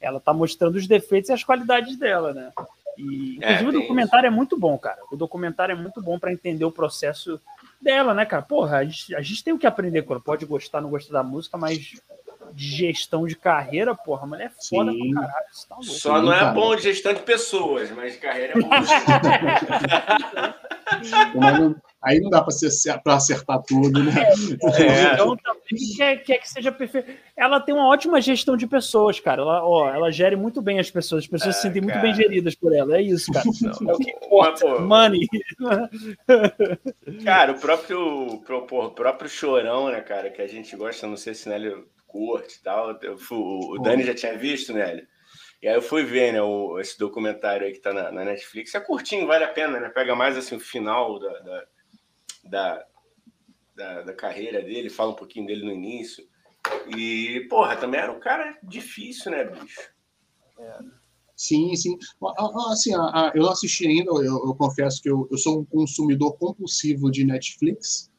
[0.00, 2.52] Ela tá mostrando os defeitos e as qualidades dela, né?
[2.96, 4.32] E, é, inclusive, o documentário isso.
[4.32, 5.00] é muito bom, cara.
[5.10, 7.40] O documentário é muito bom para entender o processo
[7.82, 8.42] dela, né, cara?
[8.42, 11.24] Porra, a gente, a gente tem o que aprender quando pode gostar, não gostar da
[11.24, 12.00] música, mas
[12.52, 15.12] de gestão de carreira, porra, mas é foda Sim.
[15.12, 15.46] pra caralho.
[15.68, 18.68] Tá Só não é bom de gestão de pessoas, mas de carreira é bom.
[22.02, 24.12] aí não dá para acertar tudo, né?
[24.62, 25.14] É, é.
[25.14, 27.12] Então também quer, quer que seja perfeito.
[27.36, 29.42] Ela tem uma ótima gestão de pessoas, cara.
[29.42, 31.24] Ela, ó, ela gere muito bem as pessoas.
[31.24, 32.00] As pessoas é, se sentem cara.
[32.00, 32.96] muito bem geridas por ela.
[32.96, 33.44] É isso, cara.
[33.60, 34.50] Não, é o que importa.
[34.50, 35.28] Mas, pô, Money.
[37.24, 41.50] Cara, o próprio, o próprio chorão, né, cara, que a gente gosta, não sei se
[41.50, 42.98] ele curte e tal.
[43.30, 45.06] o, o Dani já tinha visto, né?
[45.62, 48.74] E aí eu fui ver, né, o, esse documentário aí que tá na, na, Netflix.
[48.74, 49.88] É curtinho, vale a pena, né?
[49.88, 51.66] Pega mais assim o final da, da,
[52.44, 52.86] da,
[53.74, 56.26] da, da carreira dele, fala um pouquinho dele no início.
[56.96, 59.80] E, porra, também era um cara difícil, né, bicho?
[60.58, 60.78] É.
[61.36, 61.96] Sim, sim.
[62.70, 67.10] Assim, eu não assisti ainda, eu, eu confesso que eu, eu, sou um consumidor compulsivo
[67.12, 68.10] de Netflix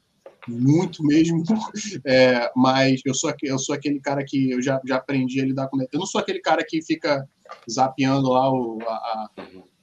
[0.47, 1.43] muito mesmo,
[2.05, 5.67] é, mas eu sou, eu sou aquele cara que eu já, já aprendi a lidar
[5.67, 5.79] com.
[5.81, 7.27] Eu não sou aquele cara que fica
[7.69, 9.29] zapeando lá, o, a, a,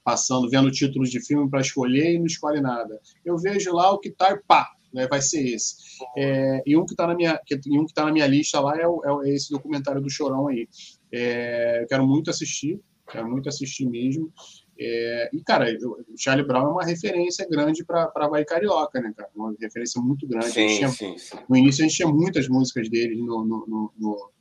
[0.03, 2.99] passando, vendo títulos de filme para escolher e não escolhe nada.
[3.25, 5.75] Eu vejo lá o que tá e pá, né, vai ser esse.
[6.15, 8.79] É, e um que está na minha, que, um que tá na minha lista lá
[8.79, 10.67] é, o, é esse documentário do Chorão aí.
[11.11, 12.79] É, eu quero muito assistir,
[13.11, 14.31] quero muito assistir mesmo.
[14.79, 19.11] É, e, cara, o Charlie Brown é uma referência grande para a Bahia Carioca, né,
[19.15, 19.29] cara?
[19.35, 20.51] Uma referência muito grande.
[20.51, 21.37] Sim, tinha, sim, sim.
[21.49, 24.31] No início a gente tinha muitas músicas dele no, no, no, no,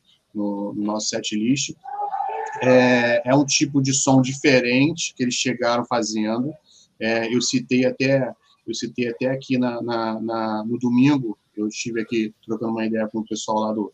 [0.75, 1.75] no nosso set list.
[2.63, 6.53] É, é, um tipo de som diferente que eles chegaram fazendo.
[7.01, 8.33] É, eu citei até
[8.67, 13.07] eu citei até aqui na, na, na, no domingo, eu estive aqui trocando uma ideia
[13.07, 13.93] com o pessoal lá do,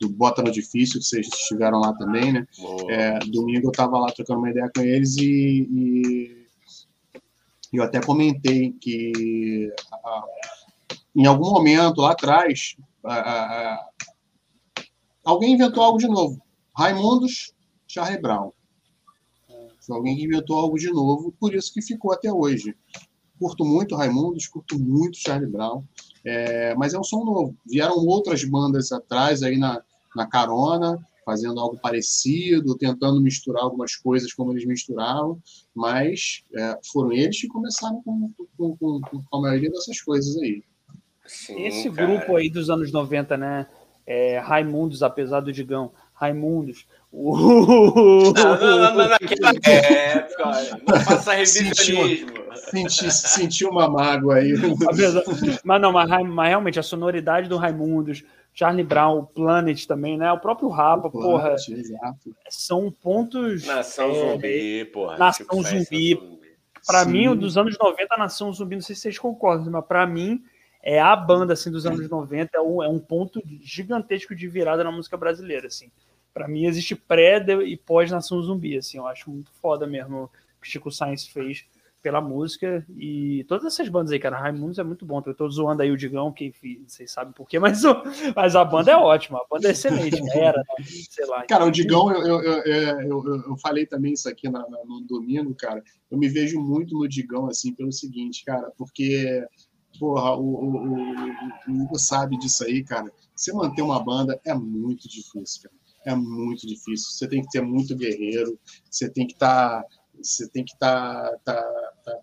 [0.00, 2.46] do Bota no Difícil, que vocês estiveram lá também, né?
[2.88, 6.46] É, domingo eu estava lá trocando uma ideia com eles e,
[7.72, 10.24] e eu até comentei que a,
[11.16, 13.84] em algum momento lá atrás a,
[15.24, 16.40] alguém inventou algo de novo.
[16.76, 17.52] Raimundos,
[17.86, 18.52] Charlie Brown.
[19.80, 22.76] Foi alguém que inventou algo de novo, por isso que ficou até hoje.
[23.38, 25.84] Curto muito Raimundos, curto muito Charlie Brown,
[26.24, 27.56] é, mas é um som novo.
[27.64, 29.82] Vieram outras bandas atrás aí na,
[30.14, 35.38] na carona, fazendo algo parecido, tentando misturar algumas coisas como eles misturavam,
[35.74, 40.62] mas é, foram eles que começaram com, com, com, com, a maioria dessas coisas aí.
[41.26, 42.06] Sim, Esse cara.
[42.06, 43.66] grupo aí dos anos 90, né?
[44.06, 46.86] É, Raimundos, apesar do Digão, Raimundos.
[47.12, 48.32] Uh!
[48.32, 52.28] Não, não, não, não, naquela época, não faça revisionismo.
[52.70, 54.52] Senti, senti uma mágoa aí.
[55.64, 58.24] Mas não, mas, mas, realmente a sonoridade do Raimundos,
[58.58, 60.32] Charlie Brown, o Planet também, né?
[60.32, 61.54] O próprio Rapa, o porra.
[61.54, 62.34] Exato.
[62.50, 63.64] São pontos.
[63.64, 65.16] Nação é, Zumbi, porra.
[65.16, 66.14] Nação tipo, Zumbi.
[66.14, 66.38] zumbi.
[66.84, 67.10] Pra Sim.
[67.12, 70.42] mim, dos anos 90, Nação Zumbi, não sei se vocês concordam, mas pra mim
[70.82, 74.82] é a banda assim dos anos 90, é um, é um ponto gigantesco de virada
[74.82, 75.92] na música brasileira, assim.
[76.34, 80.60] Para mim existe pré e pós Nação Zumbi, assim, eu acho muito foda mesmo o
[80.60, 81.64] que Chico Science fez
[82.02, 85.22] pela música e todas essas bandas aí, cara, Raimundos é muito bom.
[85.24, 87.82] Eu tô zoando aí o Digão, que enfim, vocês sabem por quê, mas,
[88.34, 90.84] mas a banda é ótima, a banda é excelente, era, né?
[91.10, 91.44] sei lá.
[91.46, 95.54] Cara, o Digão, eu, eu, eu, eu, eu falei também isso aqui na, no domingo,
[95.54, 95.82] cara.
[96.10, 99.44] Eu me vejo muito no Digão, assim, pelo seguinte, cara, porque
[99.98, 101.02] porra, o, o,
[101.68, 103.10] o, o sabe disso aí, cara.
[103.34, 105.78] Você manter uma banda é muito difícil, cara.
[106.04, 107.10] É muito difícil.
[107.10, 108.58] Você tem que ser muito guerreiro,
[108.90, 109.84] você tem que estar.
[110.22, 111.62] Você tem que estar, tá, tá,
[112.04, 112.20] tá,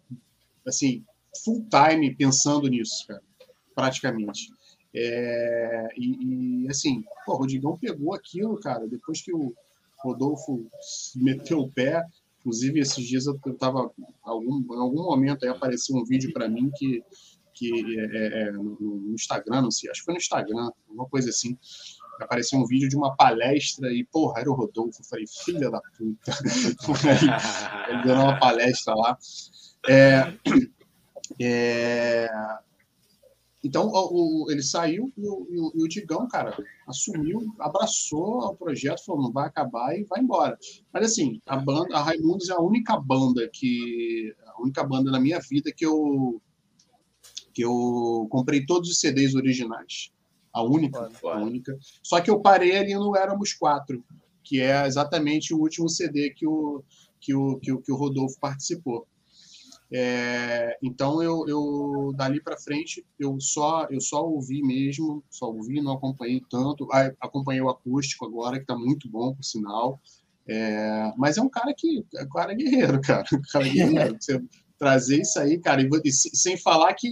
[0.67, 1.03] assim,
[1.43, 3.21] full time pensando nisso, cara,
[3.73, 4.49] praticamente.
[4.93, 9.53] É, e, e, assim, pô, o Rodrigão pegou aquilo, cara, depois que o
[9.99, 10.65] Rodolfo
[11.15, 12.03] meteu o pé.
[12.39, 13.91] Inclusive, esses dias eu estava,
[14.21, 17.03] algum, em algum momento aí apareceu um vídeo para mim que
[17.55, 21.07] que é, é, é no, no, Instagram, não sei, acho que foi no Instagram, uma
[21.07, 21.57] coisa assim.
[22.19, 25.01] Apareceu um vídeo de uma palestra e, porra, era o Rodolfo.
[25.01, 26.31] Eu falei, filha da puta.
[27.89, 29.17] ele deu uma palestra lá.
[29.87, 30.33] É,
[31.41, 32.27] é,
[33.65, 36.55] então, o, o, ele saiu e o, e o, Digão, cara,
[36.87, 40.55] assumiu, abraçou o projeto, falou, não vai acabar e vai embora.
[40.93, 45.19] Mas, assim, a banda, a Raimundos é a única banda que, a única banda na
[45.19, 46.39] minha vida que eu,
[47.55, 50.11] que eu comprei todos os CDs originais.
[50.55, 51.77] A única, a única.
[52.01, 54.01] Só que eu parei ali no Éramos Quatro,
[54.41, 56.81] que é exatamente o último CD que o,
[57.19, 59.05] que o, que o, que o Rodolfo participou.
[59.91, 65.81] É, então eu, eu dali para frente eu só eu só ouvi mesmo, só ouvi,
[65.81, 66.87] não acompanhei tanto.
[66.89, 69.99] Ah, acompanhei o acústico agora que está muito bom, por sinal.
[70.47, 73.25] É, mas é um cara que é um cara guerreiro, cara.
[73.35, 74.15] Um cara guerreiro.
[74.23, 74.41] Você,
[74.77, 77.09] trazer isso aí, cara, e, e sem falar que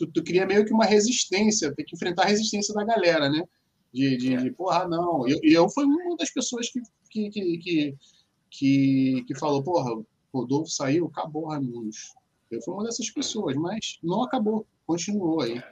[0.00, 3.44] tu, tu, cria meio que uma resistência, tem que enfrentar a resistência da galera, né?
[3.92, 5.28] De, de, de porra, não.
[5.28, 7.96] E eu, eu fui uma das pessoas que, que, que, que,
[8.50, 9.90] que, que falou, porra,
[10.32, 12.14] Rodolfo saiu, acabou Raimundos.
[12.50, 15.62] Eu fui uma dessas pessoas, mas não acabou, continuou aí.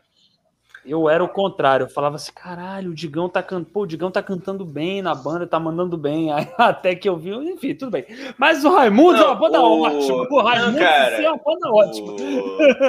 [0.88, 4.10] Eu era o contrário, eu falava assim, caralho, o Digão tá cantando, pô, o Digão
[4.10, 6.32] tá cantando bem na banda, tá mandando bem.
[6.32, 8.06] Aí, até que eu vi, enfim, tudo bem.
[8.38, 9.82] Mas o Raimundo não, é uma banda o...
[9.82, 10.26] ótima.
[10.30, 12.16] O Raimundo cara, é uma banda ótima.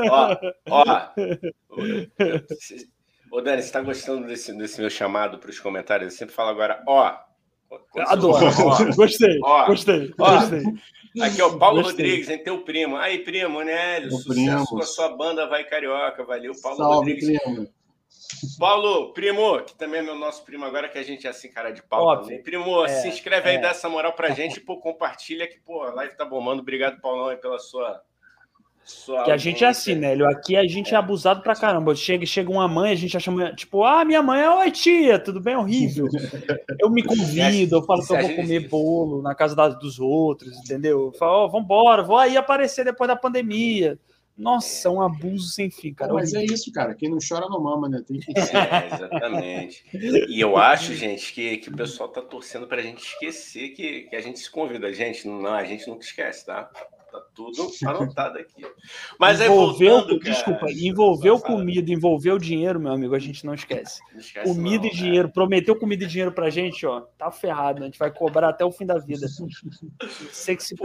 [0.09, 0.37] Ó,
[0.69, 1.09] ó.
[3.31, 6.13] Ô, Dani, você tá gostando desse, desse meu chamado para os comentários?
[6.13, 7.15] Eu sempre falo agora, ó.
[8.07, 8.45] Adoro.
[8.47, 10.63] Ó, gostei, ó, gostei, ó, gostei.
[11.21, 12.05] Aqui, ó, Paulo gostei.
[12.05, 12.97] Rodrigues, hein, teu primo.
[12.97, 14.01] Aí, primo, né?
[14.09, 14.65] Sucesso primo.
[14.65, 16.23] com a sua banda Vai Carioca.
[16.23, 17.39] Valeu, Paulo Salve, Rodrigues.
[17.39, 17.67] Primo.
[18.57, 21.71] Paulo, primo, que também é meu nosso primo agora, que a gente é assim, cara
[21.71, 22.29] de pau Óbvio.
[22.29, 22.43] também.
[22.43, 23.59] Primo, é, se inscreve aí, é.
[23.59, 26.61] dá essa moral pra gente, pô, compartilha que, pô, a live tá bombando.
[26.61, 28.01] Obrigado, Paulão, aí, pela sua.
[28.83, 30.27] sua que a gente é assim, Nélio.
[30.27, 31.95] Aqui a gente é, é abusado pra caramba.
[31.95, 35.41] Chega, chega uma mãe, a gente chama, tipo, ah, minha mãe é, oi, tia, tudo
[35.41, 35.55] bem?
[35.55, 36.07] Horrível.
[36.79, 41.07] Eu me convido, eu falo que eu vou comer bolo na casa dos outros, entendeu?
[41.07, 43.99] Eu falo, ó, oh, vambora, vou aí aparecer depois da pandemia.
[44.39, 46.13] Nossa, é um abuso sem fim, cara.
[46.13, 46.95] Mas é isso, cara.
[46.95, 48.01] Quem não chora não mama, né?
[48.07, 49.83] Tem que é, exatamente.
[49.93, 54.15] E eu acho, gente, que, que o pessoal tá torcendo pra gente esquecer que, que
[54.15, 54.87] a gente se convida.
[54.87, 56.71] A gente não, a gente nunca esquece, tá?
[57.11, 58.65] Tá tudo anotado aqui.
[59.19, 63.53] Mas envolveu, aí, voltando, desculpa, cara, envolveu comida, envolveu dinheiro, meu amigo, a gente não
[63.53, 63.99] esquece.
[64.13, 65.33] Não esquece comida não, e dinheiro, cara.
[65.33, 68.71] prometeu comida e dinheiro pra gente, ó, tá ferrado, a gente vai cobrar até o
[68.71, 69.27] fim da vida.
[70.31, 70.75] Sei que se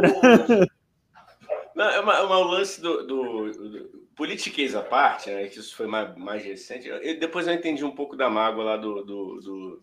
[1.74, 5.46] Não, é uma, é uma lance do, do, do politiquês à parte, né?
[5.48, 6.88] Que isso foi mais, mais recente.
[6.88, 9.82] Eu, depois eu entendi um pouco da mágoa lá do, do, do,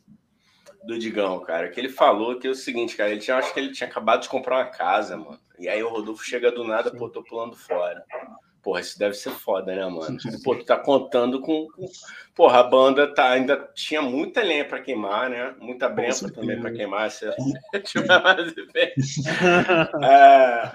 [0.83, 1.69] do, Digão, cara.
[1.69, 3.11] Que ele falou que é o seguinte, cara.
[3.11, 5.39] Ele tinha, acho que ele tinha acabado de comprar uma casa, mano.
[5.59, 8.03] E aí o Rodolfo chega do nada, pô, tô pulando fora.
[8.61, 10.17] Porra, isso deve ser foda, né, mano?
[10.43, 11.67] Pô, tu tá contando com.
[12.35, 15.55] Porra, a banda tá, ainda tinha muita lenha pra queimar, né?
[15.59, 17.09] Muita brença também pra queimar.
[17.11, 17.25] Você...
[20.03, 20.71] é...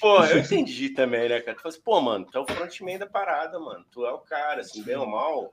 [0.00, 1.56] Pô, eu entendi também, né, cara?
[1.56, 3.84] Tu falou assim, pô, mano, tu é o frontman da parada, mano.
[3.90, 5.52] Tu é o cara, assim, bem ou mal.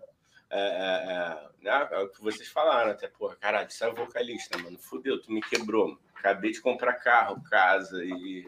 [0.52, 1.88] É, é, é, né?
[1.92, 4.78] é o que vocês falaram até, porra, caralho, você é vocalista, mano.
[4.78, 5.98] Fudeu, tu me quebrou.
[6.16, 8.46] Acabei de comprar carro, casa e.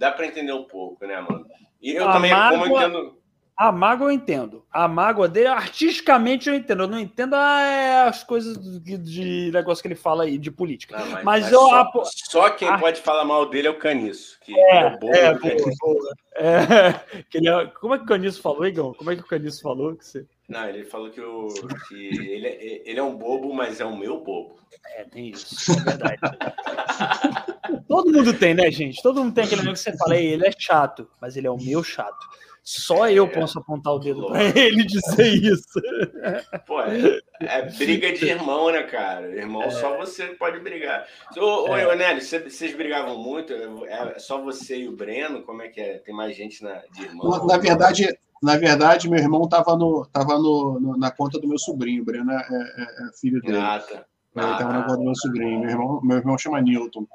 [0.00, 1.46] Dá pra entender um pouco, né, mano?
[1.78, 3.20] E eu a também, mágoa, como eu entendo.
[3.54, 4.64] A mágoa eu entendo.
[4.72, 6.84] A mágoa dele, artisticamente eu entendo.
[6.84, 10.96] Eu não entendo ah, as coisas de, de, negócio que ele fala aí, de política.
[10.96, 11.60] Não, mas, mas, mas, eu.
[11.60, 11.90] Só, a...
[12.04, 12.78] só quem a...
[12.78, 14.38] pode falar mal dele é o Caniço.
[14.40, 16.14] Que é, é, bom é, boa, boa.
[16.36, 18.94] é, que ele é, Como é que o Caniço falou, Igão?
[18.94, 19.94] Como é que o Caniço falou?
[19.94, 20.26] Que você...
[20.48, 21.48] Não, ele falou que, o,
[21.88, 24.58] que ele, é, ele é um bobo, mas é o meu bobo.
[24.96, 25.70] É, tem isso.
[25.72, 26.20] É verdade.
[27.88, 29.02] Todo mundo tem, né, gente?
[29.02, 31.56] Todo mundo tem aquele amigo que você fala, ele é chato, mas ele é o
[31.56, 32.26] meu chato.
[32.62, 35.80] Só eu posso apontar o dedo para ele dizer isso.
[36.66, 39.26] Pô, é, é, briga de irmão, né, cara?
[39.34, 39.70] Irmão, é.
[39.70, 41.06] só você pode brigar.
[41.36, 41.96] Ô, ô é.
[41.96, 43.52] Nélio, vocês brigavam muito?
[43.54, 45.42] É só você e o Breno?
[45.42, 45.98] Como é que é?
[45.98, 47.46] Tem mais gente na, de irmão?
[47.46, 48.06] Na verdade,
[48.42, 52.02] na verdade, meu irmão estava no, tava no, no, na conta do meu sobrinho.
[52.02, 53.58] O Breno é, é, é filho dele.
[53.58, 54.04] Ah, tá.
[54.36, 55.60] Ele estava ah, na conta do meu sobrinho.
[55.60, 57.06] Meu irmão, meu irmão chama Newton.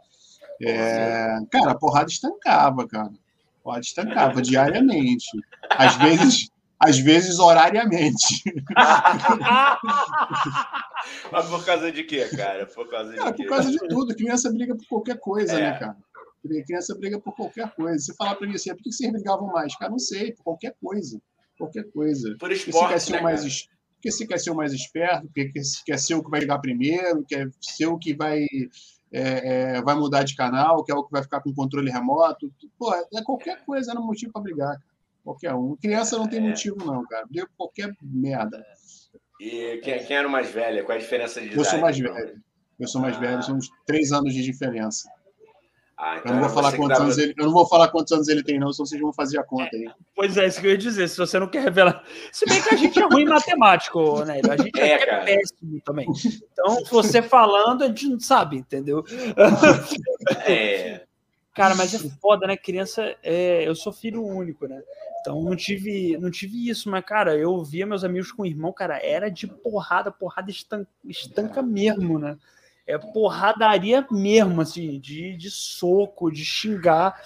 [0.61, 3.09] É, cara, a porrada estancava, cara.
[3.09, 5.27] A porrada estancava diariamente.
[5.69, 6.49] Às vezes,
[6.79, 8.43] às vezes horariamente.
[11.31, 12.65] Mas por causa de quê, cara?
[12.67, 14.15] Por causa de, cara, por causa de tudo.
[14.15, 15.71] Criança briga por qualquer coisa, né, é.
[15.71, 15.97] né, cara?
[16.65, 17.97] Criança briga por qualquer coisa.
[17.97, 19.75] Você falar para mim assim, ah, por que vocês brigavam mais?
[19.75, 21.19] Cara, não sei, por qualquer coisa.
[21.57, 22.35] Qualquer coisa.
[22.39, 25.27] Por esporte, porque você quer ser né, mais, porque você quer ser o mais esperto,
[25.27, 25.51] porque
[25.85, 28.45] quer ser o que vai chegar primeiro, quer ser o que vai
[29.11, 32.51] é, é, vai mudar de canal, que é o que vai ficar com controle remoto.
[32.77, 34.95] Pô, é qualquer coisa era motivo para brigar, cara.
[35.23, 35.75] Qualquer um.
[35.75, 36.49] Criança não tem é.
[36.49, 37.25] motivo, não, cara.
[37.25, 38.63] Briga qualquer merda.
[39.39, 40.85] E quem, quem, era o mais velho?
[40.85, 41.59] Qual a diferença de idade?
[41.59, 42.13] Eu sou mais então?
[42.13, 42.41] velho.
[42.79, 43.19] Eu sou mais ah.
[43.19, 45.09] velho, são uns três anos de diferença.
[45.97, 48.27] Ah, então eu, não vou falar quantos anos ele, eu não vou falar quantos anos
[48.27, 49.89] ele tem, não, senão vocês vão fazer a conta aí.
[50.13, 51.07] Pois é, isso que eu ia dizer.
[51.07, 52.03] Se você não quer revelar.
[52.33, 54.41] Se bem que a gente é ruim em matemático, né?
[54.49, 56.05] A gente é, é péssimo também.
[56.51, 59.03] Então, você falando, a gente não sabe, entendeu?
[60.45, 61.03] É.
[61.53, 62.57] Cara, mas é foda, né?
[62.57, 63.67] Criança, é...
[63.67, 64.81] eu sou filho único, né?
[65.21, 68.71] Então não tive, não tive isso, mas, cara, eu via meus amigos com o irmão,
[68.71, 72.37] cara, era de porrada, porrada estanca, estanca mesmo, né?
[72.87, 77.19] É porradaria mesmo, assim, de, de soco, de xingar.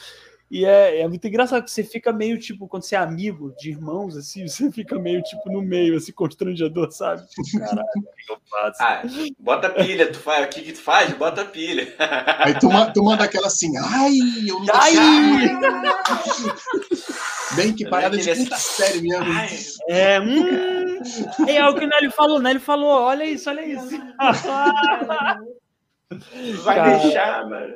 [0.52, 3.70] E é, é muito engraçado que você fica meio tipo, quando você é amigo de
[3.70, 7.28] irmãos, assim, você fica meio tipo no meio, assim, constrangedor, sabe?
[7.28, 8.82] Tipo, caralho, o que eu faço?
[8.82, 9.04] Ah,
[9.40, 11.14] bota pilha, tu faz, o que, que tu faz?
[11.14, 11.94] Bota pilha.
[12.40, 14.18] Aí tu, tu manda aquela assim, ai,
[14.48, 14.96] eu não ai!
[17.56, 19.26] Bem que parada de puta série mesmo.
[19.26, 19.50] Ai,
[19.88, 20.79] é, hum,
[21.48, 23.90] é o que o Nelly falou, o Nelly falou, olha isso, olha isso.
[26.64, 26.98] Vai Cara.
[26.98, 27.76] deixar, mano.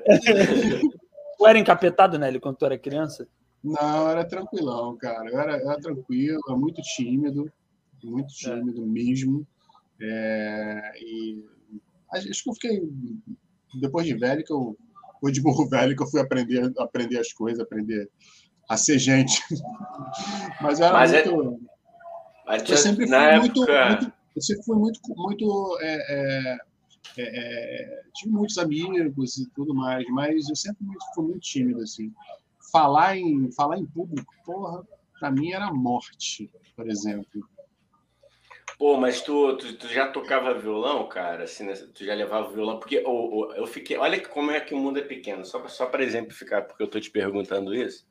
[1.37, 3.27] Tu era encapetado, Nelly, quando tu era criança?
[3.63, 5.29] Não, era tranquilão, cara.
[5.29, 7.51] Eu era, era tranquilo, era muito tímido,
[8.03, 8.55] muito é.
[8.55, 8.85] tímido é.
[8.85, 9.47] mesmo.
[10.01, 11.45] É, e
[12.11, 12.81] acho que eu fiquei,
[13.75, 14.75] depois de velho, que eu,
[15.13, 18.09] depois de burro velho, que eu fui aprender, aprender as coisas, aprender
[18.69, 19.41] a ser gente.
[20.61, 21.61] Mas era Mas é muito.
[22.47, 22.57] É...
[22.57, 23.39] Eu sempre fui época...
[23.39, 24.99] muito, muito, Eu sempre fui muito.
[25.15, 26.57] muito é, é,
[27.17, 32.11] é, tive muitos amigos e tudo mais, mas eu sempre muito, fui muito tímido, assim.
[32.71, 34.83] Falar em, falar em público, porra,
[35.19, 37.47] pra mim era morte, por exemplo.
[38.79, 41.43] Pô, mas tu, tu, tu, já tocava violão, cara?
[41.43, 41.73] Assim, né?
[41.73, 42.79] Tu já levava violão?
[42.79, 43.97] Porque eu fiquei.
[43.97, 45.45] Olha como é que o mundo é pequeno.
[45.45, 48.05] Só, só para exemplificar, porque eu tô te perguntando isso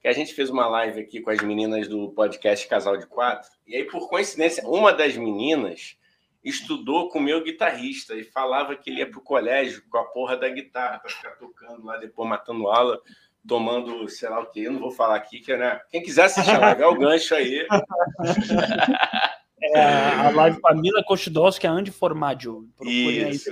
[0.00, 3.50] que a gente fez uma live aqui com as meninas do podcast Casal de Quatro,
[3.66, 5.96] e aí, por coincidência, uma das meninas
[6.42, 10.36] estudou com o meu guitarrista e falava que ele ia pro colégio com a porra
[10.36, 12.98] da guitarra para ficar tocando lá, depois matando aula,
[13.46, 14.64] tomando sei lá o que.
[14.64, 15.80] Eu não vou falar aqui, que né?
[15.90, 17.66] Quem quiser assistir a live, é o gancho aí.
[19.62, 22.66] É, a live com a Mila Kostidowski, a Andy Formaggio.
[22.82, 23.50] Isso,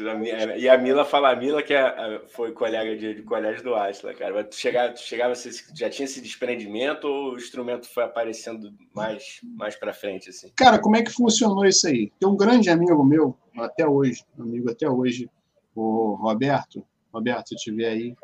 [0.56, 4.16] e a Mila fala, a Mila que é, foi colega de, de colégio do Atlas,
[4.16, 4.44] cara.
[4.44, 5.35] Tu chegava, tu chegava,
[5.74, 10.51] já tinha esse desprendimento ou o instrumento foi aparecendo mais, mais pra frente, assim?
[10.56, 12.10] Cara, como é que funcionou isso aí?
[12.18, 15.28] Tem um grande amigo meu, até hoje, amigo até hoje,
[15.74, 16.85] o Roberto.
[17.12, 18.16] Roberto, se estiver aí,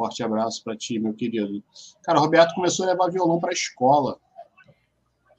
[0.00, 1.62] Forte abraço para ti, meu querido.
[2.02, 4.18] Cara, o Roberto começou a levar violão para a escola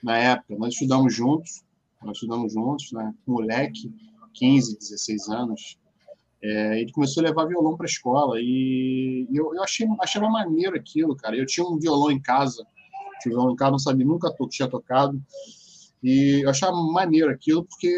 [0.04, 0.56] na época.
[0.56, 1.64] Nós estudamos juntos,
[2.04, 3.14] nós estudamos juntos, né?
[3.26, 3.94] Moleque,
[4.34, 5.78] 15, 16 anos.
[6.44, 10.76] É, ele começou a levar violão para a escola e eu, eu achei, uma maneiro
[10.76, 11.36] aquilo, cara.
[11.36, 12.66] Eu tinha um violão em casa,
[13.22, 15.22] tinha um violão em casa, não sabia, nunca to, tinha tocado.
[16.02, 17.96] E eu achava maneiro aquilo porque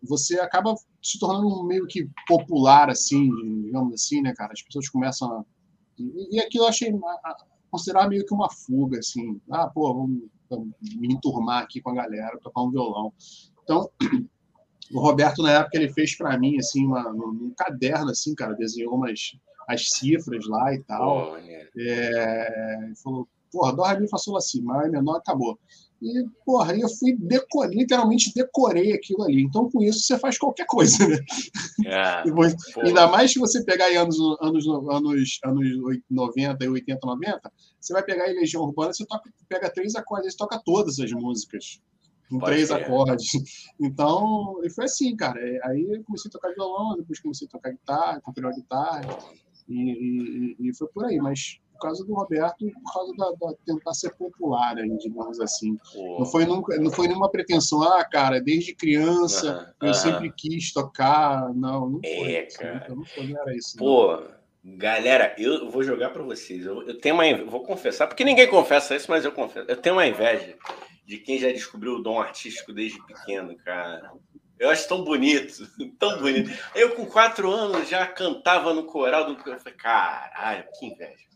[0.00, 3.28] você acaba se tornando meio que popular, assim,
[3.64, 4.52] digamos assim, né, cara?
[4.52, 5.44] As pessoas começam a
[5.98, 6.92] e, aquilo eu achei
[7.70, 9.40] considerar meio que uma fuga, assim.
[9.50, 13.12] Ah, pô, vamos me enturmar aqui com a galera, tocar um violão.
[13.62, 13.90] Então,
[14.92, 18.94] o Roberto, na época, ele fez para mim, assim, uma, um caderno, assim, cara, desenhou
[18.94, 19.36] umas
[19.68, 21.32] as cifras lá e tal.
[21.32, 25.58] Oh, é, ele falou, porra, Dó, Ré, Mi, Fá, Sol, Assim, maior, menor, acabou.
[26.00, 29.42] E, porra, eu fui decorei, literalmente decorei aquilo ali.
[29.42, 31.18] Então, com isso, você faz qualquer coisa, né?
[31.86, 32.22] É,
[32.84, 38.02] ainda mais que você pegar em anos, anos, anos, anos 90, 80, 90, você vai
[38.02, 41.80] pegar em Legião Urbana, você toca, pega três acordes, você toca todas as músicas.
[42.28, 42.74] Com Pode três ser.
[42.74, 43.30] acordes.
[43.80, 45.40] Então, e foi assim, cara.
[45.40, 49.02] É, aí eu comecei a tocar violão, depois comecei a tocar guitarra, comprei uma guitarra,
[49.68, 51.18] e, e, e foi por aí.
[51.18, 55.76] Mas por causa do Roberto, por causa da, da tentar ser popular, aí, digamos assim.
[55.94, 61.52] Não foi nunca, não foi nenhuma pretensão, ah, cara, desde criança eu sempre quis tocar,
[61.54, 62.32] não, não foi.
[62.32, 62.86] É, cara.
[62.88, 63.76] Não, foi, não era isso.
[63.76, 64.22] Pô,
[64.64, 64.76] não.
[64.78, 66.64] galera, eu vou jogar para vocês.
[66.64, 69.70] Eu, eu, tenho uma, vou confessar, porque ninguém confessa isso, mas eu confesso.
[69.70, 70.56] Eu tenho uma inveja
[71.04, 74.10] de quem já descobriu o dom artístico desde pequeno, cara.
[74.58, 75.66] Eu acho tão bonito,
[75.98, 76.50] tão bonito.
[76.74, 79.32] Eu, com quatro anos, já cantava no coral do.
[79.48, 81.26] Eu falei, caralho, que inveja.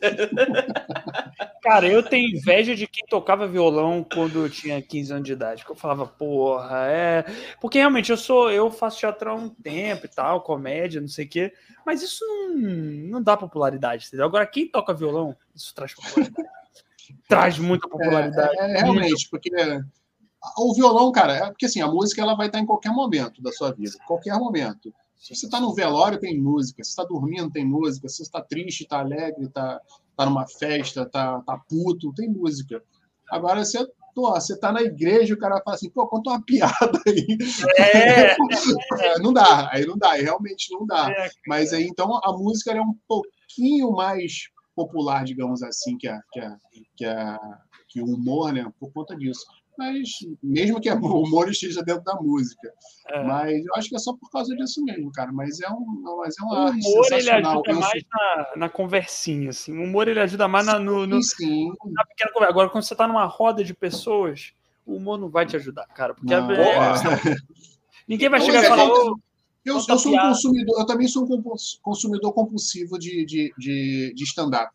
[1.62, 5.64] Cara, eu tenho inveja de quem tocava violão quando eu tinha 15 anos de idade.
[5.64, 7.24] Que eu falava, porra, é.
[7.60, 11.24] Porque realmente eu sou, eu faço teatro há um tempo e tal, comédia, não sei
[11.24, 11.52] o quê.
[11.84, 12.56] Mas isso não,
[13.10, 14.26] não dá popularidade, entendeu?
[14.26, 16.48] Agora, quem toca violão, isso traz popularidade.
[17.28, 18.58] traz muita popularidade.
[18.58, 19.50] É, é, realmente, porque
[20.56, 23.52] o violão, cara, é porque assim, a música ela vai estar em qualquer momento da
[23.52, 24.92] sua vida, qualquer momento.
[25.18, 26.82] Se você está no velório, tem música.
[26.84, 28.08] Se está dormindo, tem música.
[28.08, 29.80] Se você está triste, está alegre, está
[30.16, 32.82] tá numa festa, está tá puto, tem música.
[33.30, 33.84] Agora, você,
[34.14, 37.38] pô, você tá na igreja, o cara fala assim, pô, conta uma piada aí.
[37.78, 38.32] É.
[38.32, 38.36] é
[39.20, 41.10] não dá, aí não dá, aí realmente não dá.
[41.10, 46.20] É, Mas aí, então, a música é um pouquinho mais popular, digamos assim, que, a,
[46.30, 46.56] que, a,
[46.96, 47.38] que, a,
[47.88, 48.70] que o humor, né?
[48.78, 49.44] Por conta disso
[49.78, 50.08] mas
[50.42, 52.70] mesmo que o humor esteja dentro da música.
[53.08, 53.22] É.
[53.24, 55.32] Mas eu acho que é só por causa disso mesmo, cara.
[55.32, 59.76] Mas é, um, mas é uma o humor ele ajuda mais na, na, conversinha, assim.
[59.76, 61.68] O humor ele ajuda mais na, no, no, sim.
[61.86, 62.52] na pequena conversa.
[62.52, 64.52] Agora, quando você está numa roda de pessoas,
[64.84, 66.14] o humor não vai te ajudar, cara.
[66.14, 67.36] Porque não, é, é,
[68.08, 68.86] ninguém vai chegar e falar.
[68.88, 69.16] Oh,
[69.64, 71.42] eu, eu sou um consumidor, eu também sou um
[71.82, 74.70] consumidor compulsivo de, de, de, de stand-up.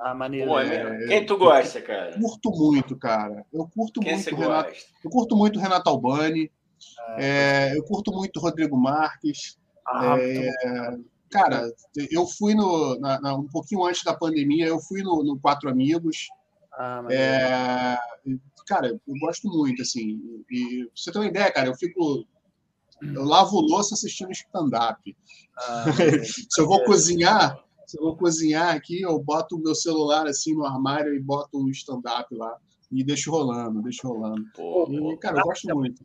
[0.00, 0.48] Ah, maneiro.
[0.48, 2.18] Pô, é, Quem tu gosta, cara?
[2.18, 3.44] Curto muito, cara.
[3.52, 4.70] Eu curto Quem muito Renato.
[4.70, 4.88] Gosta?
[5.04, 6.50] Eu curto muito Renato Albani.
[7.08, 9.58] Ah, é, eu curto muito Rodrigo Marques.
[9.86, 10.50] Ah, é,
[11.30, 11.70] cara,
[12.10, 14.66] eu fui no na, na, um pouquinho antes da pandemia.
[14.66, 16.28] Eu fui no, no Quatro Amigos.
[16.72, 17.96] Ah, é,
[18.66, 20.20] cara, eu gosto muito, assim.
[20.50, 22.26] E, pra você ter uma ideia, cara, eu fico
[23.02, 25.16] eu lavo louça assistindo stand-up.
[25.58, 25.84] Ah,
[26.50, 30.54] Se eu vou cozinhar, se eu vou cozinhar aqui, eu boto o meu celular assim
[30.54, 32.56] no armário e boto um stand-up lá.
[32.92, 34.44] E deixo rolando, deixo rolando.
[34.54, 36.04] Pô, e, cara, eu gosto muito.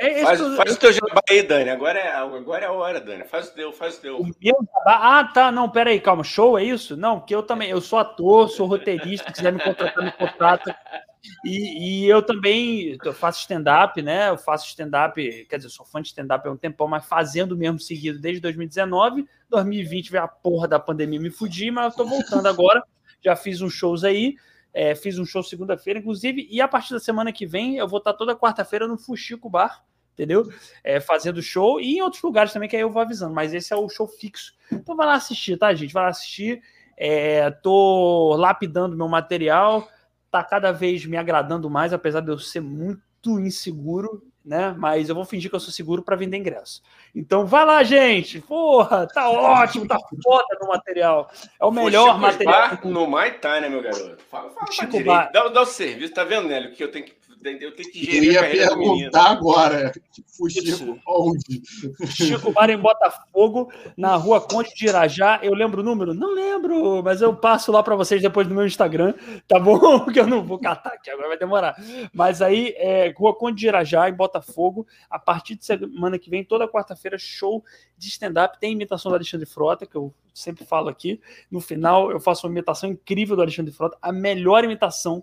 [0.00, 1.70] É, é faz, faz o teu jabá aí, Dani.
[1.70, 3.24] Agora é, agora é a hora, Dani.
[3.24, 4.20] Faz o teu, faz o teu.
[4.20, 5.50] O meu Ah, tá.
[5.50, 6.22] Não, pera aí, calma.
[6.22, 6.96] Show, é isso?
[6.96, 7.70] Não, porque eu também.
[7.70, 9.26] Eu sou ator, sou roteirista.
[9.28, 10.76] Se quiser me contratar, me contrata.
[11.44, 14.30] E, e eu também eu faço stand-up, né?
[14.30, 17.78] Eu faço stand-up, quer dizer, sou fã de stand-up há um tempão, mas fazendo mesmo
[17.78, 19.26] seguido desde 2019.
[19.48, 22.82] 2020 veio a porra da pandemia me fudi, mas eu tô voltando agora.
[23.24, 24.36] Já fiz uns shows aí.
[24.72, 27.96] É, fiz um show segunda-feira, inclusive, e a partir da semana que vem eu vou
[27.96, 29.82] estar toda quarta-feira no Fuxico Bar,
[30.12, 30.52] entendeu?
[30.84, 33.72] É, fazendo show e em outros lugares também, que aí eu vou avisando, mas esse
[33.72, 34.52] é o show fixo.
[34.70, 35.94] Então vai lá assistir, tá, gente?
[35.94, 36.60] Vai lá assistir.
[36.94, 39.88] É, tô lapidando meu material,
[40.30, 44.74] tá cada vez me agradando mais, apesar de eu ser muito inseguro, né?
[44.78, 46.82] Mas eu vou fingir que eu sou seguro para vender ingresso.
[47.14, 48.40] Então vai lá, gente.
[48.40, 51.30] Porra, tá ótimo, tá foda no material.
[51.60, 52.70] É o melhor material.
[52.70, 54.22] Bar no Maitai, né, meu garoto?
[54.30, 55.30] Fala, fala Chico Bar.
[55.32, 56.72] Dá, dá o serviço, tá vendo, Nélio?
[56.72, 59.92] Que eu tenho que eu tenho que gerir eu ia perguntar agora.
[60.48, 61.62] Chico onde?
[62.08, 65.40] Chico Bar em Botafogo, na rua Conde de Irajá.
[65.42, 66.12] Eu lembro o número?
[66.14, 69.14] Não lembro, mas eu passo lá para vocês depois no meu Instagram,
[69.46, 70.00] tá bom?
[70.04, 71.76] Porque eu não vou catar aqui, agora vai demorar.
[72.12, 74.86] Mas aí, é, rua Conde de Irajá, em Botafogo Botafogo.
[75.08, 77.64] A partir de semana que vem, toda quarta-feira, show
[77.96, 78.58] de stand-up.
[78.58, 81.20] Tem imitação do Alexandre Frota, que eu sempre falo aqui.
[81.50, 85.22] No final, eu faço uma imitação incrível do Alexandre Frota, a melhor imitação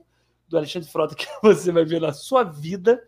[0.54, 3.02] do Alexandre Frota que você vai ver na sua vida.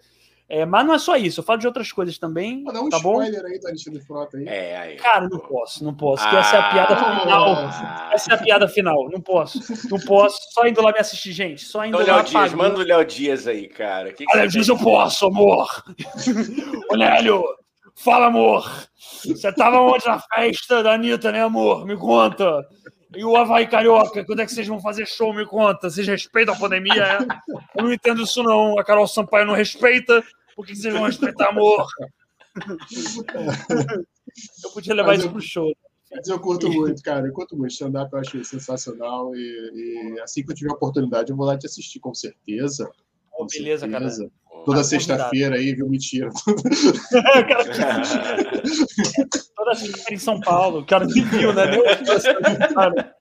[0.47, 2.63] É, mas não é só isso, eu falo de outras coisas também.
[2.65, 3.19] Dá um tá bom?
[3.23, 4.47] spoiler aí do Alexandre Frota aí.
[4.47, 4.95] É, aí.
[4.97, 6.30] Cara, não posso, não posso.
[6.30, 7.55] que essa é a piada Ah, final.
[7.55, 8.09] Ah.
[8.13, 9.09] Essa é a piada final.
[9.09, 9.59] Não posso.
[9.89, 10.38] Não posso.
[10.53, 11.65] Só indo lá me assistir, gente.
[11.65, 14.13] Só indo Então, lá Léo Dias, manda o Léo Dias aí, cara.
[14.13, 14.76] Que que diz tem?
[14.76, 15.67] eu posso, amor.
[16.91, 17.43] Ô, Nélio,
[17.95, 18.72] fala, amor.
[19.26, 21.88] Você tava onde na festa da Anitta, né, amor?
[21.88, 22.67] Me conta.
[23.16, 25.34] E o Havaí Carioca, quando é que vocês vão fazer show?
[25.34, 25.90] Me conta.
[25.90, 27.18] Vocês respeitam a pandemia, é?
[27.80, 28.78] Eu não entendo isso, não.
[28.78, 30.24] A Carol Sampaio não respeita.
[30.56, 31.86] Por que vocês vão respeitar, amor?
[34.64, 35.76] Eu podia levar Mas isso eu- pro show.
[36.12, 37.28] Mas eu curto muito, cara.
[37.28, 37.72] Eu curto muito.
[37.72, 39.36] Stand-up eu acho sensacional.
[39.36, 42.90] E, e assim que eu tiver oportunidade, eu vou lá te assistir, com certeza.
[43.32, 44.08] Pô, beleza, cara.
[44.66, 45.88] Toda sexta-feira aí, viu?
[45.88, 46.30] Mentira.
[49.56, 50.80] Toda sexta em São Paulo.
[50.80, 51.64] O cara que viu, né?
[52.04, 52.24] Deus,
[52.74, 53.16] cara.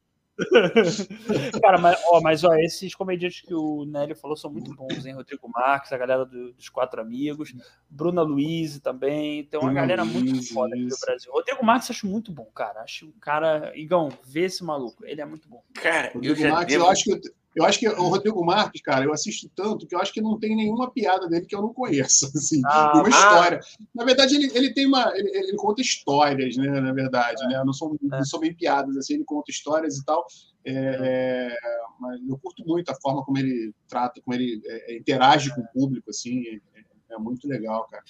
[1.63, 5.15] Cara, mas, ó, mas ó, esses comediantes que o Nélio falou são muito bons, hein?
[5.15, 7.55] Rodrigo Marques, a galera do- dos Quatro Amigos,
[7.89, 9.45] Bruna Luiz também.
[9.45, 10.97] Tem uma Bruna galera muito Luiz, foda aqui do.
[11.01, 11.33] Brasil.
[11.33, 12.81] Rodrigo Marques eu acho muito bom, cara.
[12.83, 13.73] Acho um cara.
[13.77, 15.05] Igão, vê esse maluco.
[15.07, 15.63] Ele é muito bom.
[15.75, 16.85] Cara, eu Rodrigo já Marques, devo...
[16.85, 17.21] eu acho que eu,
[17.55, 20.39] eu acho que o Rodrigo Marques, cara, eu assisto tanto que eu acho que não
[20.39, 23.61] tem nenhuma piada dele que eu não conheço, assim, Ah, uma história.
[23.95, 26.69] Na verdade, ele, ele tem uma, ele, ele conta histórias, né?
[26.81, 27.63] Na verdade, né?
[27.65, 28.17] Não são, É.
[28.19, 30.25] não são bem piadas, assim, ele conta histórias e tal.
[30.67, 31.55] É,
[32.01, 35.69] mas eu curto muito a forma como ele trata, como ele é, interage com o
[35.73, 36.43] público, assim,
[36.75, 38.03] é, é muito legal, cara.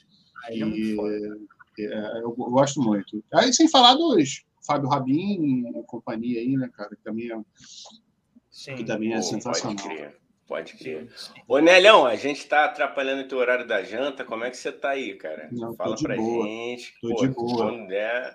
[0.44, 1.38] Ah, ele é muito E, foda.
[1.80, 3.22] é, eu gosto muito.
[3.34, 6.90] Aí, sem falar dos Fábio Rabin e companhia aí, né, cara?
[6.96, 7.36] Que também é,
[8.54, 8.76] Sim.
[8.76, 9.76] que também é Pô, sensacional.
[9.76, 10.16] Pode crer,
[10.46, 11.08] pode crer.
[11.10, 11.40] Sim, sim.
[11.48, 14.24] Ô, Nelhão, a gente tá atrapalhando o teu horário da janta.
[14.24, 15.48] Como é que você tá aí, cara?
[15.50, 16.46] Não, Fala pra boa.
[16.46, 16.94] gente.
[17.00, 17.56] Tô Pô, de boa.
[17.70, 18.32] Quando der,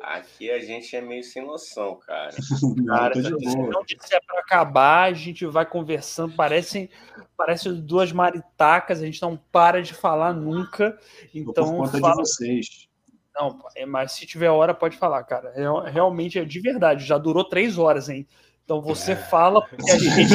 [0.00, 2.30] aqui a gente é meio sem noção, cara.
[2.76, 3.70] Não, Cara, tô de se boa.
[3.72, 6.32] não disser para acabar, a gente vai conversando.
[6.36, 6.88] Parecem
[7.36, 10.96] parece duas maritacas, a gente não para de falar nunca.
[11.34, 12.12] Então, por conta fala.
[12.14, 12.88] de vocês.
[13.34, 15.52] Não, é, mas se tiver hora, pode falar, cara.
[15.54, 18.26] Real- Realmente é de verdade, já durou três horas, hein?
[18.66, 20.28] Então você fala porque a gente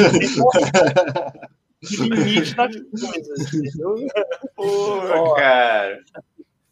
[1.84, 4.06] tem limite das coisas, entendeu?
[4.56, 5.34] Porra, Ó.
[5.34, 6.02] cara.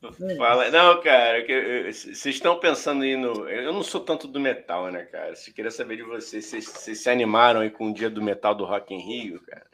[0.03, 0.37] Hum.
[0.39, 0.71] Fala.
[0.71, 1.45] Não, cara,
[1.93, 3.47] vocês estão pensando aí no.
[3.47, 5.35] Eu não sou tanto do metal, né, cara?
[5.35, 6.47] Eu queria saber de vocês.
[6.47, 9.67] Vocês, se animaram aí com o dia do metal do Rock in Rio, cara?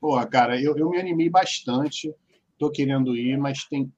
[0.00, 2.12] Porra, cara, eu, eu me animei bastante.
[2.58, 3.88] Tô querendo ir, mas tem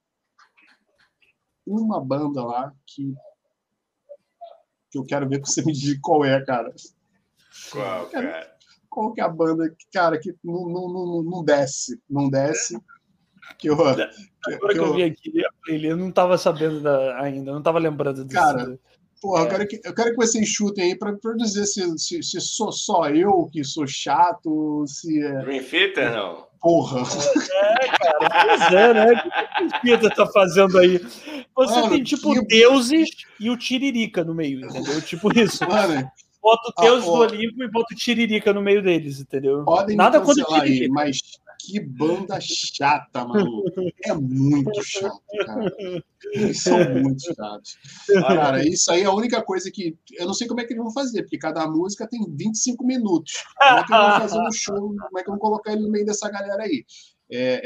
[1.65, 3.11] uma banda lá que,
[4.91, 6.71] que eu quero ver que você me diga qual é, cara.
[7.71, 8.51] Qual, cara?
[8.89, 12.79] Qual que é a banda que, cara, que não, não, não, não desce, não desce.
[13.59, 14.09] Que eu, que, Agora
[14.45, 15.31] que que eu eu, vi aqui
[15.85, 18.39] eu não estava sabendo da- ainda, não estava lembrando disso.
[18.39, 18.77] Cara,
[19.21, 19.49] porra, eu, É.
[19.49, 23.07] quero que, eu quero que vocês chutem aí para dizer se, se, se sou só
[23.09, 25.39] eu que sou chato, se é.
[25.43, 26.45] Dream Theater, não?
[26.59, 27.03] Porra.
[27.05, 29.05] Pois é, né?
[29.13, 30.97] O que o Peter tá fazendo aí?
[31.55, 33.09] Você Mano, tem, tipo, que- deuses
[33.39, 35.01] e o Tiririca no meio, entendeu?
[35.01, 35.67] Tipo isso.
[35.67, 36.09] Mano,
[36.41, 37.11] Bota o Ah, Deus do.
[37.11, 39.63] Olimpo e bota o Tiririca no meio deles, entendeu?
[39.65, 40.93] podem Nada contra o cancelar aí, Tiririca.
[40.93, 41.17] mas
[41.59, 43.63] que banda chata, mano.
[44.05, 45.75] É muito chato, cara.
[46.33, 47.77] Eles são muito chatos.
[48.21, 49.97] Cara, isso aí é a única coisa que.
[50.13, 53.33] Eu não sei como é que eles vão fazer, porque cada música tem 25 minutos.
[53.57, 54.95] Como é que eles vão fazer um show?
[54.95, 56.85] Como é que vão colocar ele no meio dessa galera aí?
[57.29, 57.61] É,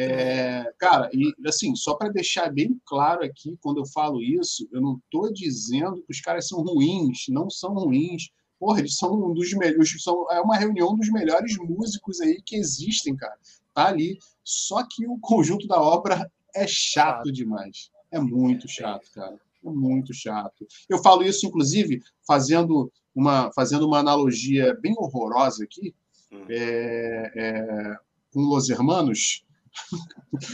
[0.65, 4.81] é, cara, e assim, só para deixar bem claro aqui, quando eu falo isso, eu
[4.81, 8.29] não estou dizendo que os caras são ruins, não são ruins.
[8.61, 12.55] Porra, eles são um dos melhores, são, é uma reunião dos melhores músicos aí que
[12.55, 13.35] existem, cara.
[13.73, 14.19] Tá ali.
[14.43, 17.89] Só que o conjunto da obra é chato demais.
[18.11, 19.35] É muito chato, cara.
[19.65, 20.67] É muito chato.
[20.87, 25.95] Eu falo isso, inclusive, fazendo uma, fazendo uma analogia bem horrorosa aqui,
[26.31, 26.45] Hum.
[26.47, 27.95] é, é,
[28.31, 29.43] com Los Hermanos.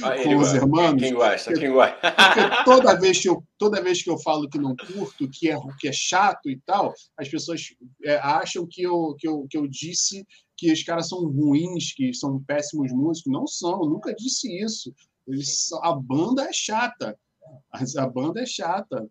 [0.04, 1.00] Ah, Com os irmãos.
[1.00, 1.54] Quem gosta?
[1.54, 1.98] Quem gosta?
[2.12, 5.58] Porque toda vez que eu, toda vez que eu falo que não curto, que é,
[5.80, 7.62] que é chato e tal, as pessoas
[8.04, 10.26] é, acham que eu, que, eu, que eu disse
[10.56, 13.32] que os caras são ruins, que são péssimos músicos.
[13.32, 14.94] Não são, eu nunca disse isso.
[15.28, 17.18] Eles a banda é chata.
[17.72, 19.08] A, a banda é chata.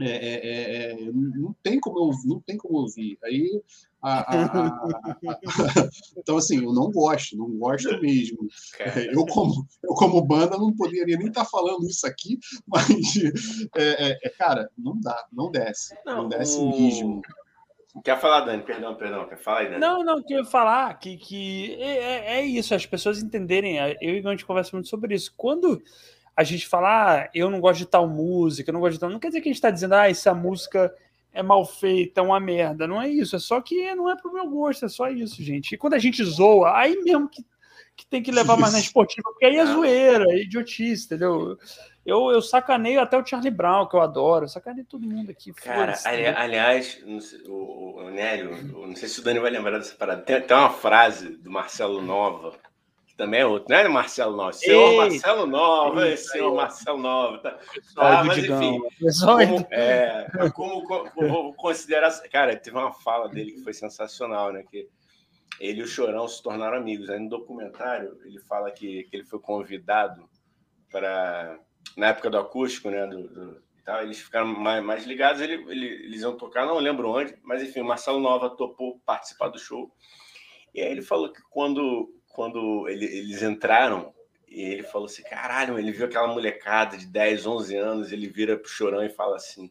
[0.00, 3.18] É, é, é, é, não tem como eu, não tem como ouvir.
[3.22, 3.60] Aí,
[4.02, 8.48] a- a- a- então assim, eu não gosto, não gosto mesmo.
[9.12, 12.88] Eu como, eu, como banda, não poderia nem estar falando isso aqui, mas,
[13.76, 15.94] é, é, é, cara, não dá, não desce.
[16.04, 17.22] Não, Não, desce o- mesmo.
[18.04, 18.62] Quer falar, Dani?
[18.62, 19.28] Perdão, perdão.
[19.28, 19.80] Quer falar aí, Dani?
[19.80, 23.78] Não, não, que eu ia falar que, que é, é- é isso, as pessoas entenderem.
[24.00, 25.34] Eu e o a gente conversa muito sobre isso.
[25.36, 25.82] Quando
[26.36, 29.10] a gente fala, ah, eu não gosto de tal música, eu não gosto de tal.
[29.10, 30.94] Não quer dizer que a gente está dizendo, ah, essa música
[31.32, 32.86] é mal feita, é uma merda.
[32.86, 35.74] Não é isso, é só que não é pro meu gosto, é só isso, gente.
[35.74, 37.44] E quando a gente zoa, aí mesmo que,
[37.96, 41.56] que tem que levar mais na esportiva, porque aí é zoeira, é idiotice, entendeu?
[42.04, 45.52] Eu, eu sacaneio até o Charlie Brown, que eu adoro, eu sacaneio todo mundo aqui.
[45.52, 48.50] Cara, ali, aliás, sei, o, o, Nélio,
[48.86, 52.00] não sei se o Dani vai lembrar dessa parada, tem, tem uma frase do Marcelo
[52.00, 52.58] Nova,
[53.20, 54.54] também é outro, né, Marcelo Nova?
[54.54, 57.38] Senhor Ei, Marcelo Nova, ei, senhor Marcelo Nova.
[57.38, 57.58] Tá,
[57.96, 58.80] ah, mas enfim,
[59.20, 62.10] como, é, como, como, considerar.
[62.30, 64.64] Cara, teve uma fala dele que foi sensacional, né?
[64.70, 64.88] Que
[65.60, 67.10] ele e o Chorão se tornaram amigos.
[67.10, 70.26] Aí no documentário ele fala que, que ele foi convidado
[70.90, 71.58] para.
[71.98, 73.06] Na época do acústico, né?
[73.06, 77.10] Do, do, tal, eles ficaram mais, mais ligados, ele, ele, eles iam tocar, não lembro
[77.10, 79.92] onde, mas enfim, o Marcelo Nova topou participar do show.
[80.74, 84.12] E aí ele falou que quando quando ele, eles entraram,
[84.48, 88.56] e ele falou assim: caralho, ele viu aquela molecada de 10, 11 anos, ele vira
[88.56, 89.70] pro chorão e fala assim.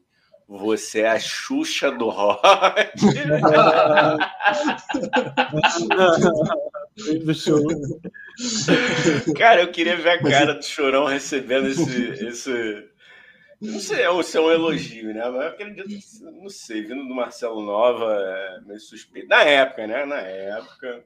[0.52, 2.42] Você é a Xuxa do rock.
[9.38, 12.90] cara, eu queria ver a cara do chorão recebendo esse, esse,
[13.62, 15.30] não sei se é um elogio, né?
[15.30, 15.88] Mas eu acredito,
[16.32, 19.28] não sei, vindo do Marcelo Nova, é meio suspeito.
[19.28, 20.06] Na época, né?
[20.06, 21.04] Na época.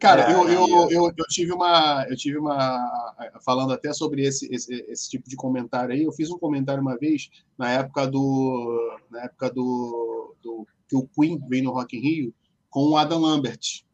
[0.00, 2.06] Cara, eu, eu, eu, eu, tive uma.
[2.08, 3.12] Eu tive uma.
[3.44, 6.96] Falando até sobre esse, esse, esse, tipo de comentário aí, eu fiz um comentário uma
[6.96, 7.28] vez,
[7.58, 8.98] na época do.
[9.10, 10.34] Na época do.
[10.42, 12.34] do que o Queen veio no Rock in Rio,
[12.70, 13.84] com o Adam Lambert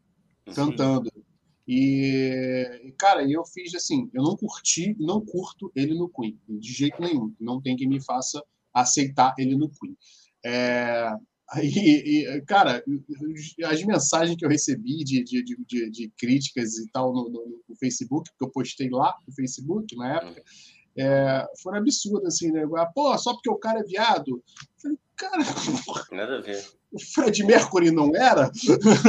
[0.54, 1.10] cantando.
[1.66, 7.02] E, cara, eu fiz assim, eu não curti, não curto ele no Queen, de jeito
[7.02, 7.34] nenhum.
[7.40, 8.40] Não tem que me faça
[8.72, 9.96] aceitar ele no Queen.
[10.44, 11.10] É,
[11.62, 12.82] e, e, cara,
[13.64, 17.76] as mensagens que eu recebi de, de, de, de críticas e tal no, no, no,
[17.76, 20.42] Facebook, que eu postei lá no Facebook na época,
[20.98, 22.64] é, foram absurdas, assim, né?
[22.76, 24.28] Ah, pô, só porque o cara é viado.
[24.28, 24.42] Eu
[24.82, 25.44] falei, cara.
[26.12, 26.64] Nada a ver.
[26.90, 28.50] O Fred Mercury não era?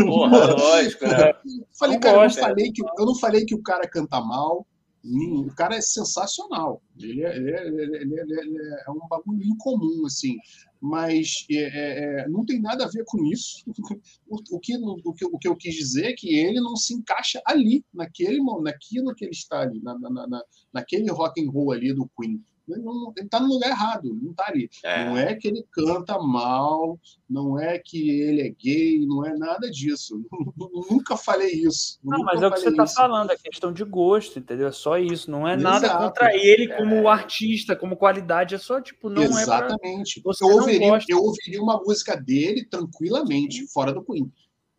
[0.06, 1.34] Porra, lógico, né?
[1.80, 4.68] falei, cara, eu não falei, que, eu não falei que o cara canta mal.
[5.06, 6.82] O cara é sensacional.
[7.00, 10.38] Ele é, ele é, ele é, ele é, é um bagulho incomum, assim
[10.82, 13.64] mas é, é, é, não tem nada a ver com isso.
[14.30, 16.94] O, o, que, o, que, o que eu quis dizer é que ele não se
[16.94, 20.44] encaixa ali, naquele, naquilo que ele está ali, na, na, na,
[20.74, 22.44] naquele rock and roll ali do Queen.
[22.68, 24.70] Ele está no lugar errado, não está ali.
[24.84, 25.06] É.
[25.06, 27.00] Não é que ele canta mal,
[27.30, 30.22] não é que ele é gay, não é nada disso.
[30.92, 31.98] Nunca falei isso.
[32.04, 34.68] Não, mas é o que você está falando, é questão de gosto, entendeu?
[34.68, 35.32] É só isso.
[35.32, 35.82] Não é Exato.
[35.82, 37.08] nada contra ele como é.
[37.08, 40.20] artista, como qualidade, é só tipo, não Exatamente.
[40.20, 40.34] é pra...
[40.42, 43.68] eu, ouviria, eu ouviria uma música dele tranquilamente, Sim.
[43.68, 44.30] fora do Queen.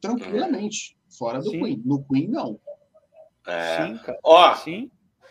[0.01, 1.60] Tranquilamente, fora do Sim.
[1.60, 1.82] Queen.
[1.86, 2.60] No Queen, não.
[3.47, 3.86] É.
[3.86, 4.19] Sim, cara.
[4.23, 4.90] Ó, Sim.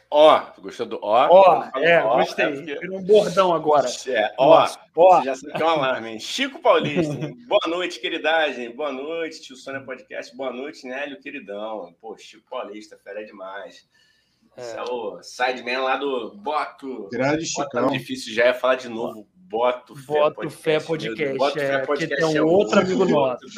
[0.10, 1.28] Ó, gostou do ó?
[1.30, 2.46] Ó, é, ó, gostei.
[2.46, 2.90] É porque...
[2.90, 3.88] um bordão agora.
[4.08, 4.66] É, ó,
[4.96, 5.22] ó.
[5.22, 6.20] já sabe que é um alarme, hein?
[6.20, 7.14] Chico Paulista,
[7.48, 8.74] boa noite, queridagem.
[8.74, 10.36] Boa noite, tio Sônia Podcast.
[10.36, 11.94] Boa noite, Nélio, queridão.
[12.00, 13.88] Pô, Chico Paulista, fera demais.
[14.56, 14.62] É.
[14.62, 17.10] Esse é o sideman lá do Boto.
[17.12, 17.92] Grande Chico.
[17.92, 19.28] difícil já é falar de novo.
[19.50, 20.62] Boto Fé Boto Podcast.
[20.62, 23.46] Fé Podcast, Boto é, Fé Podcast que tem um é outro amigo nosso.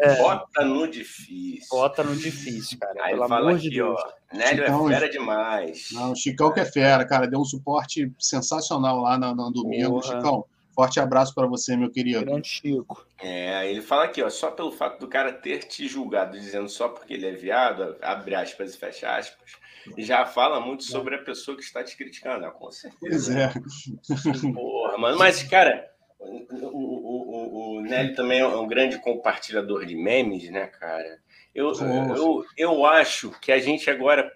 [0.00, 1.68] É, é, Bota no difícil.
[1.70, 2.94] Bota no difícil, cara.
[3.04, 4.00] Aí pelo fala amor aqui, de Deus.
[4.00, 4.36] ó.
[4.36, 5.88] Nélio Chicão, é fera demais.
[5.92, 7.26] Não, o Chicão que é fera, cara.
[7.26, 10.00] Deu um suporte sensacional lá no, no domingo.
[10.00, 10.16] Porra.
[10.16, 10.44] Chicão,
[10.74, 12.24] forte abraço para você, meu querido.
[12.24, 13.04] Grande Chico.
[13.20, 16.88] É, ele fala aqui, ó, só pelo fato do cara ter te julgado, dizendo só
[16.88, 19.52] porque ele é viado, abre aspas e fecha aspas,
[19.96, 22.50] já fala muito sobre a pessoa que está te criticando, né?
[22.50, 22.98] com certeza.
[23.00, 24.52] Pois é.
[24.52, 25.88] Porra, mano, mas, cara,
[26.18, 31.20] o, o, o, o Nelly também é um grande compartilhador de memes, né, cara?
[31.54, 34.30] Eu, eu, eu acho que a gente agora.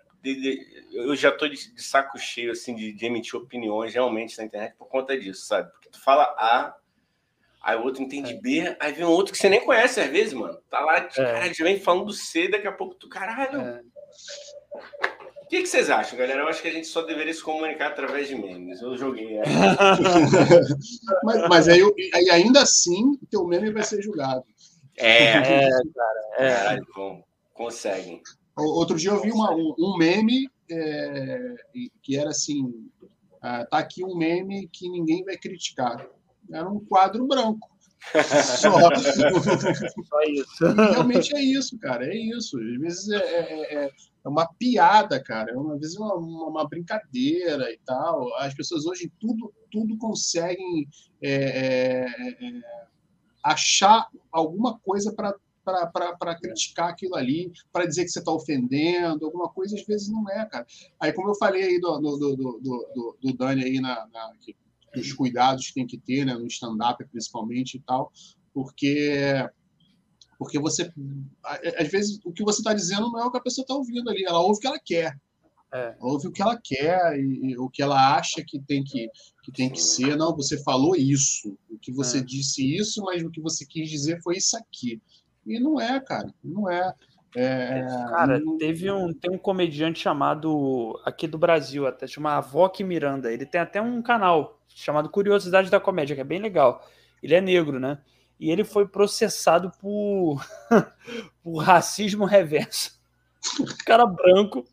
[0.93, 4.87] Eu já tô de, saco cheio assim de, de emitir opiniões realmente na internet por
[4.89, 5.71] conta disso, sabe?
[5.73, 6.75] Porque tu fala A,
[7.61, 8.41] aí o outro entende é.
[8.41, 10.57] B, aí vem um outro que você nem conhece às vezes, mano.
[10.71, 11.09] Tá lá, é.
[11.09, 13.61] cara, já vem falando C, daqui a pouco tu, caralho.
[13.61, 13.83] É
[15.53, 16.41] que, que vocês acham, galera?
[16.41, 18.81] Eu acho que a gente só deveria se comunicar através de memes.
[18.81, 19.37] Eu joguei.
[19.37, 19.43] É.
[21.23, 21.83] mas, mas aí,
[22.15, 24.43] aí, ainda assim, o teu meme vai ser julgado.
[24.97, 25.43] É, é
[25.95, 26.21] cara.
[26.39, 26.55] É.
[26.55, 27.23] Caralho, bom,
[27.53, 28.23] conseguem.
[28.57, 31.55] Outro dia eu vi uma, um, um meme é,
[32.03, 32.73] que era assim:
[33.43, 36.09] ah, tá aqui um meme que ninguém vai criticar.
[36.51, 37.69] Era um quadro branco.
[38.59, 38.71] Só.
[38.71, 40.67] Só isso.
[40.93, 42.07] Realmente é isso, cara.
[42.07, 42.59] É isso.
[42.59, 43.91] Às vezes é, é,
[44.25, 45.53] é é uma piada, cara.
[45.53, 48.35] É uma vez uma, uma, brincadeira e tal.
[48.37, 50.89] As pessoas hoje tudo, tudo conseguem
[51.21, 52.63] é, é, é,
[53.43, 55.35] achar alguma coisa para
[55.65, 60.29] para criticar aquilo ali, para dizer que você está ofendendo, alguma coisa, às vezes não
[60.29, 60.67] é, cara.
[60.99, 64.33] Aí, como eu falei aí do, do, do, do, do Dani aí na, na
[64.97, 68.13] os cuidados que tem que ter, né, no stand-up principalmente e tal,
[68.53, 69.49] porque
[70.43, 70.93] porque você
[71.79, 74.11] às vezes o que você está dizendo não é o que a pessoa está ouvindo
[74.11, 75.17] ali, ela ouve o que ela quer.
[75.75, 75.95] É.
[76.01, 79.09] Ouve o que ela quer e, e, o que ela acha que tem que,
[79.43, 80.17] que tem que ser.
[80.19, 81.57] Não, você falou isso.
[81.71, 82.23] O que você é.
[82.23, 85.01] disse isso, mas o que você quis dizer foi isso aqui.
[85.47, 86.31] E não é, cara.
[86.45, 86.93] Não é.
[87.35, 88.59] É, é cara, não...
[88.59, 93.33] teve um, tem um comediante chamado aqui do Brasil, até chama Avoque Miranda.
[93.33, 96.87] Ele tem até um canal chamado Curiosidade da Comédia, que é bem legal.
[97.23, 97.99] Ele é negro, né?
[98.43, 100.45] E ele foi processado por,
[101.45, 103.01] por racismo reverso.
[103.61, 104.65] O cara branco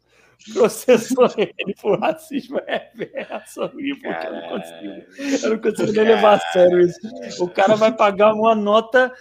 [0.51, 3.61] processou ele por racismo reverso.
[3.61, 6.99] Eu não consigo, eu não consigo nem levar a sério isso.
[7.39, 9.13] O cara vai pagar uma nota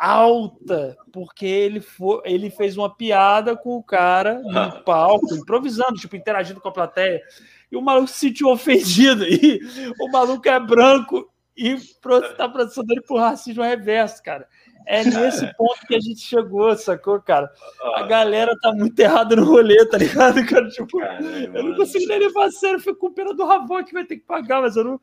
[0.00, 6.16] alta porque ele, for, ele fez uma piada com o cara no palco, improvisando, tipo,
[6.16, 7.20] interagindo com a plateia.
[7.70, 9.26] E o maluco se sentiu ofendido.
[9.26, 9.60] E
[10.00, 11.76] o maluco é branco e
[12.36, 14.48] tá processando ele por racismo reverso, cara.
[14.86, 17.50] É nesse ponto que a gente chegou, sacou, cara?
[17.94, 20.68] A galera tá muito errada no rolê, tá ligado, cara?
[20.68, 23.84] Tipo, Caramba, eu não consigo nem levar a sério, eu fico com pena do Ravon
[23.84, 25.00] que vai ter que pagar, mas eu não,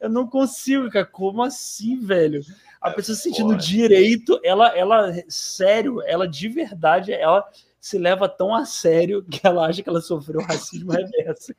[0.00, 1.06] eu não consigo, cara.
[1.06, 2.42] Como assim, velho?
[2.80, 7.44] A é pessoa se sentindo direito, ela, ela, sério, ela de verdade, ela
[7.80, 11.52] se leva tão a sério que ela acha que ela sofreu racismo reverso.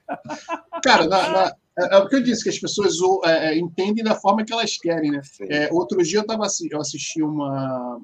[0.81, 2.95] Cara, na, na, é, é, o que eu disse, que as pessoas
[3.25, 5.21] é, é, entendem da forma que elas querem, né?
[5.49, 7.99] É, outro dia eu, tava, eu assisti uma.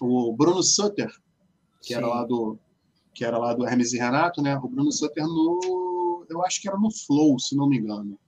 [0.00, 1.10] O Bruno Sutter,
[1.82, 2.58] que era lá do
[3.14, 4.56] que era lá do Hermes e Renato, né?
[4.56, 6.26] O Bruno Sutter no.
[6.28, 8.18] Eu acho que era no Flow, se não me engano.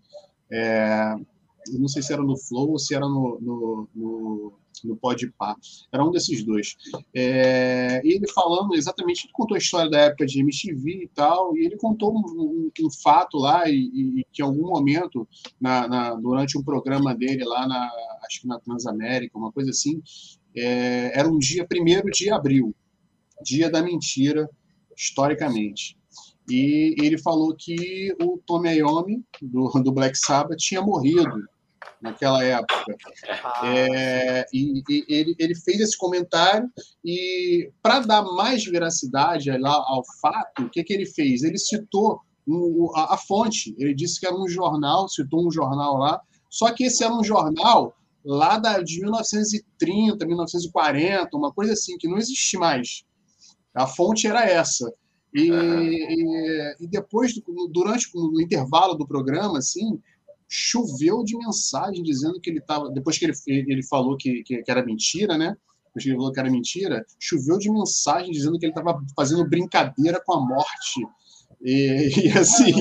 [0.50, 4.52] Eu não sei se era no Flow ou se era no, no, no,
[4.86, 5.56] no Podpah.
[5.92, 6.76] Era um desses dois.
[7.14, 11.64] É, ele falando exatamente, ele contou a história da época de MTV e tal, e
[11.64, 15.26] ele contou um, um, um fato lá, e, e, que em algum momento,
[15.60, 17.90] na, na, durante um programa dele lá, na,
[18.26, 20.02] acho que na Transamérica, uma coisa assim,
[20.56, 22.74] é, era um dia, primeiro de abril,
[23.42, 24.48] dia da mentira,
[24.96, 25.96] historicamente.
[26.48, 31.48] E ele falou que o Tommy Iommi, do, do Black Sabbath, tinha morrido
[32.00, 32.96] naquela época.
[33.44, 36.68] Ah, é, e, e ele, ele, fez esse comentário
[37.04, 41.42] e, para dar mais veracidade lá ao fato, o que, que ele fez?
[41.42, 45.96] Ele citou um, a, a, fonte, ele disse que era um jornal, citou um jornal
[45.96, 47.94] lá, só que esse era um jornal
[48.24, 53.04] lá da, de 1930, 1940, uma coisa assim, que não existe mais.
[53.74, 54.92] A fonte era essa.
[55.32, 57.32] E, e, e, depois,
[57.70, 60.00] durante o intervalo do programa, assim,
[60.52, 62.90] choveu de mensagem dizendo que ele estava.
[62.90, 65.56] Depois que ele, ele falou que, que, que, era mentira, né?
[65.86, 69.48] Depois que ele falou que era mentira, choveu de mensagem dizendo que ele estava fazendo
[69.48, 71.06] brincadeira com a morte.
[71.62, 72.72] E, e assim,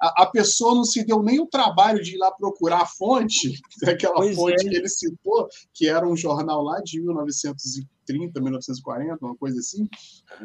[0.00, 3.52] a, a, pessoa não se deu nem o trabalho de ir lá procurar a fonte,
[3.86, 4.68] aquela pois fonte é.
[4.68, 9.88] que ele citou, que era um jornal lá de 1930, 1940, uma coisa assim.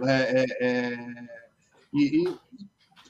[0.06, 0.98] É, é, é
[1.94, 2.40] e, e,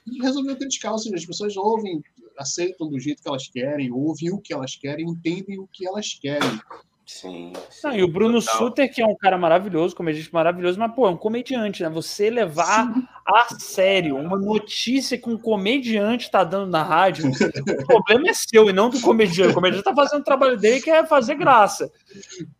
[0.06, 2.02] e resolveu criticar, ou seja, as pessoas ouvem
[2.38, 6.14] aceitam do jeito que elas querem, ouvem o que elas querem, entendem o que elas
[6.14, 6.60] querem.
[7.04, 7.52] Sim.
[7.68, 8.58] sim Não, e o Bruno total.
[8.58, 11.90] Suter, que é um cara maravilhoso, comediante maravilhoso, mas, pô, é um comediante, né?
[11.90, 13.06] Você levar sim.
[13.26, 18.70] a sério uma notícia que um comediante tá dando na rádio, o problema é seu
[18.70, 19.50] e não do comediante.
[19.50, 21.90] O comediante tá fazendo o trabalho dele que é fazer graça.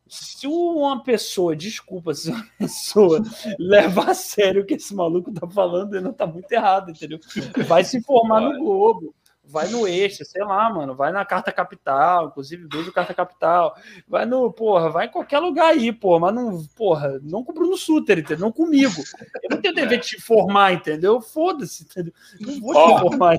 [0.08, 3.22] Se uma pessoa, desculpa, se uma pessoa
[3.58, 7.18] leva a sério o que esse maluco tá falando, ele não tá muito errado, entendeu?
[7.66, 9.14] Vai se informar no Globo
[9.52, 13.76] vai no eixo, sei lá, mano, vai na Carta Capital, inclusive beijo Carta Capital,
[14.08, 17.54] vai no, porra, vai em qualquer lugar aí, porra, mas não, porra, não com o
[17.54, 18.46] Bruno Suter, entendeu?
[18.46, 19.02] Não comigo.
[19.42, 21.20] Eu não tenho dever de te informar, entendeu?
[21.20, 22.14] Foda-se, entendeu?
[22.40, 22.96] Não vou te oh.
[22.96, 23.38] informar.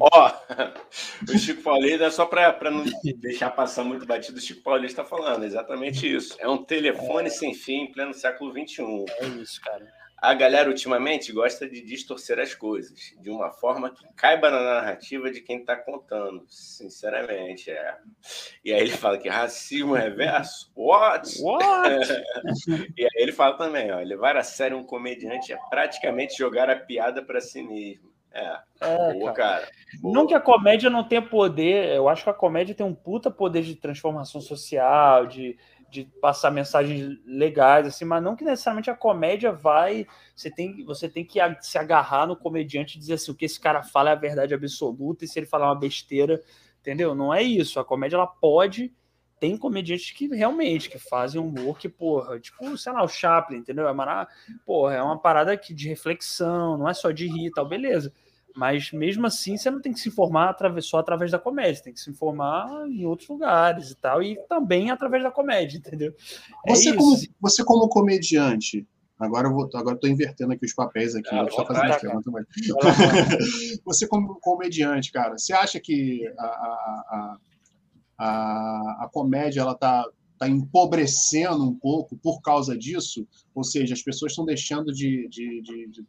[0.00, 2.84] Ó, oh, o Chico Paulista, só para não
[3.16, 6.36] deixar passar muito batido, o Chico Paulista está falando exatamente isso.
[6.40, 7.30] É um telefone é.
[7.30, 9.04] sem fim em pleno século XXI.
[9.20, 14.06] É isso, cara a galera ultimamente gosta de distorcer as coisas de uma forma que
[14.14, 17.72] caiba na narrativa de quem está contando, sinceramente.
[17.72, 17.96] É.
[18.64, 21.28] E aí ele fala que racismo reverso, what?
[21.42, 22.08] What?
[22.96, 26.76] e aí ele fala também, ó, levar a sério um comediante é praticamente jogar a
[26.76, 28.12] piada para si mesmo.
[28.30, 29.62] É, é boa, cara.
[29.62, 29.72] cara.
[30.00, 30.14] Boa.
[30.14, 33.28] Não que a comédia não tenha poder, eu acho que a comédia tem um puta
[33.28, 35.58] poder de transformação social, de
[35.92, 40.06] de passar mensagens legais, assim, mas não que necessariamente a comédia vai.
[40.34, 43.60] Você tem, você tem que se agarrar no comediante e dizer assim: o que esse
[43.60, 46.40] cara fala é a verdade absoluta, e se ele falar uma besteira,
[46.80, 47.14] entendeu?
[47.14, 47.78] Não é isso.
[47.78, 48.92] A comédia ela pode
[49.38, 53.88] tem comediantes que realmente que fazem humor que, porra, tipo, sei lá, o Chaplin, entendeu?
[53.88, 54.28] É, uma,
[54.64, 58.12] porra, é uma parada que, de reflexão, não é só de rir e tal, beleza.
[58.54, 62.00] Mas mesmo assim, você não tem que se informar só através da comédia, tem que
[62.00, 66.14] se informar em outros lugares e tal, e também através da comédia, entendeu?
[66.66, 68.86] É você, como, você como comediante,
[69.18, 72.46] agora eu vou, agora estou invertendo aqui os papéis aqui, ah, vou fazendo pergunta, mas...
[73.84, 77.36] você como comediante, cara, você acha que a, a,
[78.18, 84.02] a, a, comédia ela tá está empobrecendo um pouco por causa disso, ou seja, as
[84.02, 86.04] pessoas estão deixando de, de, de, de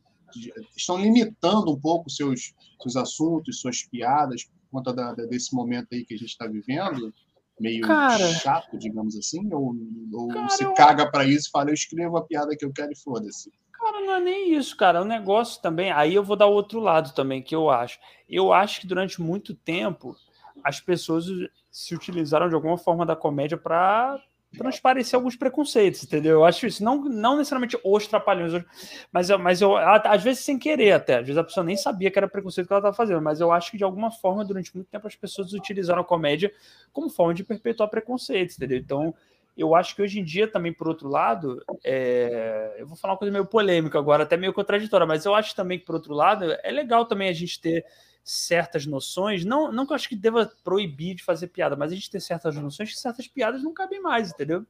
[0.76, 6.06] estão limitando um pouco seus, seus assuntos, suas piadas, por conta da, desse momento aí
[6.06, 7.14] que a gente está vivendo,
[7.60, 9.54] meio cara, chato, digamos assim?
[9.54, 9.76] Ou,
[10.14, 10.74] ou cara, se eu...
[10.74, 13.52] caga para isso e fala, eu escrevo a piada que eu quero e foda-se?
[13.72, 15.02] Cara, não é nem isso, cara.
[15.02, 15.92] O negócio também.
[15.92, 18.00] Aí eu vou dar o outro lado também, que eu acho.
[18.30, 20.16] Eu acho que durante muito tempo
[20.64, 21.26] as pessoas
[21.70, 24.22] se utilizaram de alguma forma da comédia para
[24.58, 26.34] transparecer alguns preconceitos, entendeu?
[26.34, 28.64] Eu acho isso, não, não necessariamente os trapalhões,
[29.12, 32.18] mas, mas eu, às vezes sem querer até, às vezes a pessoa nem sabia que
[32.18, 34.88] era preconceito que ela estava fazendo, mas eu acho que de alguma forma, durante muito
[34.88, 36.54] tempo, as pessoas utilizaram a comédia
[36.92, 38.78] como forma de perpetuar preconceitos, entendeu?
[38.78, 39.14] Então,
[39.56, 42.76] eu acho que hoje em dia também, por outro lado, é...
[42.78, 45.78] eu vou falar uma coisa meio polêmica agora, até meio contraditória, mas eu acho também
[45.80, 47.86] que, por outro lado, é legal também a gente ter
[48.24, 51.96] certas noções, não, não que eu acho que deva proibir de fazer piada, mas a
[51.96, 54.66] gente tem certas noções que certas piadas não cabem mais, entendeu?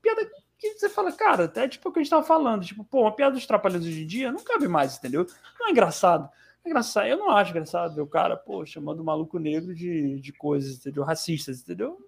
[0.00, 3.02] Piada que você fala, cara, até tipo o que a gente tava falando, tipo, pô,
[3.02, 5.26] uma piada dos trapalhões hoje em dia não cabe mais, entendeu?
[5.58, 6.28] Não é engraçado.
[6.64, 10.18] É engraçado, eu não acho engraçado ver o cara, pô, chamando o maluco negro de,
[10.18, 11.04] de coisas, entendeu?
[11.04, 11.98] Racistas, entendeu?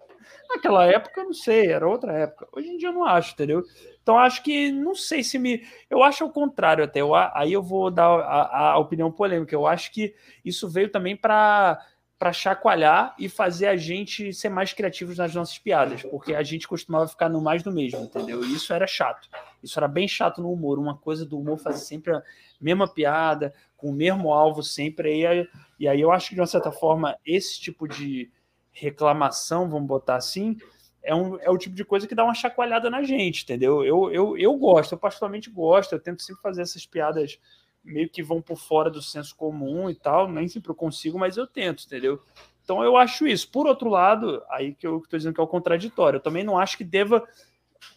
[0.49, 2.49] Naquela época, eu não sei, era outra época.
[2.53, 3.63] Hoje em dia eu não acho, entendeu?
[4.07, 5.67] Então acho que não sei se me.
[5.91, 7.01] Eu acho o contrário até.
[7.01, 9.53] Eu, aí eu vou dar a, a opinião polêmica.
[9.53, 10.15] Eu acho que
[10.45, 11.85] isso veio também para
[12.17, 16.67] para chacoalhar e fazer a gente ser mais criativos nas nossas piadas, porque a gente
[16.67, 18.43] costumava ficar no mais do mesmo, entendeu?
[18.43, 19.29] E isso era chato.
[19.63, 20.79] Isso era bem chato no humor.
[20.79, 22.23] Uma coisa do humor fazer sempre a
[22.59, 25.19] mesma piada, com o mesmo alvo sempre.
[25.19, 25.49] E aí,
[25.81, 28.31] e aí eu acho que, de uma certa forma, esse tipo de,
[28.77, 30.59] reclamação, vamos botar assim,
[31.07, 33.85] é, um, é o tipo de coisa que dá uma chacoalhada na gente, entendeu?
[33.85, 37.39] Eu, eu, eu gosto, eu particularmente gosto, eu tento sempre fazer essas piadas
[37.85, 41.37] meio que vão por fora do senso comum e tal, nem sempre eu consigo, mas
[41.37, 42.21] eu tento, entendeu?
[42.65, 43.49] Então eu acho isso.
[43.49, 46.59] Por outro lado, aí que eu estou dizendo que é o contraditório, eu também não
[46.59, 47.25] acho que deva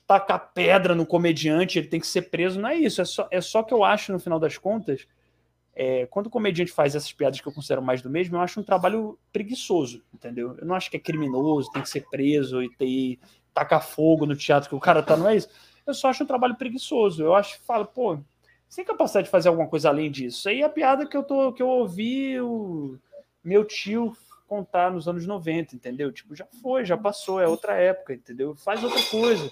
[0.06, 3.42] tacar pedra no comediante, ele tem que ser preso, não é isso, é só, é
[3.42, 5.08] só que eu acho, no final das contas,
[5.82, 8.60] é, quando o comediante faz essas piadas que eu considero mais do mesmo, eu acho
[8.60, 10.54] um trabalho preguiçoso, entendeu?
[10.58, 13.18] Eu não acho que é criminoso, tem que ser preso e ter
[13.54, 15.48] tacar fogo no teatro que o cara tá, não é isso.
[15.88, 17.24] Eu só acho um trabalho preguiçoso.
[17.24, 18.20] Eu acho falo, pô,
[18.68, 20.40] sem capacidade de fazer alguma coisa além disso.
[20.40, 22.98] Isso aí é a piada que eu tô que eu ouvi o
[23.42, 24.12] meu tio
[24.50, 26.12] contar nos anos 90, entendeu?
[26.12, 28.54] Tipo, já foi, já passou, é outra época, entendeu?
[28.54, 29.50] Faz outra coisa.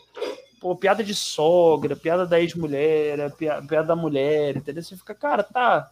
[0.59, 4.83] Pô, piada de sogra, piada da ex-mulher, piada da mulher, entendeu?
[4.83, 5.89] Você fica, cara, tá,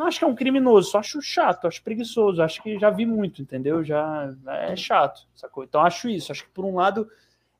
[0.00, 3.04] não acho que é um criminoso, só acho chato, acho preguiçoso, acho que já vi
[3.04, 3.84] muito, entendeu?
[3.84, 5.62] Já é chato, sacou?
[5.62, 6.32] Então acho isso.
[6.32, 7.06] Acho que por um lado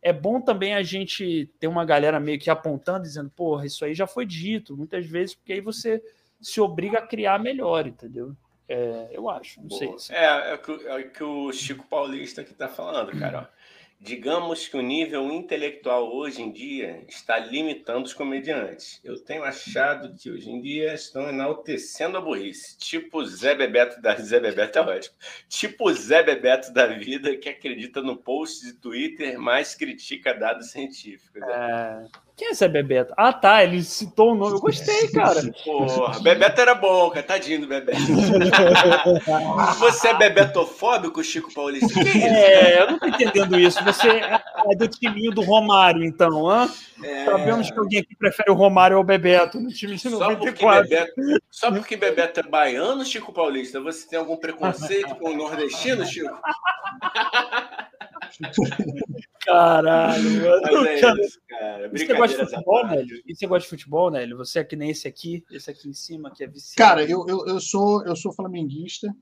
[0.01, 3.93] é bom também a gente ter uma galera meio que apontando, dizendo, porra, isso aí
[3.95, 6.03] já foi dito, muitas vezes, porque aí você
[6.41, 8.35] se obriga a criar melhor, entendeu?
[8.67, 9.99] É, eu acho, não Boa.
[9.99, 10.17] sei.
[10.17, 13.51] É, é, é o que o Chico Paulista que tá falando, cara.
[13.53, 13.60] Ó.
[14.03, 18.99] Digamos que o nível intelectual hoje em dia está limitando os comediantes.
[19.05, 22.79] Eu tenho achado que hoje em dia estão enaltecendo a burrice.
[22.79, 25.15] Tipo Zé Bebeto da Zé Bebeto é ótimo.
[25.51, 31.43] Tipo Zé Bebeto da vida que acredita no post de Twitter, mas critica dados científicos.
[31.43, 32.07] É...
[32.41, 33.13] Quem é Zé Bebeto?
[33.19, 34.55] Ah, tá, ele citou o nome.
[34.55, 35.43] Eu gostei, cara.
[35.63, 37.23] Porra, Bebeto era bom, cara.
[37.23, 38.01] Tadinho do Bebeto.
[39.79, 41.93] Você é bebetofóbico, Chico Paulista?
[41.93, 43.85] Que é, isso, é, eu não tô entendendo isso.
[43.85, 46.67] Você é do timinho do Romário, então, hã?
[47.05, 47.27] É...
[47.27, 50.17] Sabemos que alguém aqui prefere o Romário ao Bebeto no time de 94.
[50.19, 55.29] Só porque Bebeto, só porque Bebeto é baiano, Chico Paulista, você tem algum preconceito com
[55.29, 56.35] o nordestino, Chico?
[59.45, 60.87] Caralho, mano.
[60.87, 61.21] É cara.
[61.21, 61.91] Isso, cara.
[61.91, 63.23] Você gosta de futebol, Nélio?
[63.27, 64.37] E você gosta de futebol, Nélio?
[64.37, 66.77] Você é que nem esse aqui, esse aqui em cima, que é viciado.
[66.77, 69.15] Cara, eu, eu, eu, sou, eu sou flamenguista,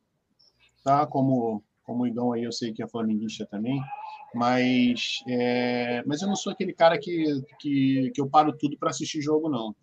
[0.85, 1.06] tá?
[1.06, 3.80] Como, como o Igão aí, eu sei que é flamenguista também.
[4.35, 7.24] Mas, é, mas eu não sou aquele cara que,
[7.59, 9.74] que, que eu paro tudo para assistir jogo, não.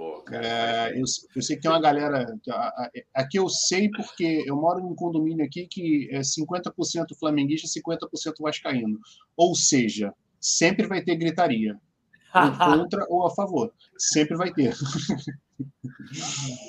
[0.00, 1.04] Boa, é, eu,
[1.36, 2.24] eu, sei que tem uma galera.
[3.14, 8.06] Aqui eu sei porque eu moro num condomínio aqui que é 50% flamenguista e 50%
[8.40, 8.98] vascaíno.
[9.36, 11.78] Ou seja, sempre vai ter gritaria.
[12.32, 12.32] ou
[12.80, 13.74] contra ou a favor.
[13.98, 14.74] Sempre vai ter.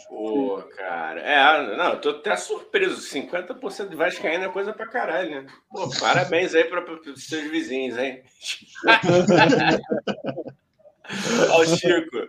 [0.09, 1.21] Pô, cara.
[1.21, 2.97] É, não, eu tô até surpreso.
[2.97, 5.47] 50% de Vascaíno é coisa pra caralho, né?
[5.69, 8.23] Pô, parabéns aí para os seus vizinhos, hein?
[11.51, 12.27] Ó, Chico,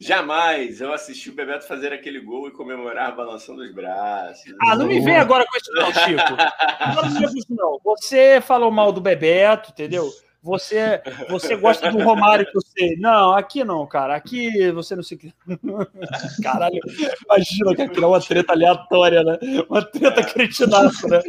[0.00, 4.54] jamais eu assisti o Bebeto fazer aquele gol e comemorar balançando os braços.
[4.62, 7.54] Ah, não me vem agora com isso, não, Chico.
[7.54, 7.80] Não.
[7.84, 10.10] Você falou mal do Bebeto, entendeu?
[10.40, 12.96] Você, você gosta do Romário que eu sei.
[12.96, 14.14] Não, aqui não, cara.
[14.14, 15.18] Aqui você não se.
[16.42, 16.78] Caralho,
[17.24, 19.38] imagina que aquilo é uma treta aleatória, né?
[19.68, 21.20] Uma treta cretinaça, né?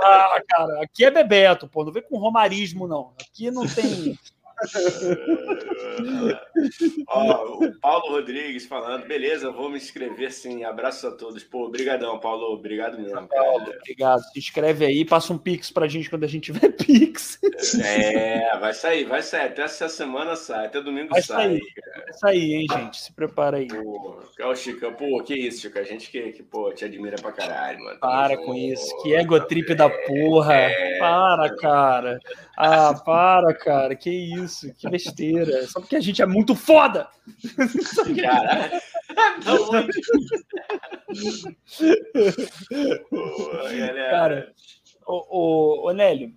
[0.00, 1.84] Ah, cara, aqui é Bebeto, pô.
[1.84, 3.14] Não vem com romarismo, não.
[3.20, 4.18] Aqui não tem.
[7.08, 10.64] Ó, o Paulo Rodrigues falando, beleza, vou me inscrever sim.
[10.64, 11.44] Abraço a todos.
[11.44, 12.52] Pô, obrigadão, Paulo.
[12.52, 13.26] Obrigado mesmo.
[13.28, 14.20] Paulo, obrigado.
[14.32, 17.38] Se inscreve aí, passa um pix pra gente quando a gente tiver pix.
[17.82, 19.46] É, vai sair, vai sair.
[19.46, 21.48] Até essa semana sai, até domingo vai sai.
[21.48, 21.60] Sair.
[22.04, 23.00] Vai sair, hein, gente?
[23.00, 23.68] Se prepara aí.
[23.68, 25.80] Pô, Chica, pô, que isso, Chica?
[25.80, 27.98] A gente que, que pô, te admira pra caralho, mano.
[28.00, 28.86] Para com isso.
[29.02, 30.54] Que ego trip da porra.
[30.54, 30.98] É...
[30.98, 32.18] Para, cara.
[32.56, 33.94] Ah, para, cara.
[33.94, 35.66] Que isso, que besteira.
[35.66, 37.08] Só porque a gente é muito foda.
[38.22, 38.80] Caralho.
[44.10, 44.52] cara,
[45.06, 46.34] ô, ô, ô Nélio,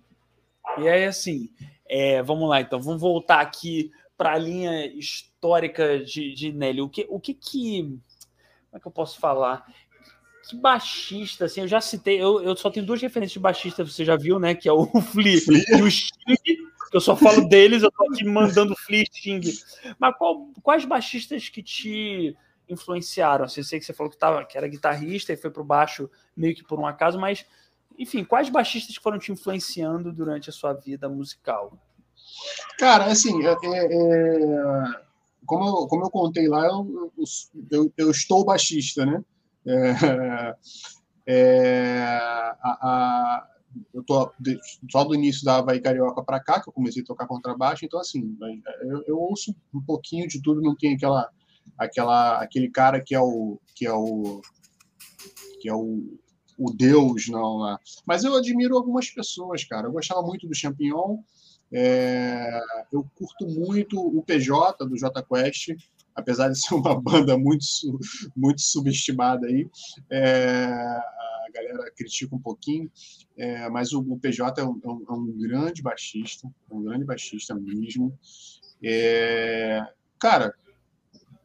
[0.78, 1.48] e aí assim,
[1.88, 6.84] é, vamos lá então, vamos voltar aqui para a linha histórica de, de Nélio.
[6.84, 7.82] O que, o que que.
[7.82, 9.66] Como é que eu posso falar?
[10.50, 14.04] que baixista, assim, eu já citei, eu, eu só tenho duas referências de baixista, você
[14.04, 14.52] já viu, né?
[14.52, 16.58] Que é o Flea e o Sting, que
[16.92, 19.40] eu só falo deles, eu tô aqui mandando Flea Sting.
[19.98, 22.36] Mas qual, quais baixistas que te
[22.68, 23.44] influenciaram?
[23.44, 26.10] Assim, eu sei que você falou que, tava, que era guitarrista e foi pro baixo
[26.36, 27.46] meio que por um acaso, mas,
[27.98, 31.78] enfim, quais baixistas foram te influenciando durante a sua vida musical?
[32.78, 35.10] Cara, assim, é, é, é
[35.46, 37.12] como, eu, como eu contei lá, eu,
[37.70, 39.24] eu, eu estou baixista, né?
[39.66, 40.54] É,
[41.26, 42.06] é,
[42.62, 43.49] a, a,
[43.94, 44.32] eu tô
[44.90, 48.00] só do início da Havaí Carioca para cá, que eu comecei a tocar contrabaixo, então
[48.00, 48.36] assim,
[48.82, 51.28] eu, eu, ouço um pouquinho de tudo, não tem aquela,
[51.78, 54.40] aquela, aquele cara que é o que é o
[55.60, 56.18] que é o,
[56.58, 57.78] o Deus, não lá.
[58.06, 59.86] Mas eu admiro algumas pessoas, cara.
[59.86, 61.18] Eu gostava muito do Champignon,
[61.72, 62.60] é,
[62.92, 65.76] eu curto muito o PJ do J Quest
[66.14, 67.64] apesar de ser uma banda muito,
[68.36, 69.68] muito subestimada aí,
[70.10, 71.00] é,
[71.50, 72.90] a galera critica um pouquinho,
[73.36, 77.04] é, mas o, o PJ é um, é, é um, grande baixista, é um grande
[77.04, 78.16] baixista mesmo.
[78.82, 79.80] É,
[80.18, 80.54] cara,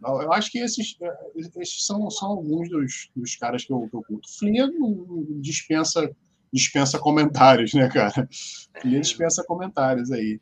[0.03, 0.97] eu acho que esses,
[1.35, 4.27] esses são, são alguns dos, dos caras que eu, que eu curto.
[5.41, 6.15] Dispensa,
[6.53, 8.27] dispensa comentários, né, cara?
[8.79, 10.39] Flia dispensa comentários aí.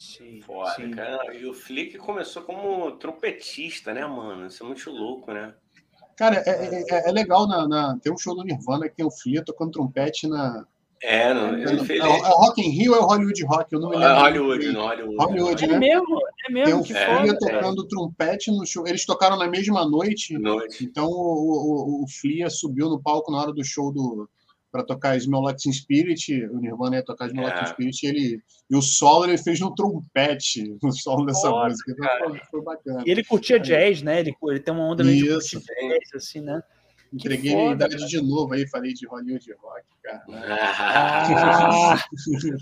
[0.00, 0.90] Sim, Foda, sim.
[0.92, 1.34] cara.
[1.34, 4.46] E o Flick começou como trompetista, né, mano?
[4.46, 5.54] Isso é muito louco, né?
[6.20, 9.06] Cara, é, é, é, é legal na, na, Tem um show do Nirvana que tem
[9.06, 10.66] o Flick tocando trompete na.
[11.02, 11.98] É, não, é, ele fez...
[11.98, 13.72] é, é Rock in Rio ou é Hollywood Rock?
[13.72, 14.12] Eu não me lembro.
[14.12, 15.16] É Hollywood, no Hollywood.
[15.16, 15.74] Hollywood, né?
[15.74, 16.66] É mesmo, é mesmo.
[16.66, 18.86] Tem o Flia tocando trompete no show.
[18.86, 20.36] Eles tocaram na mesma noite.
[20.36, 20.84] noite.
[20.84, 24.28] Então o, o, o Flia subiu no palco na hora do show do,
[24.70, 27.72] para tocar Smell Like Teen Spirit, o Nirvana ia tocar Smell Like Teen é.
[27.72, 31.92] Spirit, e, ele, e o solo ele fez no trompete, no solo dessa Nossa, música,
[31.92, 33.02] então foi, foi, bacana.
[33.06, 34.20] E ele curtia jazz, né?
[34.20, 36.62] Ele, ele tem uma onda meio de jazz, assim, né?
[37.12, 38.06] Entreguei foda, a idade cara.
[38.06, 40.22] de novo aí, falei de Hollywood Rock, cara.
[40.28, 41.98] Ah,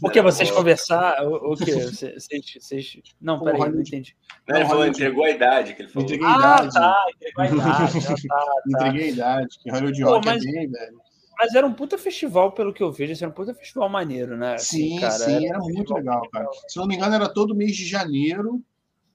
[0.01, 1.71] porque vocês conversar, o, o que?
[1.71, 2.25] Vocês,
[2.59, 3.03] vocês...
[3.21, 4.17] Não, peraí, não entendi.
[4.49, 6.05] Não, ele falou, entregou a idade que ele falou.
[6.05, 6.73] Entreguei a ah, idade.
[6.73, 8.07] Tá, entregou a idade.
[8.27, 8.53] tá, tá.
[8.67, 10.47] Entreguei a idade, que Hollywood Rock Pô, mas...
[10.47, 11.08] é bem, velho.
[11.39, 14.55] Mas era um puta festival, pelo que eu vejo, era um puta festival maneiro, né?
[14.55, 16.49] Assim, sim, cara, sim, era, era muito legal, cara.
[16.67, 18.61] Se não me engano, era todo mês de janeiro,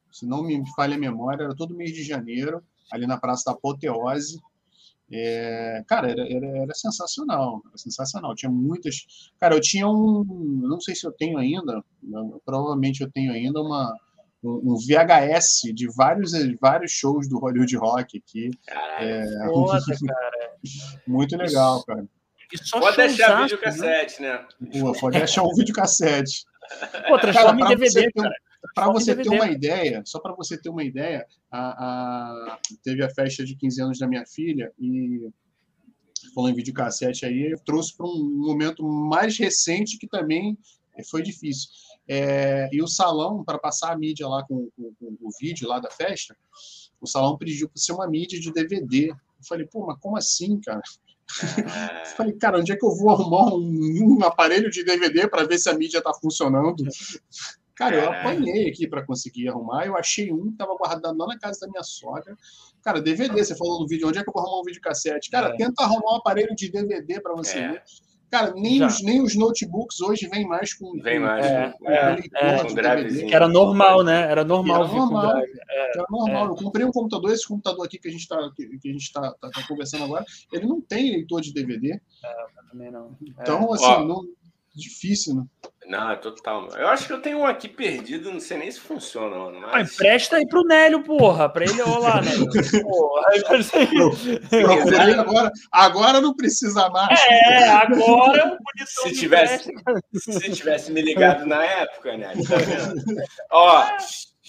[0.10, 3.52] se não me falha a memória, era todo mês de janeiro, ali na Praça da
[3.52, 4.40] Apoteose.
[5.12, 8.34] É, cara, era, era, era, sensacional, era sensacional.
[8.36, 9.06] Tinha muitas.
[9.40, 10.24] Cara, eu tinha um.
[10.62, 11.84] Não sei se eu tenho ainda,
[12.46, 13.94] provavelmente eu tenho ainda uma,
[14.44, 18.52] um, VHS de vários, vários shows do Hollywood Rock aqui.
[18.66, 19.48] Caralho, é...
[19.48, 20.43] foda, cara.
[21.08, 22.06] Muito legal, cara.
[22.72, 23.44] Pode deixar né?
[23.44, 24.46] videocassete, né?
[24.80, 26.46] Pô, pode deixar um videocassete.
[27.08, 28.36] Pô, transforma em DVD, cara.
[28.74, 33.10] Para você ter uma ideia, só para você ter uma ideia, a, a, teve a
[33.10, 35.30] festa de 15 anos da minha filha e
[36.34, 40.58] falou em videocassete aí, eu trouxe para um momento mais recente que também
[41.10, 41.70] foi difícil.
[42.08, 45.80] É, e o salão, para passar a mídia lá com, com, com, o vídeo lá
[45.80, 46.36] da festa,
[47.00, 49.14] o salão pediu para ser uma mídia de DVD.
[49.44, 50.82] Eu falei, pô, mas como assim, cara?
[50.82, 52.06] É.
[52.16, 55.58] Falei, cara, onde é que eu vou arrumar um, um aparelho de DVD para ver
[55.58, 56.84] se a mídia está funcionando?
[57.76, 59.86] Cara, eu apanhei aqui para conseguir arrumar.
[59.86, 62.38] Eu achei um que tava guardado lá na casa da minha sogra.
[62.84, 65.32] Cara, DVD, você falou no vídeo, onde é que eu vou arrumar um videocassete?
[65.32, 65.58] Cara, é.
[65.58, 67.72] tenta arrumar um aparelho de DVD para você é.
[67.72, 67.84] ver.
[68.34, 71.00] Cara, nem os, nem os notebooks hoje vêm mais com.
[71.00, 71.46] Vem mais.
[71.46, 74.22] É, com, é, é, que era normal, né?
[74.24, 74.86] Era normal.
[74.86, 75.38] Era normal.
[75.38, 76.48] É, era normal.
[76.48, 79.14] Eu comprei um computador, esse computador aqui que a gente está que, que, a gente
[79.14, 81.92] tá, tá, tá, conversando agora, ele não tem leitor de DVD.
[81.92, 82.00] É,
[82.72, 83.16] também não.
[83.22, 84.24] Então, assim, não,
[84.74, 85.44] difícil, né?
[85.86, 86.70] Não, é total.
[86.78, 89.60] Eu acho que eu tenho um aqui perdido, não sei nem se funciona, mano.
[89.62, 89.74] Mas...
[89.74, 92.32] Ah, empresta aí pro Nélio, porra, pra ele rolar, né?
[92.82, 93.24] Porra,
[94.50, 97.20] Procurei agora, agora não precisa mais.
[97.30, 99.72] É, agora o bonitão se tivesse,
[100.16, 102.34] se tivesse me ligado na época, né?
[102.48, 102.56] Tá
[103.52, 103.86] Ó,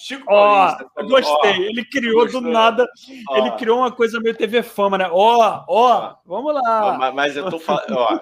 [0.05, 0.22] Chico.
[0.28, 0.76] Ó,
[1.09, 1.52] gostei.
[1.52, 2.86] Ó, ele criou do nada.
[3.31, 3.39] Ó.
[3.39, 5.09] Ele criou uma coisa meio TV Fama, né?
[5.10, 6.98] Ó, ó, vamos lá.
[6.98, 8.20] Mas, mas eu tô falando, ó,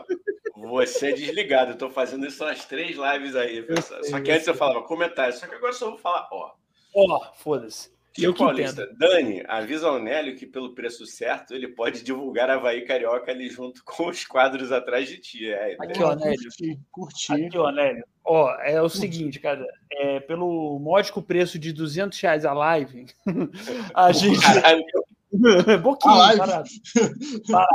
[0.55, 1.73] você é desligado.
[1.73, 3.67] Eu tô fazendo isso nas três lives aí.
[4.09, 6.53] Só que antes eu falava comentário, só que agora só vou falar, ó.
[6.95, 7.91] Ó, foda-se.
[8.15, 13.31] Chico Paulista, Dani, avisa ao Nélio que pelo preço certo ele pode divulgar Havaí Carioca
[13.31, 15.51] ali junto com os quadros atrás de ti.
[15.51, 16.39] É, Aqui, ó, Nélio.
[16.43, 17.33] Curti, curti.
[17.33, 18.05] Aqui, ó, Nélio.
[18.25, 18.99] Ó, é o curti.
[18.99, 19.67] seguinte, cara.
[19.91, 23.07] É, pelo módico preço de 200 reais a live,
[23.95, 24.41] a gente...
[24.41, 24.85] Caralho.
[25.83, 26.69] Pouquinho, parado.
[27.51, 27.69] parado.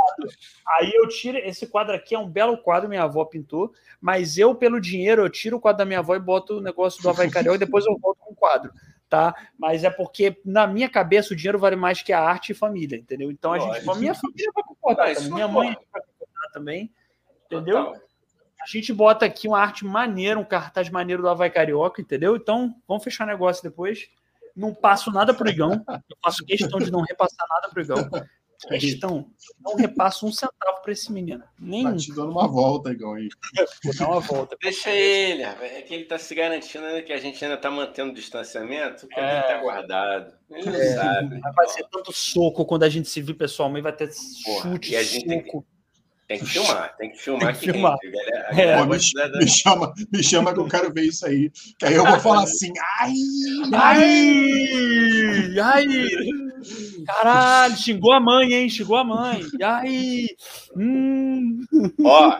[0.78, 1.38] Aí eu tiro.
[1.38, 3.72] Esse quadro aqui é um belo quadro, minha avó pintou.
[4.00, 7.02] Mas eu, pelo dinheiro, eu tiro o quadro da minha avó e boto o negócio
[7.02, 8.72] do Havaí Carioca e depois eu volto com o quadro
[9.08, 9.34] tá?
[9.58, 12.96] Mas é porque, na minha cabeça, o dinheiro vale mais que a arte e família,
[12.96, 13.30] entendeu?
[13.30, 16.92] Então, a, gente, a minha família vai concordar, não, minha mãe vai concordar também,
[17.46, 17.86] entendeu?
[17.86, 18.08] Total.
[18.60, 22.36] A gente bota aqui uma arte maneira, um cartaz maneiro do Havaí Carioca, entendeu?
[22.36, 24.08] Então, vamos fechar negócio depois.
[24.54, 28.10] Não passo nada pro Igão, eu faço questão de não repassar nada pro Igão
[28.66, 29.30] questão.
[29.60, 31.42] Não repasso um centavo para esse menino.
[31.58, 31.84] Nem...
[31.84, 33.28] Tá te dando uma volta, igual aí.
[33.84, 34.56] Vou dar uma volta.
[34.60, 38.10] Deixa ele, é que ele tá se garantindo né, que a gente ainda tá mantendo
[38.10, 39.32] o distanciamento, que é.
[39.34, 40.32] ele tá guardado.
[40.50, 40.94] Ele é.
[40.94, 41.40] sabe.
[41.40, 44.10] Vai ser tanto soco quando a gente se vir pessoalmente, vai ter
[44.44, 45.66] Porra, chute, e a gente soco.
[46.26, 47.46] Tem que filmar, tem que filmar.
[47.46, 47.96] Tem que filmar.
[48.52, 48.98] é, Pô, me,
[49.38, 51.50] me, chama, me chama que eu quero ver isso aí.
[51.78, 52.70] Que aí eu vou falar assim,
[53.00, 53.14] ai,
[53.72, 55.86] ai, ai,
[57.06, 60.26] caralho, xingou a mãe, hein, xingou a mãe, ai,
[60.76, 61.60] hum.
[62.04, 62.38] Ó,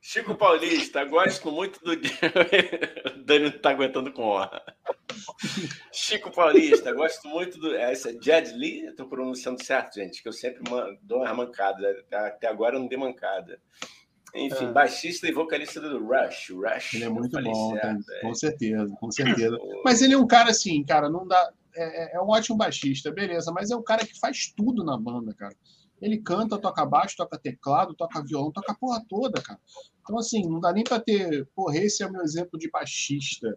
[0.00, 1.92] Chico Paulista, gosto muito do.
[1.94, 4.60] o Dani não tá aguentando com honra.
[5.92, 7.76] Chico Paulista, gosto muito do.
[7.76, 10.62] Essa é Jed Lee, estou pronunciando certo, gente, que eu sempre
[11.02, 12.04] dou uma mancada.
[12.10, 13.60] Até agora eu não dei mancada.
[14.34, 14.72] Enfim, é.
[14.72, 16.50] baixista e vocalista do Rush.
[16.50, 18.20] Rush ele é muito bom, certo, é.
[18.20, 19.58] com certeza, com certeza.
[19.84, 21.52] Mas ele é um cara assim, cara, não dá.
[21.74, 24.96] É, é, é um ótimo baixista, beleza, mas é um cara que faz tudo na
[24.98, 25.54] banda, cara.
[26.00, 29.60] Ele canta, toca baixo, toca teclado, toca violão, toca a porra toda, cara.
[30.00, 31.46] Então, assim, não dá nem para ter.
[31.54, 33.54] Porra, esse é o meu exemplo de baixista.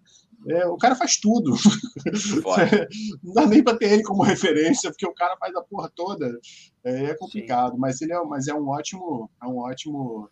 [0.49, 1.55] É, o cara faz tudo.
[3.23, 6.37] não dá nem para ter ele como referência, porque o cara faz a porra toda.
[6.83, 10.29] É, é complicado, mas ele é, mas é um ótimo, é um ótimo,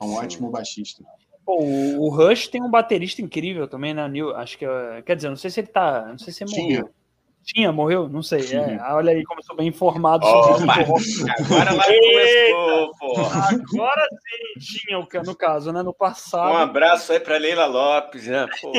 [0.00, 0.16] é um Sim.
[0.16, 1.04] ótimo baixista.
[1.44, 4.08] Pô, o Rush tem um baterista incrível também, né?
[4.08, 6.50] New, acho que é, quer dizer, não sei se ele tá, não sei se ele
[6.50, 6.90] morreu.
[7.44, 8.08] Tinha, morreu?
[8.08, 8.40] Não sei.
[8.54, 11.24] É, olha aí como eu sou bem informado oh, sobre isso.
[11.28, 13.20] Agora lá começou, pô.
[13.20, 15.82] Agora sim tinha, no caso, né?
[15.82, 16.52] No passado.
[16.52, 18.46] Um abraço aí para Leila Lopes, né?
[18.60, 18.72] Pô.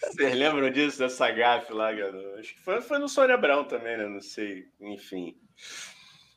[0.00, 1.90] Vocês lembram disso, dessa gafe lá?
[2.38, 4.06] Acho que foi, foi no Sônia Abrão também, né?
[4.06, 4.66] Não sei.
[4.80, 5.34] Enfim.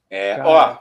[0.09, 0.79] É, ó,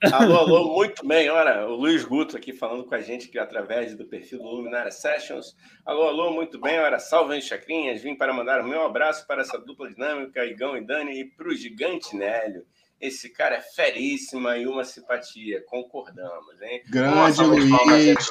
[0.00, 1.28] Alô, alô, muito bem.
[1.28, 4.92] Olha, o Luiz Guto aqui falando com a gente aqui através do perfil do Luminária
[4.92, 5.56] Sessions.
[5.84, 6.78] Alô, alô, muito bem.
[6.78, 8.00] Olha, salve chacrinhas.
[8.00, 11.48] Vim para mandar o meu abraço para essa dupla dinâmica, Igão e Dani, e para
[11.48, 12.64] o gigante Nélio.
[13.00, 15.64] Esse cara é feríssima e uma simpatia.
[15.66, 16.82] Concordamos, hein?
[16.88, 17.68] Grande Luiz.
[17.68, 18.28] Luiz.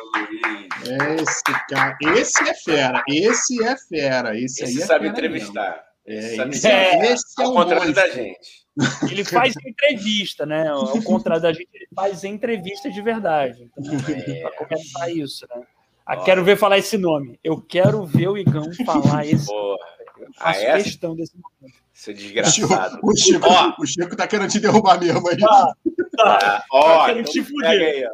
[1.21, 3.03] Esse cara, esse é fera.
[3.09, 4.39] Esse é fera.
[4.39, 5.86] Esse, esse aí é sabe entrevistar.
[6.07, 8.65] É, esse, é, esse é, ao contrário da gente.
[9.09, 10.69] Ele faz entrevista, né?
[10.69, 13.69] Ao contrário da gente, ele faz entrevista de verdade.
[13.77, 14.41] Então, é.
[14.41, 15.63] Para começar isso, né?
[16.05, 17.37] Ah, quero ver falar esse nome.
[17.43, 19.97] Eu quero ver o Igão falar esse Porra.
[20.17, 21.77] Eu faço ah, questão desse momento.
[21.93, 22.99] Isso é desgraçado.
[23.03, 23.47] O Chico,
[23.79, 25.37] o Chico tá querendo te derrubar mesmo aí.
[25.37, 25.73] Tá,
[26.15, 26.57] tá.
[26.57, 27.69] Ah, ó, tá então te fuder.
[27.69, 28.07] Aí,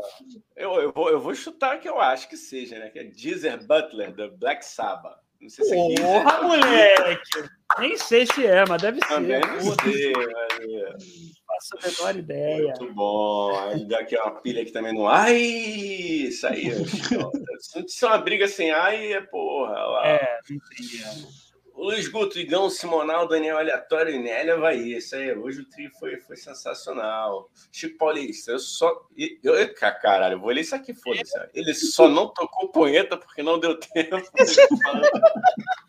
[0.56, 2.90] eu, eu, vou, eu vou chutar que eu acho que seja, né?
[2.90, 5.23] Que é Deezer Butler, do Black Sabbath.
[5.44, 7.50] Não sei se é Porra, moleque!
[7.78, 9.50] Nem sei se é, mas deve Também ser.
[9.50, 10.14] Não sei.
[11.46, 12.64] Faço a menor ideia.
[12.64, 13.60] Muito bom.
[13.60, 15.06] Ainda aqui uma pilha aqui também no.
[15.06, 15.36] Ai!
[15.36, 16.72] Isso aí.
[17.88, 19.74] Se é uma briga sem ai, é porra.
[19.74, 20.08] Lá.
[20.08, 21.43] É, não tem.
[21.76, 24.96] Luiz Guto, Igão, Simonal, Daniel Aleatório e Nélia Havaí.
[24.96, 27.50] Isso aí, hoje o trio foi, foi sensacional.
[27.72, 29.06] Chico Paulista, eu só.
[29.44, 31.34] Eu, eu, caralho, eu vou ler isso aqui, foda-se.
[31.54, 34.16] Ele só não tocou punheta porque não deu tempo.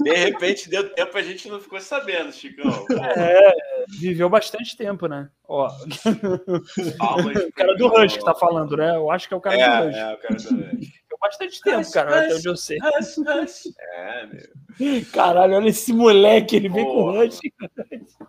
[0.00, 2.86] De repente deu tempo, a gente não ficou sabendo, Chicão.
[3.16, 3.52] É,
[3.88, 5.28] viveu bastante tempo, né?
[5.48, 5.68] Ó.
[7.48, 8.94] o cara do Rush que tá falando, né?
[8.96, 9.96] Eu acho que é o cara é, do Rush.
[9.96, 11.05] É, o cara do Rush.
[11.26, 12.78] Bastante tempo, Rush, cara, Rush, até onde eu sei.
[12.78, 13.66] Rush.
[13.94, 15.06] É, meu.
[15.12, 17.24] Caralho, olha esse moleque, ele vem com Porra.
[17.24, 17.40] Rush.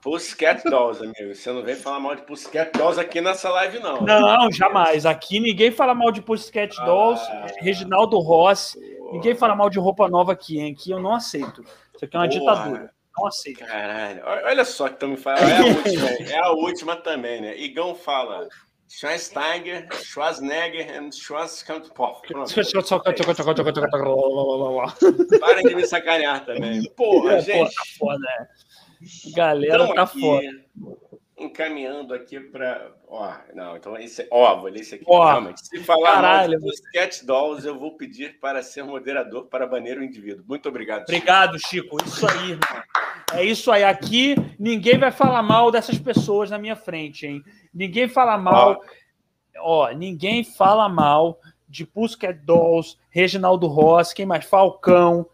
[0.02, 1.34] Pussycat Dolls, amigo.
[1.36, 4.02] Você não vem falar mal de Pussycat Dolls aqui nessa live, não.
[4.02, 5.06] Não, jamais.
[5.06, 7.48] Aqui ninguém fala mal de Pussycat Dolls, Ah.
[7.60, 8.80] Reginaldo Rossi.
[9.12, 10.74] Ninguém fala mal de roupa nova aqui, hein?
[10.78, 11.62] Aqui eu não aceito.
[11.96, 12.40] Isso aqui é uma Porra.
[12.40, 12.92] ditadura.
[13.18, 13.60] Não aceito.
[13.60, 15.42] Caralho, olha só que estão me falando.
[15.50, 17.58] É a última, é a última também, né?
[17.58, 18.48] Igão fala
[18.88, 22.34] Schweinsteiger, Schwarzenegger e.
[22.34, 22.50] Pronto.
[25.40, 26.84] Parem de me sacanear também.
[26.96, 27.76] Porra, É, gente.
[27.76, 28.48] tá foda, né?
[29.36, 30.48] Galera Então tá aqui, foda.
[31.38, 32.92] Encaminhando aqui para.
[33.08, 34.28] Ó, não, então esse.
[34.32, 35.04] Ó, vou ler isso aqui.
[35.08, 35.64] Ó, realmente.
[35.68, 36.60] Se falar caralho.
[36.60, 40.44] mal dos Cat Dolls, eu vou pedir para ser moderador para banir o indivíduo.
[40.48, 41.02] Muito obrigado.
[41.02, 41.12] Chico.
[41.12, 41.98] Obrigado, Chico.
[42.04, 42.84] Isso aí, irmão.
[43.34, 43.84] É isso aí.
[43.84, 47.44] Aqui ninguém vai falar mal dessas pessoas na minha frente, hein?
[47.74, 48.82] Ninguém fala mal.
[49.60, 54.46] Ó, ninguém fala mal de Pussycat Dolls, Reginaldo Rossi, quem mais?
[54.46, 55.26] Falcão.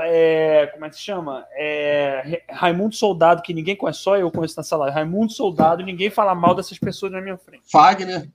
[0.00, 1.46] é, como é que se chama?
[1.52, 4.94] É, Raimundo Soldado, que ninguém conhece, só eu conheço nessa live.
[4.94, 7.70] Raimundo Soldado, ninguém fala mal dessas pessoas na minha frente.
[7.70, 8.28] Fagner.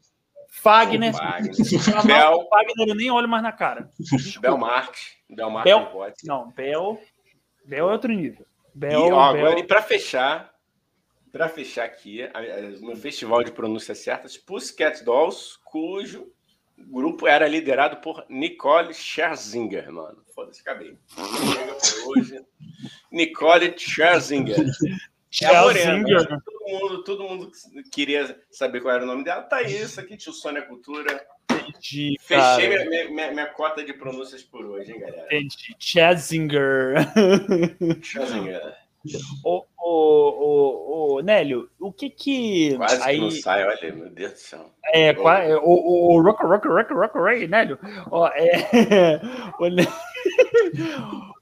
[0.49, 2.47] Fagner, mal Bel.
[2.49, 3.89] Fagner, eu nem olho mais na cara.
[4.39, 4.95] Belmark.
[5.29, 6.25] Belmark Bel- bote.
[6.25, 6.99] Não, Bel.
[7.65, 8.45] Bel é outro nível.
[8.75, 10.53] Bel, E, ó, Bel- agora, e para fechar,
[11.31, 16.31] para fechar aqui, a- a- o meu festival de pronúncias certas, Pussycat Dolls, cujo
[16.77, 20.21] grupo era liderado por Nicole Scherzinger, mano.
[20.35, 20.97] Foda-se, acabei.
[21.07, 22.45] Chega por hoje.
[23.09, 24.57] Nicole Scherzinger.
[25.41, 26.03] É a morena.
[26.03, 26.27] Scherzinger.
[26.43, 27.51] Todo mundo, todo mundo
[27.93, 29.43] queria saber qual era o nome dela.
[29.43, 31.25] Tá isso aqui, tio Sônia Cultura.
[31.69, 35.25] Entendi, Fechei minha, minha, minha cota de pronúncias por hoje, hein, galera?
[35.25, 35.75] Entendi.
[35.79, 36.95] Chazinger.
[38.01, 38.61] Scherzinger.
[39.43, 42.75] ô, ô, ô, ô, Nélio, o que que.
[42.77, 44.71] Quase que aí, não sai, olha, meu Deus do céu.
[44.85, 47.77] é, qua- é, o, o, o Rock, Rock, Rock, Rock Ray, Nélio.
[48.09, 49.19] Ó, é,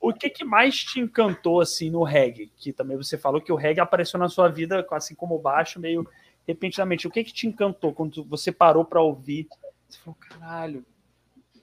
[0.02, 2.52] o, o que que mais te encantou, assim, no reggae?
[2.58, 5.80] Que também você falou que o reggae apareceu na sua vida, assim como o baixo,
[5.80, 6.06] meio
[6.46, 7.08] repentinamente.
[7.08, 9.48] O que que te encantou quando você parou pra ouvir?
[9.94, 10.86] Você falou, caralho.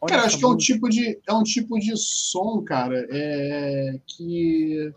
[0.06, 4.00] Cara, acho que é um música." tipo de, é um tipo de som, cara, é,
[4.06, 4.92] que.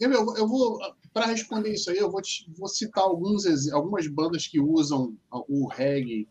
[0.00, 0.78] Eu, eu- eu vou.
[1.12, 5.68] Para responder isso aí, eu vou, te- vou citar alguns, algumas bandas que usam o
[5.68, 6.26] reggae,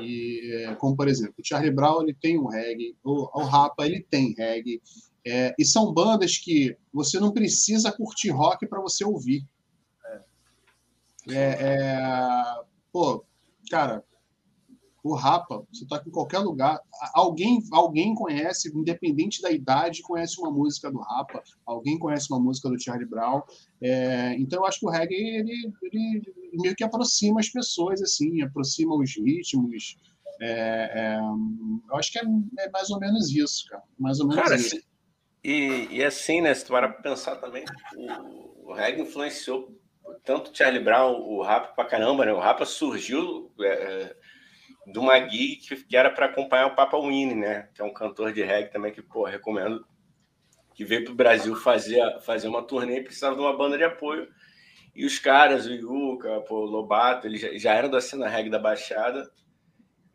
[0.00, 3.84] e, é, como por exemplo, o Charlie Brown ele tem um reggae, o, o Rapa
[3.84, 4.80] ele tem reggae,
[5.26, 9.44] é, e são bandas que você não precisa curtir rock para você ouvir.
[11.28, 12.60] É, é,
[12.90, 13.22] pô,
[13.70, 14.02] cara,
[15.02, 16.80] o Rapa, você toca em qualquer lugar,
[17.12, 22.68] alguém, alguém conhece, independente da idade, conhece uma música do Rapa, alguém conhece uma música
[22.70, 23.42] do Charlie Brown.
[23.80, 28.42] É, então eu acho que o reggae ele, ele meio que aproxima as pessoas, assim,
[28.42, 29.96] aproxima os ritmos.
[30.40, 31.18] É, é,
[31.90, 32.22] eu acho que é,
[32.60, 33.82] é mais ou menos isso, cara.
[33.98, 34.70] Mais ou menos Cara, isso.
[34.70, 34.84] se-
[35.44, 36.54] e, e assim, né?
[36.54, 37.64] Se tu parar pra pensar também,
[37.96, 39.76] o, o reggae influenciou
[40.24, 42.32] tanto o Charlie Brown, o rap pra caramba, né?
[42.32, 44.16] O rap surgiu é, é,
[44.86, 47.68] de uma gig que, era para acompanhar o Papa Winnie, né?
[47.74, 49.86] Que é um cantor de reggae também que, pô, recomendo.
[50.74, 54.28] Que veio pro Brasil fazer, fazer uma turnê e precisava de uma banda de apoio.
[54.94, 58.50] E os caras, o Yuka, pô, o Lobato, eles já, já eram da cena reggae
[58.50, 59.30] da Baixada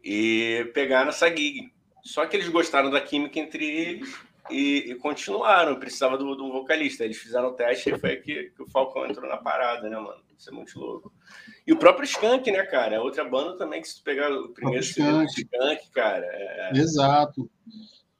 [0.04, 1.72] e pegaram essa gig.
[2.04, 4.20] Só que eles gostaram da química entre eles
[4.50, 5.80] e, e continuaram.
[5.80, 7.04] Precisava do, do vocalista.
[7.04, 10.27] Eles fizeram o teste e foi aqui que o Falcão entrou na parada, né, mano?
[10.38, 11.12] Isso é muito louco.
[11.66, 12.96] E o próprio Skank, né, cara?
[12.96, 15.32] É outra banda também que se tu pegar o primeiro do Skank.
[15.32, 16.26] Skank, cara.
[16.26, 16.72] É...
[16.78, 17.50] Exato.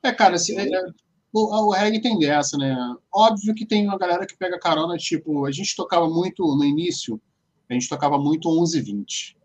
[0.02, 0.86] É, cara, assim, é- é-
[1.32, 2.76] o, o reggae tem dessa, né?
[3.14, 7.22] Óbvio que tem uma galera que pega carona, tipo, a gente tocava muito no início,
[7.70, 9.38] a gente tocava muito 11 e 20.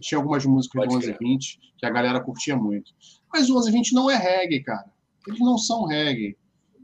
[0.00, 1.28] Tinha algumas músicas Pode do 11 e crer.
[1.28, 2.92] 20 que a galera curtia muito.
[3.32, 4.90] Mas o 11 e 20 não é reggae, cara.
[5.26, 6.36] Eles não são reggae.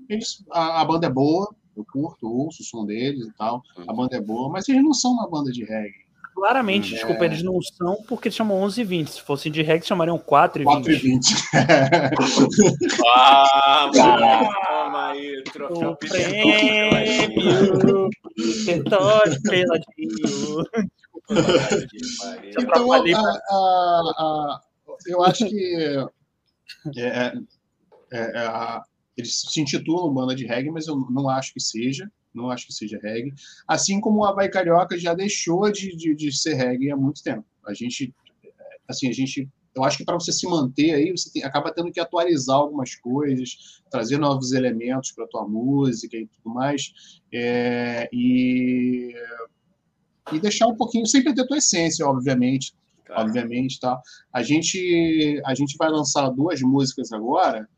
[0.09, 3.63] Eles, a, a banda é boa, eu curto, ouço o som deles e tal.
[3.87, 6.05] A banda é boa, mas eles não são uma banda de reggae.
[6.35, 6.97] Claramente, É.
[6.97, 9.11] desculpa, eles não são porque eles chamam 11 e 20.
[9.13, 11.33] Se fossem de reggae, chamariam 4 e 4 e 20.
[11.33, 11.45] 20.
[13.15, 16.45] Ah, toma aí, troféu O prêmio
[18.65, 20.65] Território Peladinho.
[22.19, 22.51] Maria.
[22.51, 22.99] Então, Então, a-
[23.51, 24.61] a- a-
[25.07, 25.77] eu acho que
[26.97, 27.33] é, é,
[28.13, 28.83] é, a-
[29.17, 32.73] eles se intitulam banda de reggae, mas eu não acho que seja, não acho que
[32.73, 33.33] seja reggae.
[33.67, 37.45] Assim como o Havaí Carioca já deixou de, de, de ser reggae há muito tempo.
[37.67, 38.15] A gente,
[38.89, 41.91] assim, a gente eu acho que para você se manter aí, você tem, acaba tendo
[41.91, 46.93] que atualizar algumas coisas, trazer novos elementos para a tua música e tudo mais,
[47.33, 49.13] é, e,
[50.33, 52.73] e deixar um pouquinho, sempre ter tua essência, obviamente,
[53.11, 54.01] obviamente, tá?
[54.33, 57.69] A gente, a gente vai lançar duas músicas agora,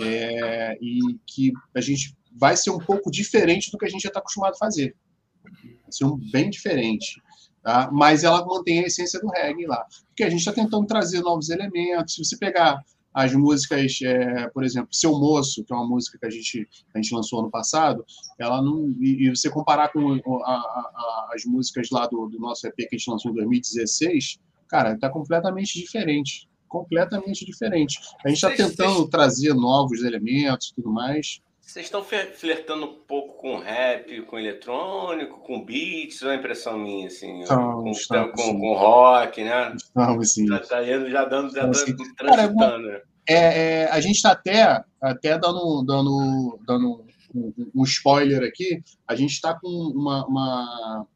[0.00, 4.08] é, e que a gente vai ser um pouco diferente do que a gente já
[4.08, 4.94] está acostumado a fazer.
[5.42, 7.20] Vai ser um bem diferente.
[7.62, 7.90] Tá?
[7.92, 9.84] Mas ela mantém a essência do reggae lá.
[10.08, 12.14] Porque a gente está tentando trazer novos elementos.
[12.14, 16.26] Se você pegar as músicas, é, por exemplo, Seu Moço, que é uma música que
[16.26, 18.04] a gente, a gente lançou ano passado,
[18.38, 18.94] ela não.
[19.00, 22.76] E, e você comparar com a, a, a, as músicas lá do, do, nosso EP
[22.76, 24.38] que a gente lançou em 2016,
[24.68, 26.48] cara, está completamente diferente.
[26.68, 27.98] Completamente diferente.
[28.24, 31.40] A gente está tentando trazer novos elementos e tudo mais.
[31.60, 37.40] Vocês estão flertando um pouco com rap, com eletrônico, com beats, é impressão minha, assim?
[37.42, 39.74] Estamos, com, estamos, com, com, rock, né?
[39.76, 40.46] Estamos, sim.
[40.46, 41.72] Já, tá indo, já dando, já dando,
[42.16, 42.56] transitando.
[42.56, 43.34] Cara, é,
[43.82, 47.04] é, a gente está até, até dando, dando, dando
[47.34, 51.06] um, um spoiler aqui, a gente está com uma, uma...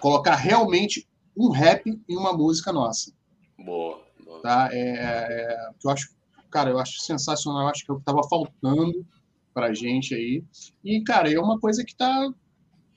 [0.00, 1.06] colocar realmente
[1.36, 3.12] um rap em uma música nossa.
[3.58, 4.00] Boa.
[4.42, 4.68] Tá?
[4.72, 6.08] É, é, eu acho,
[6.50, 9.06] cara, eu acho sensacional, eu acho que é o que estava faltando
[9.54, 10.44] pra gente aí.
[10.84, 12.32] E, cara, é uma coisa que tá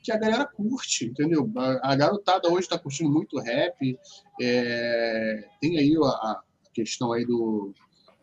[0.06, 1.52] que a galera curte, entendeu?
[1.58, 3.98] A, a garotada hoje está curtindo muito rap.
[4.40, 6.42] É, tem aí a, a,
[6.72, 7.74] questão aí do,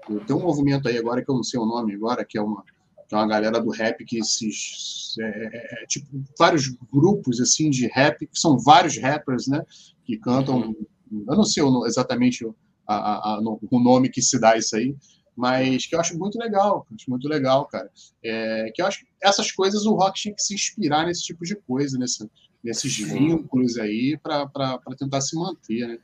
[0.08, 2.42] do, Tem um movimento aí agora que eu não sei o nome agora, que é
[2.42, 2.62] uma,
[3.08, 5.16] que é uma galera do rap que esses.
[5.18, 6.06] É, é, é tipo,
[6.38, 9.64] vários grupos assim de rap, que são vários rappers, né?
[10.04, 10.76] Que cantam.
[11.10, 12.46] Eu não sei exatamente
[12.86, 13.38] a,
[13.70, 14.94] o nome que se dá isso aí,
[15.36, 17.90] mas que eu acho muito legal, acho muito legal, cara.
[18.22, 21.44] É, que eu acho que essas coisas o rock tinha que se inspirar nesse tipo
[21.44, 22.28] de coisa, nesse,
[22.62, 23.04] nesses Sim.
[23.06, 25.98] vínculos aí, para tentar se manter, né?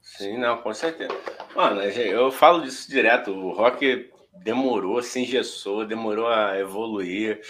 [0.00, 1.14] Sim, não, com certeza.
[1.54, 4.10] Mano, eu falo disso direto, o rock
[4.42, 7.40] demorou, se engessou, demorou a evoluir.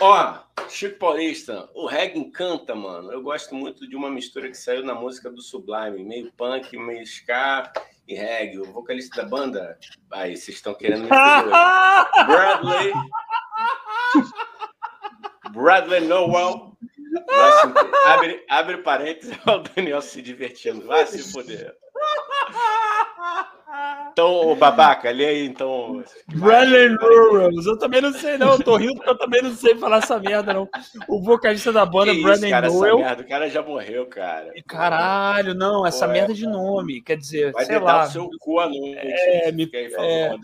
[0.00, 0.38] Ó,
[0.68, 3.12] Chico Paulista, o reggae encanta, mano.
[3.12, 7.02] Eu gosto muito de uma mistura que saiu na música do Sublime, meio punk, meio
[7.02, 7.70] ska
[8.10, 8.58] e reggae.
[8.58, 9.78] O vocalista da banda,
[10.12, 12.92] aí vocês estão querendo me Bradley.
[15.52, 16.76] Bradley Noel.
[18.06, 20.86] Abre, abre parênteses, o Daniel se divertindo.
[20.86, 21.76] Vai se foder.
[24.12, 26.02] Então, babaca, ali aí, então.
[26.28, 27.66] Bradley Rurals.
[27.66, 28.52] Eu também não sei, não.
[28.52, 30.68] Eu tô rindo porque eu também não sei falar essa merda, não.
[31.08, 32.98] O vocalista da banda, que Bradley Noel.
[32.98, 34.52] Merda, o cara já morreu, cara.
[34.66, 36.36] Caralho, não, essa Pô, merda é...
[36.36, 37.02] de nome.
[37.02, 38.04] Quer dizer, vai sei lá.
[38.04, 38.98] o seu cu à noite.
[39.00, 39.70] É, me...
[39.72, 40.36] é...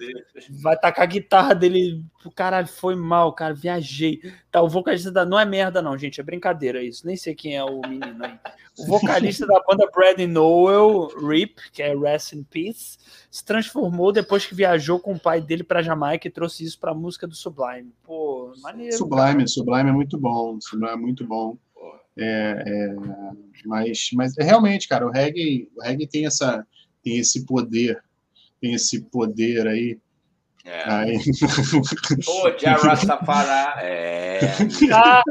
[0.62, 2.02] vai tacar a guitarra dele.
[2.34, 3.54] Caralho, foi mal, cara.
[3.54, 4.20] Viajei.
[4.50, 5.24] Tá, o vocalista da.
[5.24, 6.20] Não é merda, não, gente.
[6.20, 7.06] É brincadeira isso.
[7.06, 8.38] Nem sei quem é o menino aí.
[8.78, 12.98] O vocalista da banda Brad Noel, Rip, que é Rest in Peace,
[13.36, 16.92] se transformou depois que viajou com o pai dele para Jamaica e trouxe isso para
[16.92, 17.92] a música do Sublime.
[18.02, 18.96] Pô, maneiro.
[18.96, 19.46] Sublime, cara.
[19.46, 21.58] Sublime é muito bom, Sublime é muito bom.
[22.16, 22.96] É, é,
[23.66, 26.66] mas, mas é realmente, cara, o reggae, o reggae tem essa,
[27.04, 28.02] tem esse poder,
[28.58, 29.98] tem esse poder aí.
[30.64, 30.90] É.
[30.90, 31.16] Aí...
[32.26, 34.40] Ô, Jarastafara, é.
[34.90, 35.22] Ah,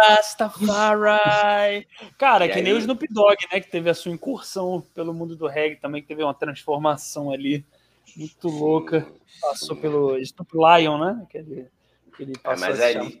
[0.00, 1.86] Rastafari.
[2.18, 2.62] Cara, e que aí?
[2.62, 3.60] nem o Snoop Dogg, né?
[3.60, 7.64] Que teve a sua incursão pelo mundo do reggae também, que teve uma transformação ali
[8.16, 9.06] muito louca.
[9.40, 11.26] Passou pelo Snoop Lion, né?
[11.30, 11.68] Que ele,
[12.16, 13.20] que ele é, passou mas ali,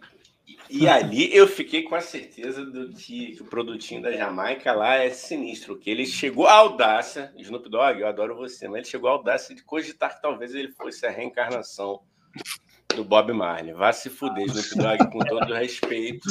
[0.68, 4.96] e ali eu fiquei com a certeza do que, que, o produtinho da Jamaica lá
[4.96, 9.08] é sinistro, que ele chegou à audácia, Snoop Dogg, eu adoro você, mas ele chegou
[9.08, 12.00] à audácia de cogitar que talvez ele fosse a reencarnação
[12.94, 13.72] do Bob Marley.
[13.74, 16.28] Vá se fuder, Snoop Dogg, com todo respeito.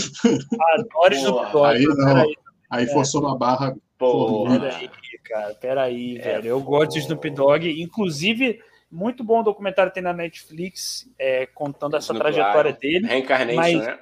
[0.75, 1.65] Adoro Snoop Dogg.
[1.65, 2.25] Aí não.
[2.69, 3.75] Aí forçou uma barra.
[3.97, 4.59] Porra.
[4.59, 4.89] Peraí,
[5.23, 6.47] cara, peraí, é, velho.
[6.47, 6.79] Eu porra.
[6.79, 7.81] gosto de Snoop Dogg.
[7.81, 8.59] Inclusive,
[8.91, 12.79] muito bom documentário tem na Netflix é, contando essa Snoop trajetória Lion.
[12.79, 13.07] dele.
[13.07, 13.99] Reincarnation, mas, né?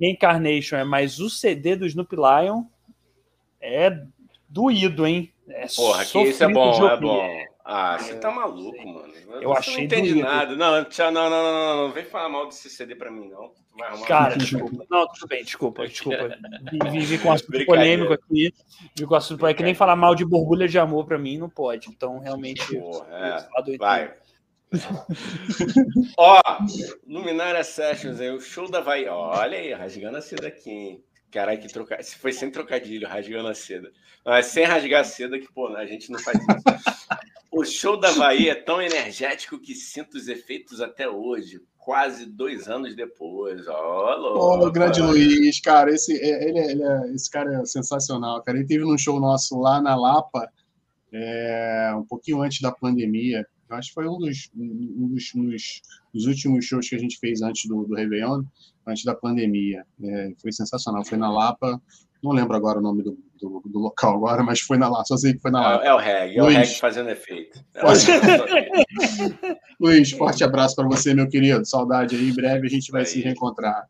[0.00, 2.64] Reincarnation, é, mas o CD do Snoop Lion
[3.60, 4.02] é
[4.48, 5.32] doído, hein?
[5.48, 7.53] É Porra, que isso é bom, é bom.
[7.64, 9.12] Ah, você tá maluco, mano.
[9.40, 9.76] Eu você achei.
[9.76, 10.28] Não entende doído.
[10.28, 10.54] nada.
[10.54, 13.52] Não, tchau, não, não, não, não, Vem falar mal desse CD pra mim, não.
[14.06, 14.84] Cara, desculpa.
[14.90, 16.36] Não, tudo bem, desculpa, desculpa.
[16.92, 18.52] Vivi com um assunto polêmico aqui.
[18.94, 19.58] Vivi com um assunto polêmico.
[19.58, 21.88] Que nem falar mal de borbulha de amor pra mim não pode.
[21.88, 22.78] Então, realmente.
[22.78, 23.76] Porra, é.
[23.78, 24.14] Vai.
[26.18, 26.40] Ó,
[27.06, 29.08] Luminária Sessions aí, o show da Vai.
[29.08, 31.04] Olha aí, rasgando a seda aqui, hein?
[31.34, 32.00] Caralho, que troca...
[32.00, 33.90] Se foi sem trocadilho, rasgando a seda.
[34.24, 36.94] Mas sem rasgar a seda, que, pô, a gente não faz isso.
[37.50, 41.60] o show da Bahia é tão energético que sinto os efeitos até hoje.
[41.76, 43.66] quase dois anos depois.
[43.66, 47.64] Ó, oh, oh, grande Luiz, cara, esse, é, ele, é, ele é, esse cara é
[47.66, 48.56] sensacional, cara.
[48.56, 50.48] Ele teve num show nosso lá na Lapa,
[51.12, 53.44] é, um pouquinho antes da pandemia.
[53.68, 55.82] Eu acho que foi um dos, um dos, um dos,
[56.14, 58.44] dos últimos shows que a gente fez antes do, do Réveillon,
[58.86, 59.84] antes da pandemia.
[60.02, 61.04] É, foi sensacional.
[61.04, 61.80] Foi na Lapa,
[62.22, 65.16] não lembro agora o nome do, do, do, local agora, mas foi na Lapa, só
[65.16, 65.84] sei que foi na Lapa.
[65.84, 67.64] É, é o reggae, é Luiz, o reggae fazendo efeito.
[67.74, 68.06] É forte...
[69.80, 71.66] Luiz, forte abraço para você, meu querido.
[71.66, 73.06] Saudade aí, em breve a gente vai aí.
[73.06, 73.88] se reencontrar.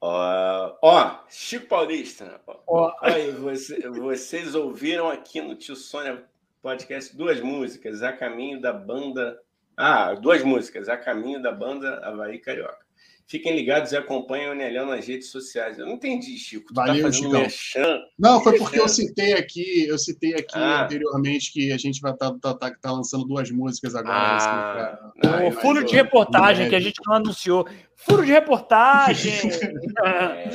[0.00, 6.24] Ó, ó, Chico Paulista, ó, aí, você, vocês ouviram aqui no Tio Sônia
[6.62, 9.36] podcast duas músicas, A Caminho da Banda.
[9.84, 12.78] Ah, duas músicas, A Caminho da Banda Havaí Carioca.
[13.26, 15.76] Fiquem ligados e acompanhem o Nelhão nas redes sociais.
[15.76, 16.68] Eu não entendi, Chico.
[16.68, 17.32] Tu tá Valeu, tá Chicão.
[17.32, 20.84] Merchan, não, foi porque eu citei aqui, eu citei aqui ah.
[20.84, 24.16] anteriormente que a gente vai estar tá, tá, tá, lançando duas músicas agora.
[24.16, 27.66] Ah, assim, o furo de reportagem que a gente não anunciou.
[27.96, 29.32] Furo de reportagem!
[30.04, 30.50] é.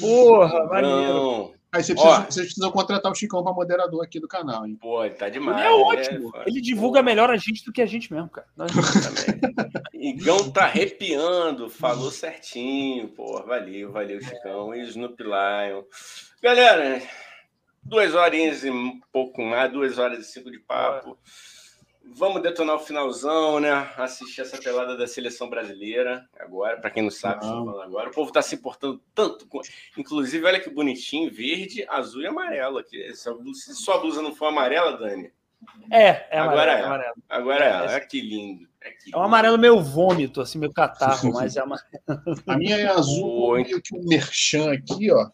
[0.00, 1.52] Porra, maneiro.
[1.72, 4.76] Aí você precisa, vocês precisam contratar o Chicão para moderador aqui do canal, hein?
[4.78, 5.58] Pô, ele tá demais.
[5.58, 6.30] Ele é ótimo.
[6.34, 6.44] Né?
[6.46, 7.04] Ele divulga Pô.
[7.04, 8.46] melhor a gente do que a gente mesmo, cara.
[8.54, 8.70] Nós
[9.94, 13.08] Igão tá arrepiando, falou certinho.
[13.08, 14.74] Pô, valeu, valeu, Chicão.
[14.74, 15.82] E Snoop Lion.
[16.42, 17.00] Galera,
[17.82, 21.16] duas horinhas e um pouco mais, duas horas e cinco de papo.
[21.26, 21.51] É.
[22.04, 23.70] Vamos detonar o finalzão, né?
[23.96, 27.80] Assistir essa pelada da seleção brasileira agora, para quem não sabe, não.
[27.80, 28.10] agora.
[28.10, 29.60] O povo está se importando tanto com.
[29.96, 33.14] Inclusive, olha que bonitinho, verde, azul e amarelo aqui.
[33.14, 35.32] Se sua blusa não for amarela, Dani.
[35.90, 36.82] É, é agora é.
[36.82, 37.14] Amarelo.
[37.28, 37.80] Agora é.
[37.82, 38.68] Olha que lindo.
[38.80, 41.88] É, que é um amarelo meio vômito, assim, meio catarro, mas é amarelo.
[42.46, 45.30] A minha é azul, meio que um merchan aqui, ó.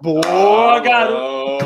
[0.00, 1.64] Boa, garoto!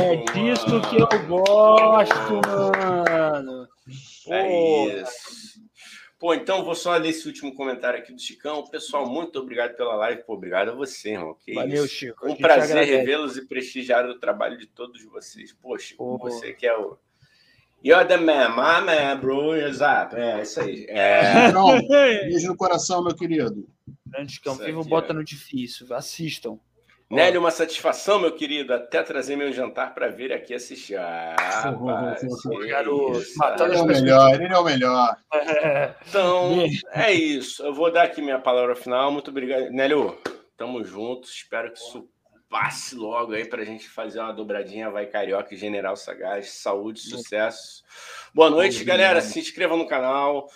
[0.00, 3.21] É disso que eu gosto, mano.
[4.28, 5.62] É isso.
[6.22, 8.62] Pô, então vou só ler esse último comentário aqui do Chicão.
[8.68, 10.22] Pessoal, muito obrigado pela live.
[10.22, 11.36] Pô, obrigado a você, irmão.
[11.44, 11.94] Que Valeu, isso.
[11.94, 12.30] Chico.
[12.30, 15.52] Um prazer revê-los e prestigiar o trabalho de todos vocês.
[15.52, 16.18] Pô, Chico, Pô.
[16.18, 16.96] você que é o.
[17.84, 19.56] You're the man, my man, bro.
[19.56, 20.14] Exato.
[20.14, 20.86] É, isso aí.
[20.88, 21.50] É...
[21.50, 23.68] Não, beijo no coração, meu querido.
[24.06, 25.92] Grande Chicão, vivo bota no difícil.
[25.92, 26.56] Assistam.
[27.12, 30.96] Nélio, uma satisfação, meu querido, até trazer meu jantar para vir aqui assistir.
[30.96, 32.22] Ah, rapaz,
[32.66, 33.22] garoto,
[33.64, 35.16] ele é o melhor, ele é o melhor.
[36.08, 37.62] Então, é isso.
[37.62, 39.12] Eu vou dar aqui minha palavra final.
[39.12, 39.70] Muito obrigado.
[39.70, 40.18] Nélio,
[40.56, 41.28] tamo junto.
[41.28, 42.08] Espero que isso
[42.48, 44.90] passe logo aí para a gente fazer uma dobradinha.
[44.90, 46.50] Vai Carioca e General Sagaz.
[46.50, 47.82] Saúde, sucesso.
[48.34, 49.20] Boa noite, galera.
[49.20, 50.48] Se inscrevam no canal,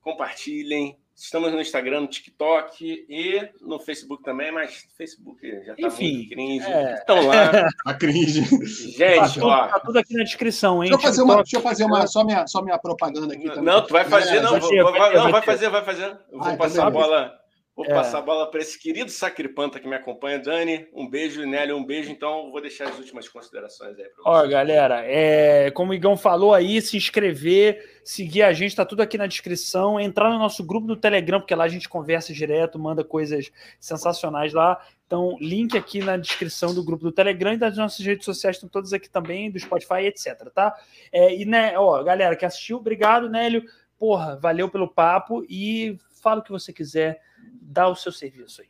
[0.00, 6.12] compartilhem Estamos no Instagram, no TikTok e no Facebook também, mas Facebook já tá Enfim,
[6.12, 6.66] muito cringe.
[6.66, 6.94] É...
[6.94, 7.68] Estão lá.
[7.86, 8.44] A cringe.
[8.44, 9.68] Gente, tá, ó.
[9.68, 10.90] Tá tudo aqui na descrição, hein?
[10.90, 13.64] Deixa eu fazer, uma, deixa eu fazer uma, só, minha, só minha propaganda aqui também.
[13.64, 16.18] Não, tu vai fazer, é, não, vou, vai, não, vai fazer, vai fazer.
[16.30, 17.45] Eu vou ah, passar a bola.
[17.76, 17.90] Vou é.
[17.90, 20.88] passar a bola para esse querido sacripanta que me acompanha, Dani.
[20.94, 22.10] Um beijo, Nélio, um beijo.
[22.10, 26.54] Então, vou deixar as últimas considerações aí para Ó, galera, é, como o Igão falou
[26.54, 30.00] aí, se inscrever, seguir a gente, tá tudo aqui na descrição.
[30.00, 34.54] Entrar no nosso grupo do Telegram, porque lá a gente conversa direto, manda coisas sensacionais
[34.54, 34.80] lá.
[35.06, 38.70] Então, link aqui na descrição do grupo do Telegram e das nossas redes sociais estão
[38.70, 40.74] todas aqui também, do Spotify, etc, tá?
[41.12, 43.62] É, e, né, ó, galera que assistiu, obrigado, Nélio.
[43.98, 47.20] Porra, valeu pelo papo e fala o que você quiser
[47.60, 48.68] dá o seu serviço aí.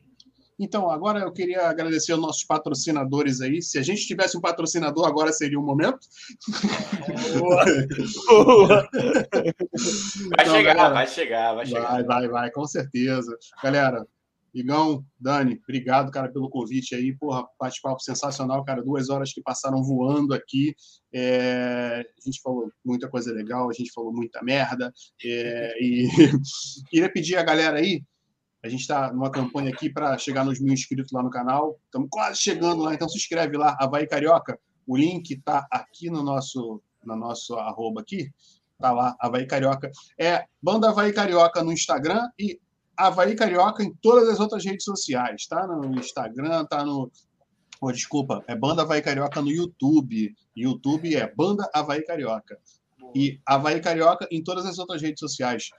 [0.58, 3.60] Então, agora eu queria agradecer aos nossos patrocinadores aí.
[3.60, 5.98] Se a gente tivesse um patrocinador, agora seria o momento.
[7.38, 7.64] Boa.
[8.26, 8.88] Boa.
[8.90, 9.50] Vai
[10.40, 11.82] então, chegar, galera, vai chegar, vai chegar.
[11.82, 13.36] Vai, vai, vai, com certeza.
[13.62, 14.06] Galera,
[14.54, 17.14] Igão, Dani, obrigado, cara, pelo convite aí.
[17.14, 18.82] Porra, bate-papo sensacional, cara.
[18.82, 20.74] Duas horas que passaram voando aqui.
[21.12, 22.00] É...
[22.00, 24.90] A gente falou muita coisa legal, a gente falou muita merda.
[25.22, 25.74] É...
[25.78, 26.08] E
[26.88, 28.02] queria pedir a galera aí
[28.66, 31.78] a gente está numa campanha aqui para chegar nos mil inscritos lá no canal.
[31.84, 34.58] Estamos quase chegando lá, então se inscreve lá, Havaí Carioca.
[34.86, 38.30] O link está aqui no nosso, no nosso arroba aqui.
[38.78, 39.90] Tá lá, Havaí Carioca.
[40.18, 42.60] É Banda Havaí Carioca no Instagram e
[42.96, 45.46] Havaí Carioca em todas as outras redes sociais.
[45.46, 47.10] Tá no Instagram, tá no.
[47.80, 50.34] Oh, desculpa, é Banda Havaí Carioca no YouTube.
[50.56, 52.58] YouTube é Banda Havaí Carioca.
[53.14, 55.70] E Havaí Carioca em todas as outras redes sociais.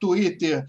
[0.00, 0.64] Twitter,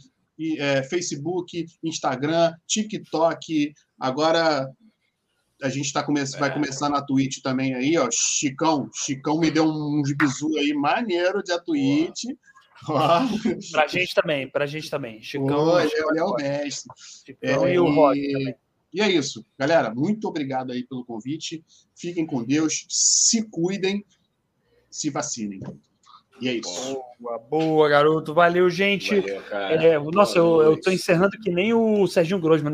[0.58, 3.74] é, Facebook, Instagram, TikTok.
[4.00, 4.70] Agora
[5.62, 6.54] a gente tá come vai é.
[6.54, 8.10] começar na Twitch também aí, ó.
[8.12, 12.26] Chicão, Chicão me deu um bizu aí maneiro de a Twitch.
[13.72, 15.22] Pra gente também, pra gente também.
[15.22, 15.48] Chicão.
[15.48, 16.94] Pô, ele, é, o mestre.
[17.26, 18.56] Chicão é, e o Rock também.
[18.94, 19.94] E é isso, galera.
[19.94, 21.64] Muito obrigado aí pelo convite.
[21.96, 24.06] Fiquem com Deus, se cuidem,
[24.90, 25.60] se vacinem.
[26.40, 27.02] E é isso.
[27.20, 28.34] Boa, boa, garoto.
[28.34, 29.22] Valeu, gente.
[29.22, 29.42] Valeu.
[29.50, 32.74] É, nossa, eu, eu tô encerrando que nem o Serginho Grosman, né?